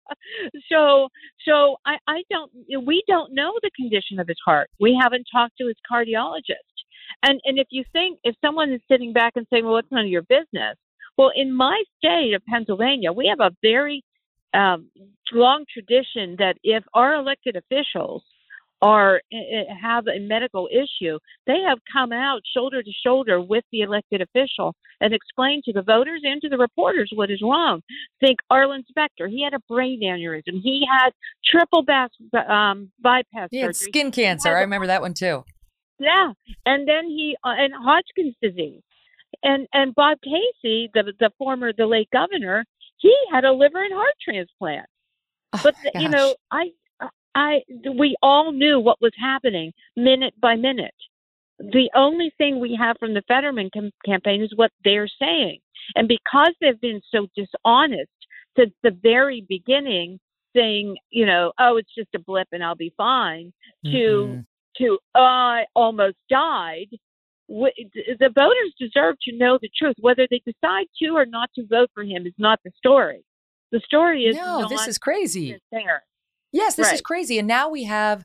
[0.71, 1.09] so,
[1.47, 2.51] so I, I don't.
[2.85, 4.69] We don't know the condition of his heart.
[4.79, 6.75] We haven't talked to his cardiologist.
[7.23, 10.05] And and if you think if someone is sitting back and saying, "Well, it's none
[10.05, 10.77] of your business,"
[11.17, 14.03] well, in my state of Pennsylvania, we have a very
[14.53, 14.89] um,
[15.31, 18.23] long tradition that if our elected officials
[18.81, 23.63] are eh, eh, have a medical issue, they have come out shoulder to shoulder with
[23.71, 27.81] the elected official and explained to the voters and to the reporters what is wrong.
[28.19, 30.61] Think Arlen Specter, he had a brain aneurysm.
[30.61, 31.11] He had
[31.45, 32.09] triple bas-
[32.47, 33.67] um, bypass he surgery.
[33.67, 34.55] had skin cancer.
[34.55, 35.43] I remember that one too.
[35.99, 36.33] Yeah,
[36.65, 38.83] and then he uh, and Hodgkin's disease,
[39.41, 42.65] and and Bob Casey, the the former the late governor,
[42.97, 44.85] he had a liver and heart transplant.
[45.53, 46.71] Oh, but the, you know, I
[47.37, 47.61] I
[47.97, 50.95] we all knew what was happening minute by minute.
[51.59, 55.59] the only thing we have from the Fetterman com- campaign is what they're saying.
[55.95, 58.09] And because they've been so dishonest
[58.57, 60.19] since the very beginning,
[60.55, 63.53] saying, you know, oh, it's just a blip and I'll be fine,
[63.85, 63.95] mm-hmm.
[63.95, 64.43] to
[64.79, 66.87] to I almost died.
[67.49, 69.95] The voters deserve to know the truth.
[69.99, 73.23] Whether they decide to or not to vote for him is not the story.
[73.71, 74.67] The story is no.
[74.67, 75.57] This is crazy.
[76.51, 76.95] Yes, this right.
[76.95, 77.39] is crazy.
[77.39, 78.23] And now we have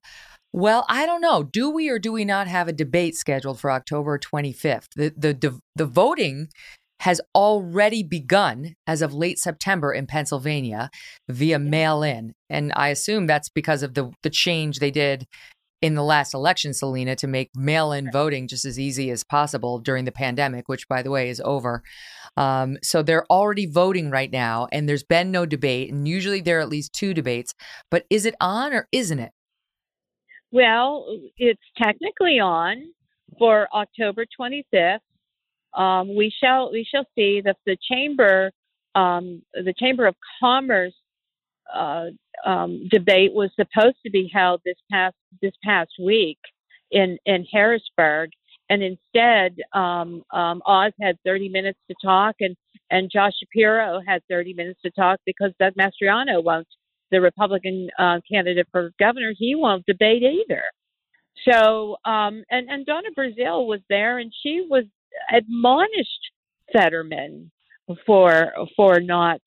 [0.54, 1.42] well, I don't know.
[1.42, 4.88] Do we or do we not have a debate scheduled for October 25th?
[4.94, 6.48] The the the, the voting
[7.00, 10.88] has already begun as of late September in Pennsylvania
[11.28, 12.32] via mail in.
[12.48, 15.26] And I assume that's because of the the change they did
[15.82, 19.78] in the last election, Salena, to make mail in voting just as easy as possible
[19.78, 21.82] during the pandemic, which, by the way, is over.
[22.36, 25.92] Um, so they're already voting right now, and there's been no debate.
[25.92, 27.52] And usually there are at least two debates.
[27.90, 29.32] But is it on or isn't it?
[30.52, 31.06] Well,
[31.36, 32.92] it's technically on
[33.38, 34.98] for October 25th.
[35.74, 38.52] Um, we shall we shall see that the chamber
[38.94, 40.92] um, the Chamber of Commerce
[41.72, 42.06] uh,
[42.44, 46.38] um, debate was supposed to be held this past this past week
[46.90, 48.30] in in Harrisburg,
[48.68, 52.56] and instead um, um, Oz had 30 minutes to talk, and
[52.90, 56.66] and Josh Shapiro had 30 minutes to talk because Doug Mastriano won't
[57.10, 60.62] the Republican uh, candidate for governor, he won't debate either.
[61.48, 64.84] So, um, and and Donna Brazile was there, and she was
[65.32, 66.30] admonished
[66.72, 67.50] Fetterman
[68.06, 69.40] for for not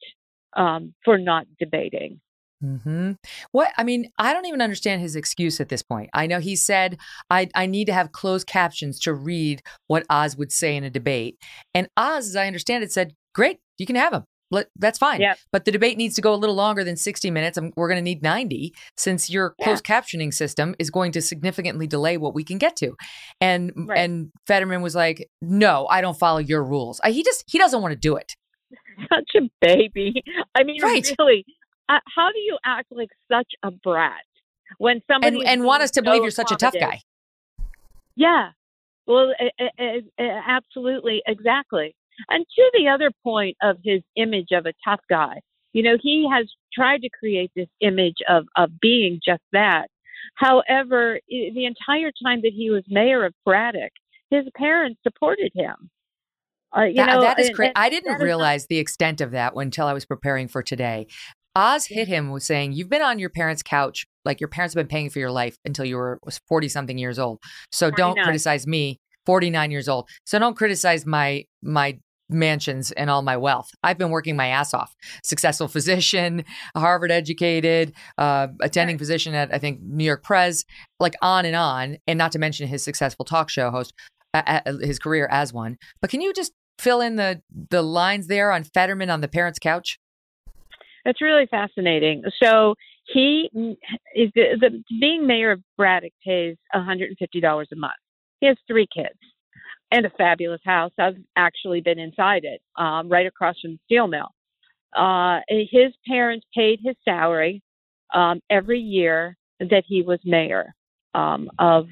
[0.56, 2.22] um, for not debating.
[2.61, 3.11] Hmm.
[3.52, 6.10] What I mean, I don't even understand his excuse at this point.
[6.14, 6.98] I know he said
[7.30, 10.90] I I need to have closed captions to read what Oz would say in a
[10.90, 11.38] debate,
[11.73, 14.23] and Oz, as I understand it, said, "Great, you can have him."
[14.77, 15.22] that's fine.
[15.22, 15.38] Yep.
[15.52, 17.57] But the debate needs to go a little longer than 60 minutes.
[17.57, 19.65] I'm, we're going to need 90 since your yeah.
[19.65, 22.95] closed captioning system is going to significantly delay what we can get to.
[23.41, 23.98] And right.
[23.98, 27.82] and Fetterman was like, "No, I don't follow your rules." I, he just he doesn't
[27.82, 28.36] want to do it.
[29.13, 30.23] Such a baby.
[30.55, 31.13] I mean, right.
[31.19, 31.45] really,
[31.89, 34.23] uh, how do you act like such a brat
[34.77, 37.01] when somebody and, and want us to believe you're such a tough guy?
[38.15, 38.49] Yeah.
[39.05, 41.95] Well, it, it, it, absolutely, exactly.
[42.29, 45.41] And to the other point of his image of a tough guy,
[45.73, 49.87] you know, he has tried to create this image of, of being just that.
[50.35, 53.91] However, the entire time that he was mayor of Braddock,
[54.29, 55.89] his parents supported him.
[56.75, 57.71] Uh, you that, know, that is crazy.
[57.75, 61.07] I didn't realize the extent of that until I was preparing for today.
[61.55, 64.81] Oz hit him with saying, "You've been on your parents' couch, like your parents have
[64.81, 67.39] been paying for your life until you were was forty something years old.
[67.71, 67.97] So 49.
[67.97, 70.09] don't criticize me, forty nine years old.
[70.25, 71.97] So don't criticize my my
[72.29, 73.69] mansions and all my wealth.
[73.83, 74.95] I've been working my ass off.
[75.23, 76.43] Successful physician,
[76.75, 80.65] Harvard educated, uh, attending physician at I think New York Press,
[80.99, 83.93] like on and on, and not to mention his successful talk show host,
[84.82, 85.78] his career as one.
[86.02, 89.60] But can you just fill in the the lines there on Fetterman on the parents'
[89.60, 89.99] couch?
[91.06, 92.24] It's really fascinating.
[92.41, 92.76] So
[93.06, 93.49] he
[94.16, 97.94] is the, the being mayor of Braddock pays $150 a month.
[98.40, 99.20] He has three kids
[99.91, 100.91] and a fabulous house.
[100.99, 104.30] I've actually been inside it, um, right across from the steel mill.
[104.95, 107.62] Uh, his parents paid his salary
[108.14, 110.74] um, every year that he was mayor
[111.14, 111.86] um, of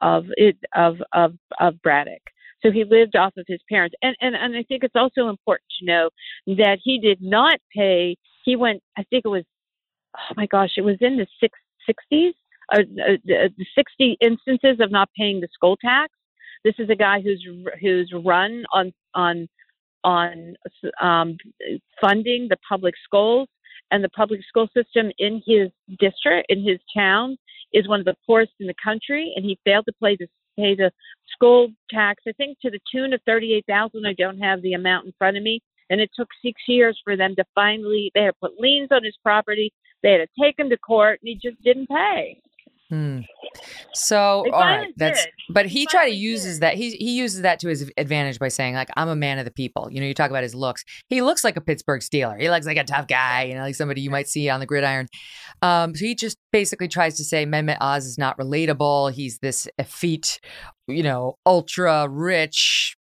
[0.00, 2.22] of it of of of Braddock.
[2.62, 5.68] So he lived off of his parents, and and and I think it's also important
[5.80, 6.10] to know
[6.46, 8.16] that he did not pay.
[8.44, 8.82] He went.
[8.96, 9.44] I think it was.
[10.16, 10.70] Oh my gosh!
[10.76, 12.34] It was in the six sixties.
[12.70, 16.12] Uh, uh, the 60 instances of not paying the school tax
[16.64, 17.44] this is a guy who's
[17.80, 19.48] who's run on on
[20.04, 20.54] on
[21.00, 21.36] um,
[22.00, 23.48] funding the public schools
[23.90, 27.36] and the public school system in his district in his town
[27.72, 30.74] is one of the poorest in the country, and he failed to pay the pay
[30.74, 30.90] the
[31.32, 32.22] school tax.
[32.26, 34.06] I think to the tune of thirty eight thousand.
[34.06, 37.16] I don't have the amount in front of me, and it took six years for
[37.16, 38.10] them to finally.
[38.14, 39.72] They had put liens on his property.
[40.02, 42.40] They had to take him to court, and he just didn't pay.
[42.90, 43.20] Hmm.
[43.92, 45.32] So all right, that's did.
[45.50, 46.62] but he tried to uses did.
[46.62, 49.44] that he he uses that to his advantage by saying like I'm a man of
[49.44, 49.88] the people.
[49.90, 50.84] You know, you talk about his looks.
[51.08, 52.40] He looks like a Pittsburgh Steeler.
[52.40, 53.44] He looks like a tough guy.
[53.44, 55.08] You know, like somebody you might see on the gridiron.
[55.60, 59.12] Um, so he just basically tries to say Mehmet Oz is not relatable.
[59.12, 60.40] He's this effete,
[60.86, 62.96] you know, ultra rich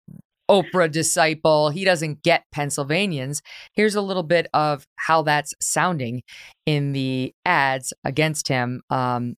[0.51, 1.71] Oprah disciple.
[1.71, 3.43] He doesn't get Pennsylvanians.
[3.73, 6.23] Here's a little bit of how that's sounding
[6.67, 8.83] in the ads against him.
[8.91, 9.37] Um,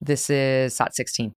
[0.00, 1.34] this is SOT 16.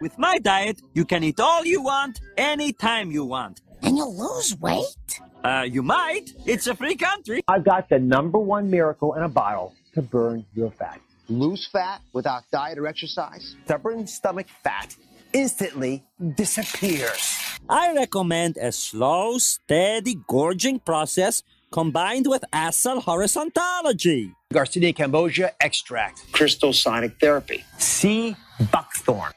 [0.00, 3.60] With my diet, you can eat all you want, anytime you want.
[3.82, 5.20] And you'll lose weight?
[5.42, 6.32] Uh, you might.
[6.46, 7.42] It's a free country.
[7.48, 11.00] I've got the number one miracle in a bottle to burn your fat.
[11.28, 13.56] Lose fat without diet or exercise?
[13.64, 14.96] Stubborn stomach fat
[15.32, 16.04] instantly
[16.36, 17.38] disappears.
[17.68, 21.42] I recommend a slow, steady gorging process
[21.74, 24.32] combined with acid horizontology.
[24.52, 26.22] Garcinia cambogia extract.
[26.30, 27.64] Crystal sonic therapy.
[27.78, 28.36] sea
[28.70, 29.32] buckthorn.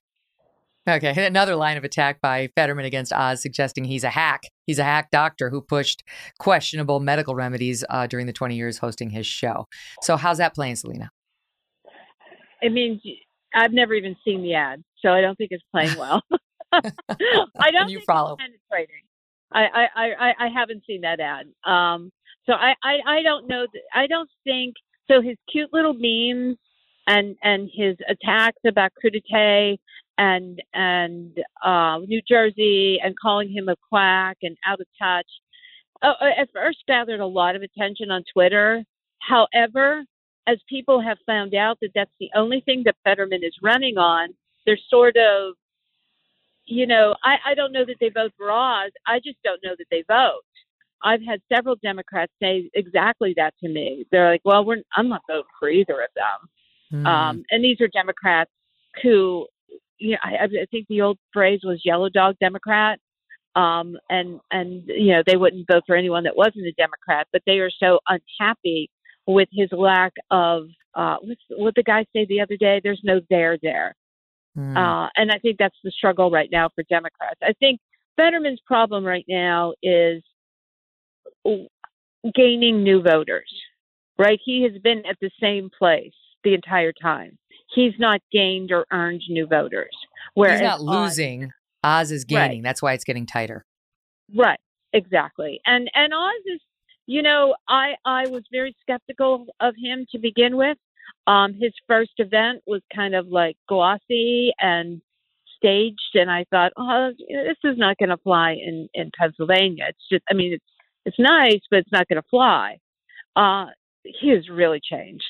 [0.88, 4.44] Okay, another line of attack by Fetterman against Oz, suggesting he's a hack.
[4.68, 6.04] He's a hack doctor who pushed
[6.40, 9.66] questionable medical remedies uh, during the 20 years hosting his show.
[10.04, 11.10] So, how's that playing, Salena?
[12.64, 13.02] I mean,
[13.54, 16.22] I've never even seen the ad, so I don't think it's playing well.
[16.72, 18.38] I don't you think follow.
[18.40, 19.04] it's penetrating.
[19.52, 21.48] I, I, I, I haven't seen that ad.
[21.70, 22.12] Um,
[22.48, 23.68] so I, I, I don't know.
[23.72, 24.76] That, I don't think
[25.10, 25.22] so.
[25.22, 26.58] His cute little memes
[27.08, 29.78] and and his attacks about crudité
[30.18, 35.28] and and uh, New Jersey and calling him a quack and out of touch.
[36.02, 38.84] Uh, at first, gathered a lot of attention on Twitter.
[39.20, 40.04] However,
[40.48, 44.30] as people have found out that that's the only thing that Fetterman is running on,
[44.66, 45.56] they're sort of,
[46.66, 48.92] you know, I, I don't know that they vote for Oz.
[49.08, 50.44] I just don't know that they vote.
[51.04, 54.06] I've had several Democrats say exactly that to me.
[54.12, 57.88] They're like, "Well, we're I'm not voting for either of them," um, and these are
[57.88, 58.52] Democrats
[59.04, 59.48] who,
[60.00, 63.00] you know, I, I think the old phrase was "yellow dog Democrat,"
[63.56, 67.42] um, and and you know they wouldn't vote for anyone that wasn't a Democrat, but
[67.46, 68.90] they are so unhappy
[69.28, 71.18] with his lack of uh,
[71.58, 72.82] what the guy say the other day?
[72.84, 73.94] There's no there there.
[74.76, 77.40] Uh, and I think that's the struggle right now for Democrats.
[77.44, 77.80] I think
[78.16, 80.24] Fetterman's problem right now is
[82.36, 83.52] gaining new voters,
[84.18, 84.40] right?
[84.44, 86.14] He has been at the same place
[86.44, 87.38] the entire time.
[87.74, 89.96] He's not gained or earned new voters.
[90.34, 91.52] Whereas He's not losing.
[91.84, 92.64] Oz is gaining.
[92.64, 93.66] That's why it's getting tighter.
[94.36, 94.60] Right,
[94.94, 95.60] exactly.
[95.66, 96.62] And and Oz is,
[97.06, 100.78] you know, I I was very skeptical of him to begin with.
[101.26, 105.02] Um, his first event was kind of like glossy and
[105.58, 109.86] staged, and I thought, oh, this is not going to fly in in Pennsylvania.
[109.90, 110.66] It's just, I mean, it's
[111.08, 112.78] it's nice, but it's not going to fly.
[113.36, 113.68] Uh,
[114.04, 115.24] he has really changed.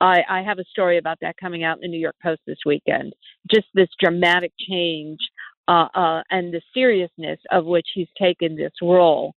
[0.00, 2.58] I, I have a story about that coming out in the New York Post this
[2.66, 3.12] weekend.
[3.52, 5.20] Just this dramatic change
[5.68, 9.32] uh, uh, and the seriousness of which he's taken this role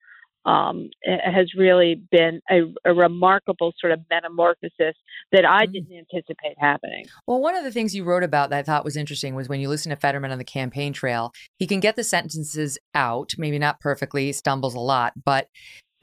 [0.45, 4.97] um, has really been a, a remarkable sort of metamorphosis
[5.31, 7.07] that I didn't anticipate happening.
[7.27, 9.61] Well, one of the things you wrote about that I thought was interesting was when
[9.61, 13.59] you listen to Fetterman on the campaign trail, he can get the sentences out, maybe
[13.59, 15.49] not perfectly, he stumbles a lot, but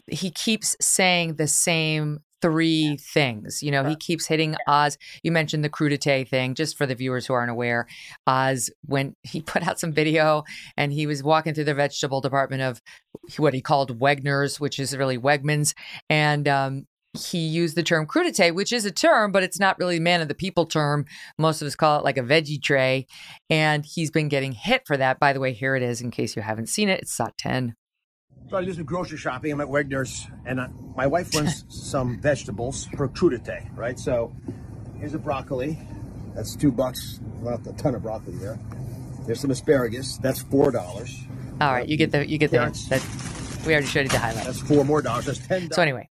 [0.08, 3.62] he keeps saying the same three things.
[3.62, 4.98] You know, he keeps hitting Oz.
[5.24, 7.88] You mentioned the crudité thing, just for the viewers who aren't aware.
[8.28, 10.44] Oz, when he put out some video
[10.78, 12.82] and he was walking through the vegetable department of
[13.38, 15.74] what he called Wegner's, which is really Wegmans,
[16.10, 16.86] and um,
[17.18, 20.28] he used the term crudité, which is a term, but it's not really man of
[20.28, 21.06] the people term.
[21.38, 23.08] Most of us call it like a veggie tray.
[23.50, 25.20] And he's been getting hit for that.
[25.20, 27.02] By the way, here it is in case you haven't seen it.
[27.02, 27.76] It's SOT 10.
[28.50, 29.52] So I do some grocery shopping.
[29.52, 34.00] I'm at Wegner's, and uh, my wife wants some vegetables for crudité, right?
[34.00, 34.36] So
[34.98, 35.78] here's a broccoli.
[36.34, 37.20] That's two bucks.
[37.42, 38.60] Not a ton of broccoli there.
[39.26, 40.18] There's some asparagus.
[40.18, 41.16] That's four dollars.
[41.62, 42.58] All right, you get the you get the.
[42.90, 43.06] That
[43.68, 44.46] we already showed you the highlight.
[44.46, 45.26] That's four more dollars.
[45.26, 45.72] That's ten.
[45.72, 46.10] So anyway,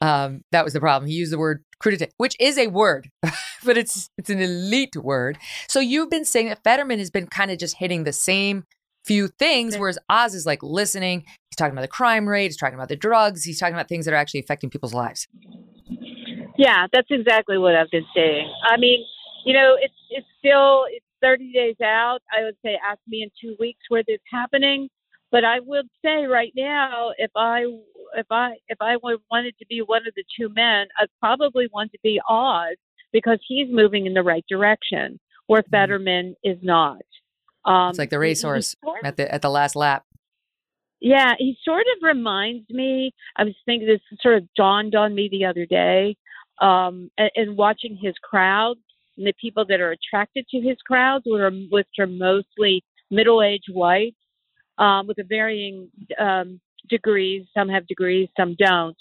[0.00, 1.08] um, that was the problem.
[1.08, 3.08] He used the word crudité, which is a word,
[3.64, 5.38] but it's it's an elite word.
[5.68, 8.64] So you've been saying that Fetterman has been kind of just hitting the same
[9.04, 11.24] few things, whereas Oz is like listening.
[11.50, 12.46] He's talking about the crime rate.
[12.46, 13.44] He's talking about the drugs.
[13.44, 15.26] He's talking about things that are actually affecting people's lives.
[16.58, 18.52] Yeah, that's exactly what I've been saying.
[18.70, 19.04] I mean,
[19.44, 22.20] you know, it's it's still it's 30 days out.
[22.36, 24.88] I would say ask me in two weeks where this happening.
[25.30, 27.62] But I would say right now, if I
[28.16, 28.96] if I if I
[29.30, 32.76] wanted to be one of the two men, I'd probably want to be Oz
[33.12, 35.70] because he's moving in the right direction, where mm-hmm.
[35.70, 37.02] Fetterman is not.
[37.64, 37.90] Um.
[37.90, 40.04] It's like the he- he racehorse at the at the last lap.
[41.00, 43.12] yeah, he sort of reminds me.
[43.36, 46.16] I was thinking this sort of dawned on me the other day,
[46.60, 48.80] um, and, and watching his crowds
[49.16, 53.70] and the people that are attracted to his crowds, which are, which are mostly middle-aged
[53.72, 54.16] whites
[54.78, 55.88] um, with a varying
[56.18, 57.46] um, degrees.
[57.56, 58.96] Some have degrees, some don't.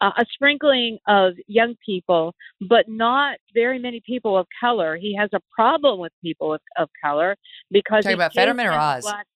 [0.00, 2.34] Uh, a sprinkling of young people,
[2.68, 4.96] but not very many people of color.
[4.96, 7.36] He has a problem with people of, of color
[7.70, 9.02] because Talking about Fetterman or Oz?
[9.04, 9.26] black-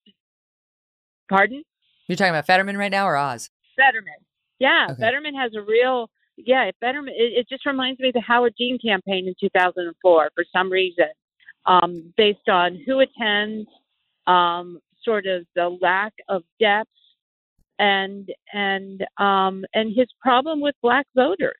[1.28, 1.62] Pardon?
[2.08, 3.50] You're talking about Fetterman right now or Oz?
[3.76, 4.14] Fetterman.
[4.58, 5.00] Yeah, Okay.
[5.00, 6.08] Fetterman has a real.
[6.38, 7.14] Yeah, Fetterman.
[7.16, 11.06] It, it just reminds me of the Howard Dean campaign in 2004 for some reason,
[11.66, 13.68] um, based on who attends,
[14.26, 16.90] um, sort of the lack of depth,
[17.78, 21.54] and and um, and his problem with black voters.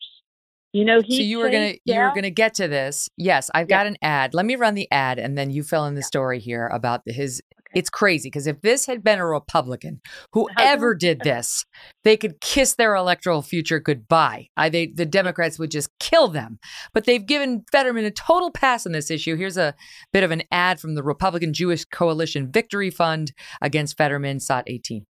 [0.72, 1.16] You know, he.
[1.16, 3.08] so you were gonna chased you were gonna get to this.
[3.16, 4.34] Yes, I've got an ad.
[4.34, 7.40] Let me run the ad, and then you fill in the story here about his
[7.74, 10.02] It's crazy because if this had been a Republican,
[10.32, 11.64] whoever did this,
[12.04, 14.48] they could kiss their electoral future goodbye.
[14.56, 16.58] I, they, the Democrats would just kill them.
[16.92, 19.36] But they've given Fetterman a total pass on this issue.
[19.36, 19.74] Here's a
[20.12, 23.32] bit of an ad from the Republican Jewish Coalition Victory Fund
[23.62, 25.06] against Fetterman, SOT 18.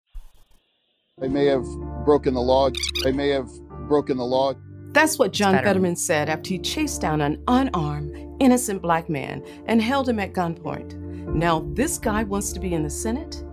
[1.23, 1.67] They may have
[2.05, 2.71] broken the law.
[3.05, 3.49] They may have
[3.87, 4.55] broken the law.
[4.93, 5.69] That's what John Fetterman.
[5.69, 10.33] Fetterman said after he chased down an unarmed, innocent black man and held him at
[10.33, 10.95] gunpoint.
[11.35, 13.45] Now, this guy wants to be in the Senate?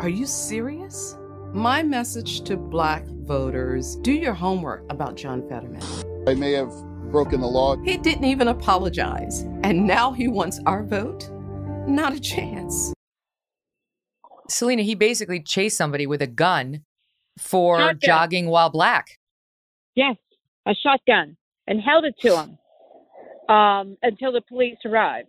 [0.00, 1.16] Are you serious?
[1.52, 5.82] My message to black voters do your homework about John Fetterman.
[6.26, 6.70] They may have
[7.10, 7.76] broken the law.
[7.78, 11.28] He didn't even apologize, and now he wants our vote?
[11.88, 12.92] Not a chance.
[14.48, 16.84] Salena, he basically chased somebody with a gun
[17.38, 17.98] for Shotgun.
[18.02, 19.18] jogging while black.
[19.94, 20.16] Yes,
[20.66, 21.36] a shotgun,
[21.66, 22.58] and held it to him
[23.54, 25.28] um, until the police arrived.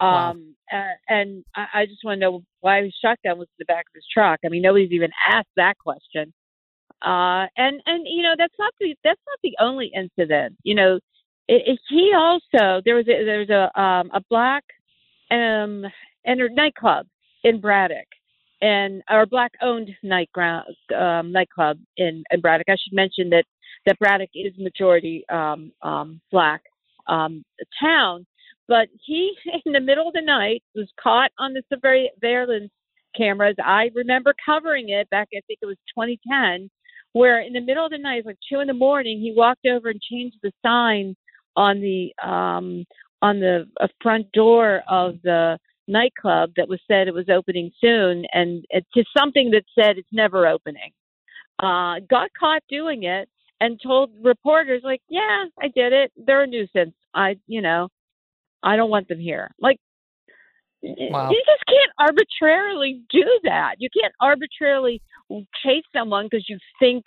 [0.00, 0.30] Wow.
[0.30, 3.64] Um, uh, and I, I just want to know why his shotgun was in the
[3.64, 4.40] back of his truck.
[4.44, 6.32] I mean, nobody's even asked that question.
[7.02, 10.56] Uh, and and you know that's not the that's not the only incident.
[10.62, 10.96] You know,
[11.46, 14.64] it, it, he also there was a, there was a um, a black
[15.30, 15.84] um
[16.26, 17.06] enter nightclub
[17.44, 18.06] in Braddock
[18.62, 20.66] and our black owned night ground
[20.96, 22.68] um, nightclub in, in Braddock.
[22.68, 23.44] I should mention that
[23.84, 26.62] that Braddock is majority um, um, black
[27.06, 27.44] um,
[27.80, 28.26] town,
[28.68, 29.32] but he
[29.66, 32.70] in the middle of the night was caught on the surveillance
[33.16, 33.56] cameras.
[33.62, 35.28] I remember covering it back.
[35.32, 36.70] I think it was 2010,
[37.12, 39.88] where in the middle of the night, like two in the morning, he walked over
[39.88, 41.16] and changed the sign
[41.56, 42.84] on the um,
[43.22, 45.58] on the uh, front door of the
[45.88, 50.08] nightclub that was said it was opening soon, and it, to something that said it's
[50.12, 50.92] never opening.
[51.58, 53.28] Uh, got caught doing it
[53.60, 56.12] and told reporters like, "Yeah, I did it.
[56.16, 56.94] They're a nuisance.
[57.14, 57.88] I, you know,
[58.62, 59.78] I don't want them here." Like,
[60.82, 61.30] Wow.
[61.30, 63.76] you just can't arbitrarily do that.
[63.78, 65.00] You can't arbitrarily
[65.64, 67.04] chase someone because you think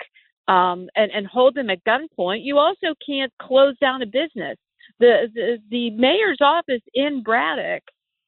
[0.47, 2.43] um, and and hold them at gunpoint.
[2.43, 4.57] You also can't close down a business.
[4.99, 7.83] The the, the mayor's office in Braddock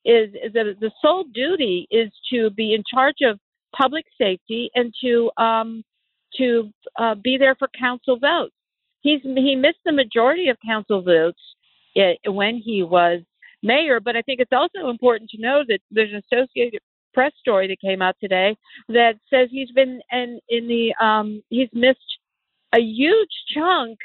[0.06, 3.40] is, is the the sole duty is to be in charge of
[3.76, 5.84] public safety and to um,
[6.38, 8.56] to uh, be there for council votes.
[9.02, 11.40] He's he missed the majority of council votes
[11.95, 13.22] eh, when he was
[13.64, 16.82] mayor, but I think it's also important to know that there's an Associated
[17.14, 18.56] Press story that came out today
[18.88, 21.99] that says he's been and in the um, he's missed
[22.73, 23.98] a huge chunk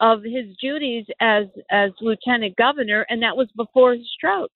[0.00, 4.50] of his duties as as lieutenant governor, and that was before his stroke.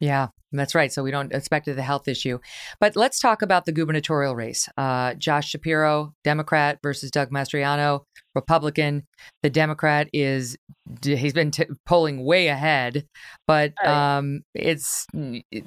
[0.00, 0.92] Yeah, that's right.
[0.92, 2.38] So we don't expect the health issue.
[2.80, 4.68] But let's talk about the gubernatorial race.
[4.76, 8.04] Uh, Josh Shapiro, Democrat versus Doug Mastriano,
[8.34, 9.06] Republican.
[9.42, 10.56] The Democrat is,
[11.02, 13.06] he's been t- polling way ahead,
[13.46, 15.06] but um, it's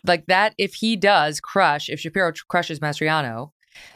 [0.05, 0.53] like that.
[0.57, 3.49] If he does crush, if Shapiro crushes Mastriano,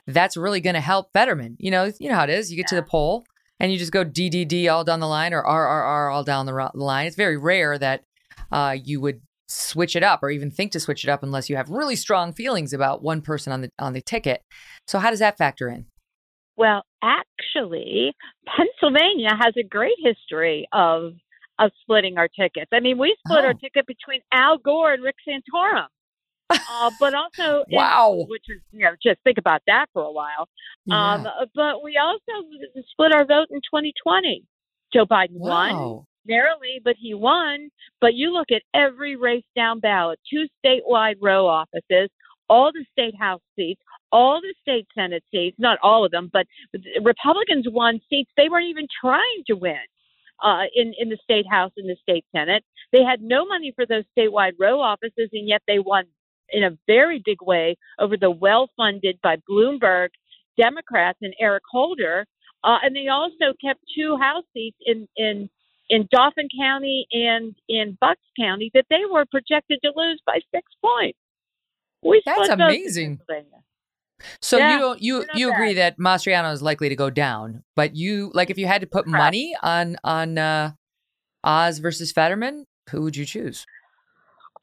[0.07, 1.57] that's really going to help Fetterman.
[1.59, 2.49] You know, you know how it is.
[2.49, 3.25] You get to the poll
[3.59, 7.07] and you just go DDD all down the line or RRR all down the line.
[7.07, 8.03] It's very rare that
[8.51, 9.21] uh, you would
[9.53, 12.33] switch it up or even think to switch it up unless you have really strong
[12.33, 14.41] feelings about one person on the on the ticket.
[14.87, 15.85] So how does that factor in?
[16.55, 18.13] Well, actually,
[18.47, 21.13] Pennsylvania has a great history of
[21.59, 22.69] of splitting our tickets.
[22.73, 23.59] I mean, we split our Oh.
[23.61, 25.85] ticket between Al Gore and Rick Santorum.
[26.49, 28.25] uh, but also, in- Wow.
[28.27, 30.49] which is you know, just think about that for a while.
[30.91, 31.25] Um,
[31.55, 32.47] but we also
[32.91, 34.43] split our vote in 2020.
[34.93, 36.05] Joe Biden won Wow.
[36.25, 37.69] Narrowly, but he won.
[38.01, 42.09] But you look at every race down ballot, two statewide row offices,
[42.49, 43.81] all the state house seats,
[44.11, 46.45] all the state senate seats, not all of them, but
[47.01, 49.75] Republicans won seats they weren't even trying to win
[50.43, 52.63] uh, in, in the state house and the state senate.
[52.91, 56.05] They had no money for those statewide row offices, and yet they won
[56.49, 60.09] in a very big way over the well funded by Bloomberg
[60.59, 62.25] Democrats and Eric Holder.
[62.63, 65.49] Uh, and they also kept two House seats in, in
[65.89, 70.71] in Dauphin County and in Bucks County that they were projected to lose by six
[70.83, 71.17] points.
[72.01, 73.19] We That's split those in amazing.
[74.41, 77.95] So Yeah, you don't you you agree that Mastriano is likely to go down, but
[77.95, 80.71] you like if you had to put money on on uh,
[81.43, 83.65] Oz versus Fetterman, who would you choose?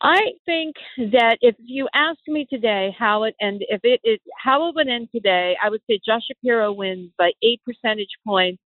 [0.03, 4.69] I think that if you asked me today how it and if it, it how
[4.69, 8.63] it would end today, I would say Josh Shapiro wins by eight percentage points,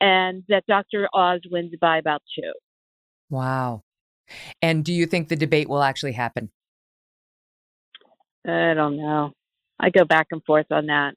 [0.00, 1.08] and that Dr.
[1.12, 2.52] Oz wins by about two.
[3.28, 3.82] Wow.
[4.62, 6.50] And do you think the debate will actually happen?
[8.46, 9.32] I don't know.
[9.78, 11.14] I go back and forth on that.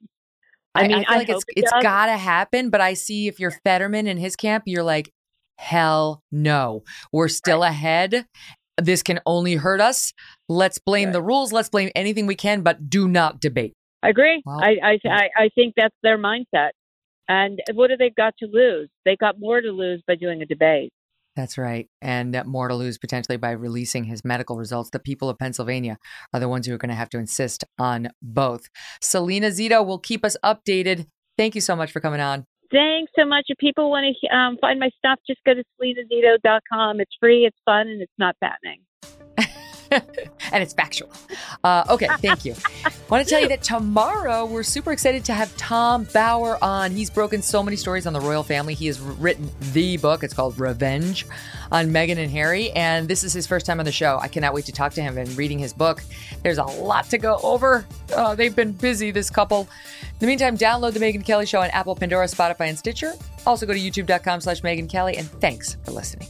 [0.74, 1.82] I mean, feel I like it's it it's does.
[1.82, 5.10] got to happen, but I see if you're Fetterman in his camp, you're like,
[5.58, 6.82] hell no,
[7.12, 8.26] we're still ahead.
[8.76, 10.12] This can only hurt us.
[10.48, 11.52] Let's blame the rules.
[11.52, 13.74] Let's blame anything we can, but do not debate.
[14.02, 14.42] I agree.
[14.46, 16.70] I, I, I I think that's their mindset.
[17.28, 18.88] And what have they got to lose?
[19.04, 20.92] They got more to lose by doing a debate.
[21.36, 21.88] That's right.
[22.00, 24.90] And uh, more to lose potentially by releasing his medical results.
[24.90, 25.98] The people of Pennsylvania
[26.32, 28.68] are the ones who are going to have to insist on both.
[29.02, 31.06] Salena Zito will keep us updated.
[31.36, 32.46] Thank you so much for coming on.
[32.70, 33.44] Thanks so much.
[33.48, 37.00] If people want to um, find my stuff, just go to salenazito.com.
[37.00, 38.80] It's free, it's fun, and it's not fattening.
[40.52, 41.10] and it's factual.
[41.62, 42.54] Uh, okay, thank you.
[43.08, 46.90] Want to tell you that tomorrow we're super excited to have Tom Bower on.
[46.92, 48.74] He's broken so many stories on the royal family.
[48.74, 50.24] He has written the book.
[50.24, 51.26] It's called Revenge
[51.70, 54.18] on Meghan and Harry, and this is his first time on the show.
[54.20, 56.02] I cannot wait to talk to him and reading his book.
[56.42, 57.86] There's a lot to go over.
[58.14, 59.68] Uh, they've been busy, this couple.
[60.02, 63.14] In the meantime, download the Megyn Kelly Show on Apple, Pandora, Spotify, and Stitcher.
[63.46, 66.28] Also go to youtube.com slash Megyn Kelly, and thanks for listening.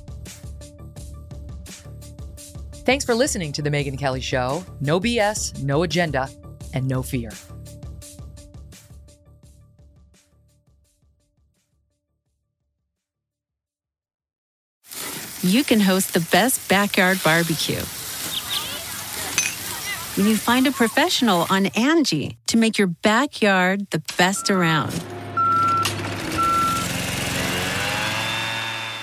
[2.85, 4.65] Thanks for listening to The Megyn Kelly Show.
[4.81, 6.29] No BS, no agenda,
[6.75, 7.31] and no fear.
[15.45, 17.83] you can host the best backyard barbecue.
[20.17, 25.14] When you find a professional on Angie to make your backyard the best around.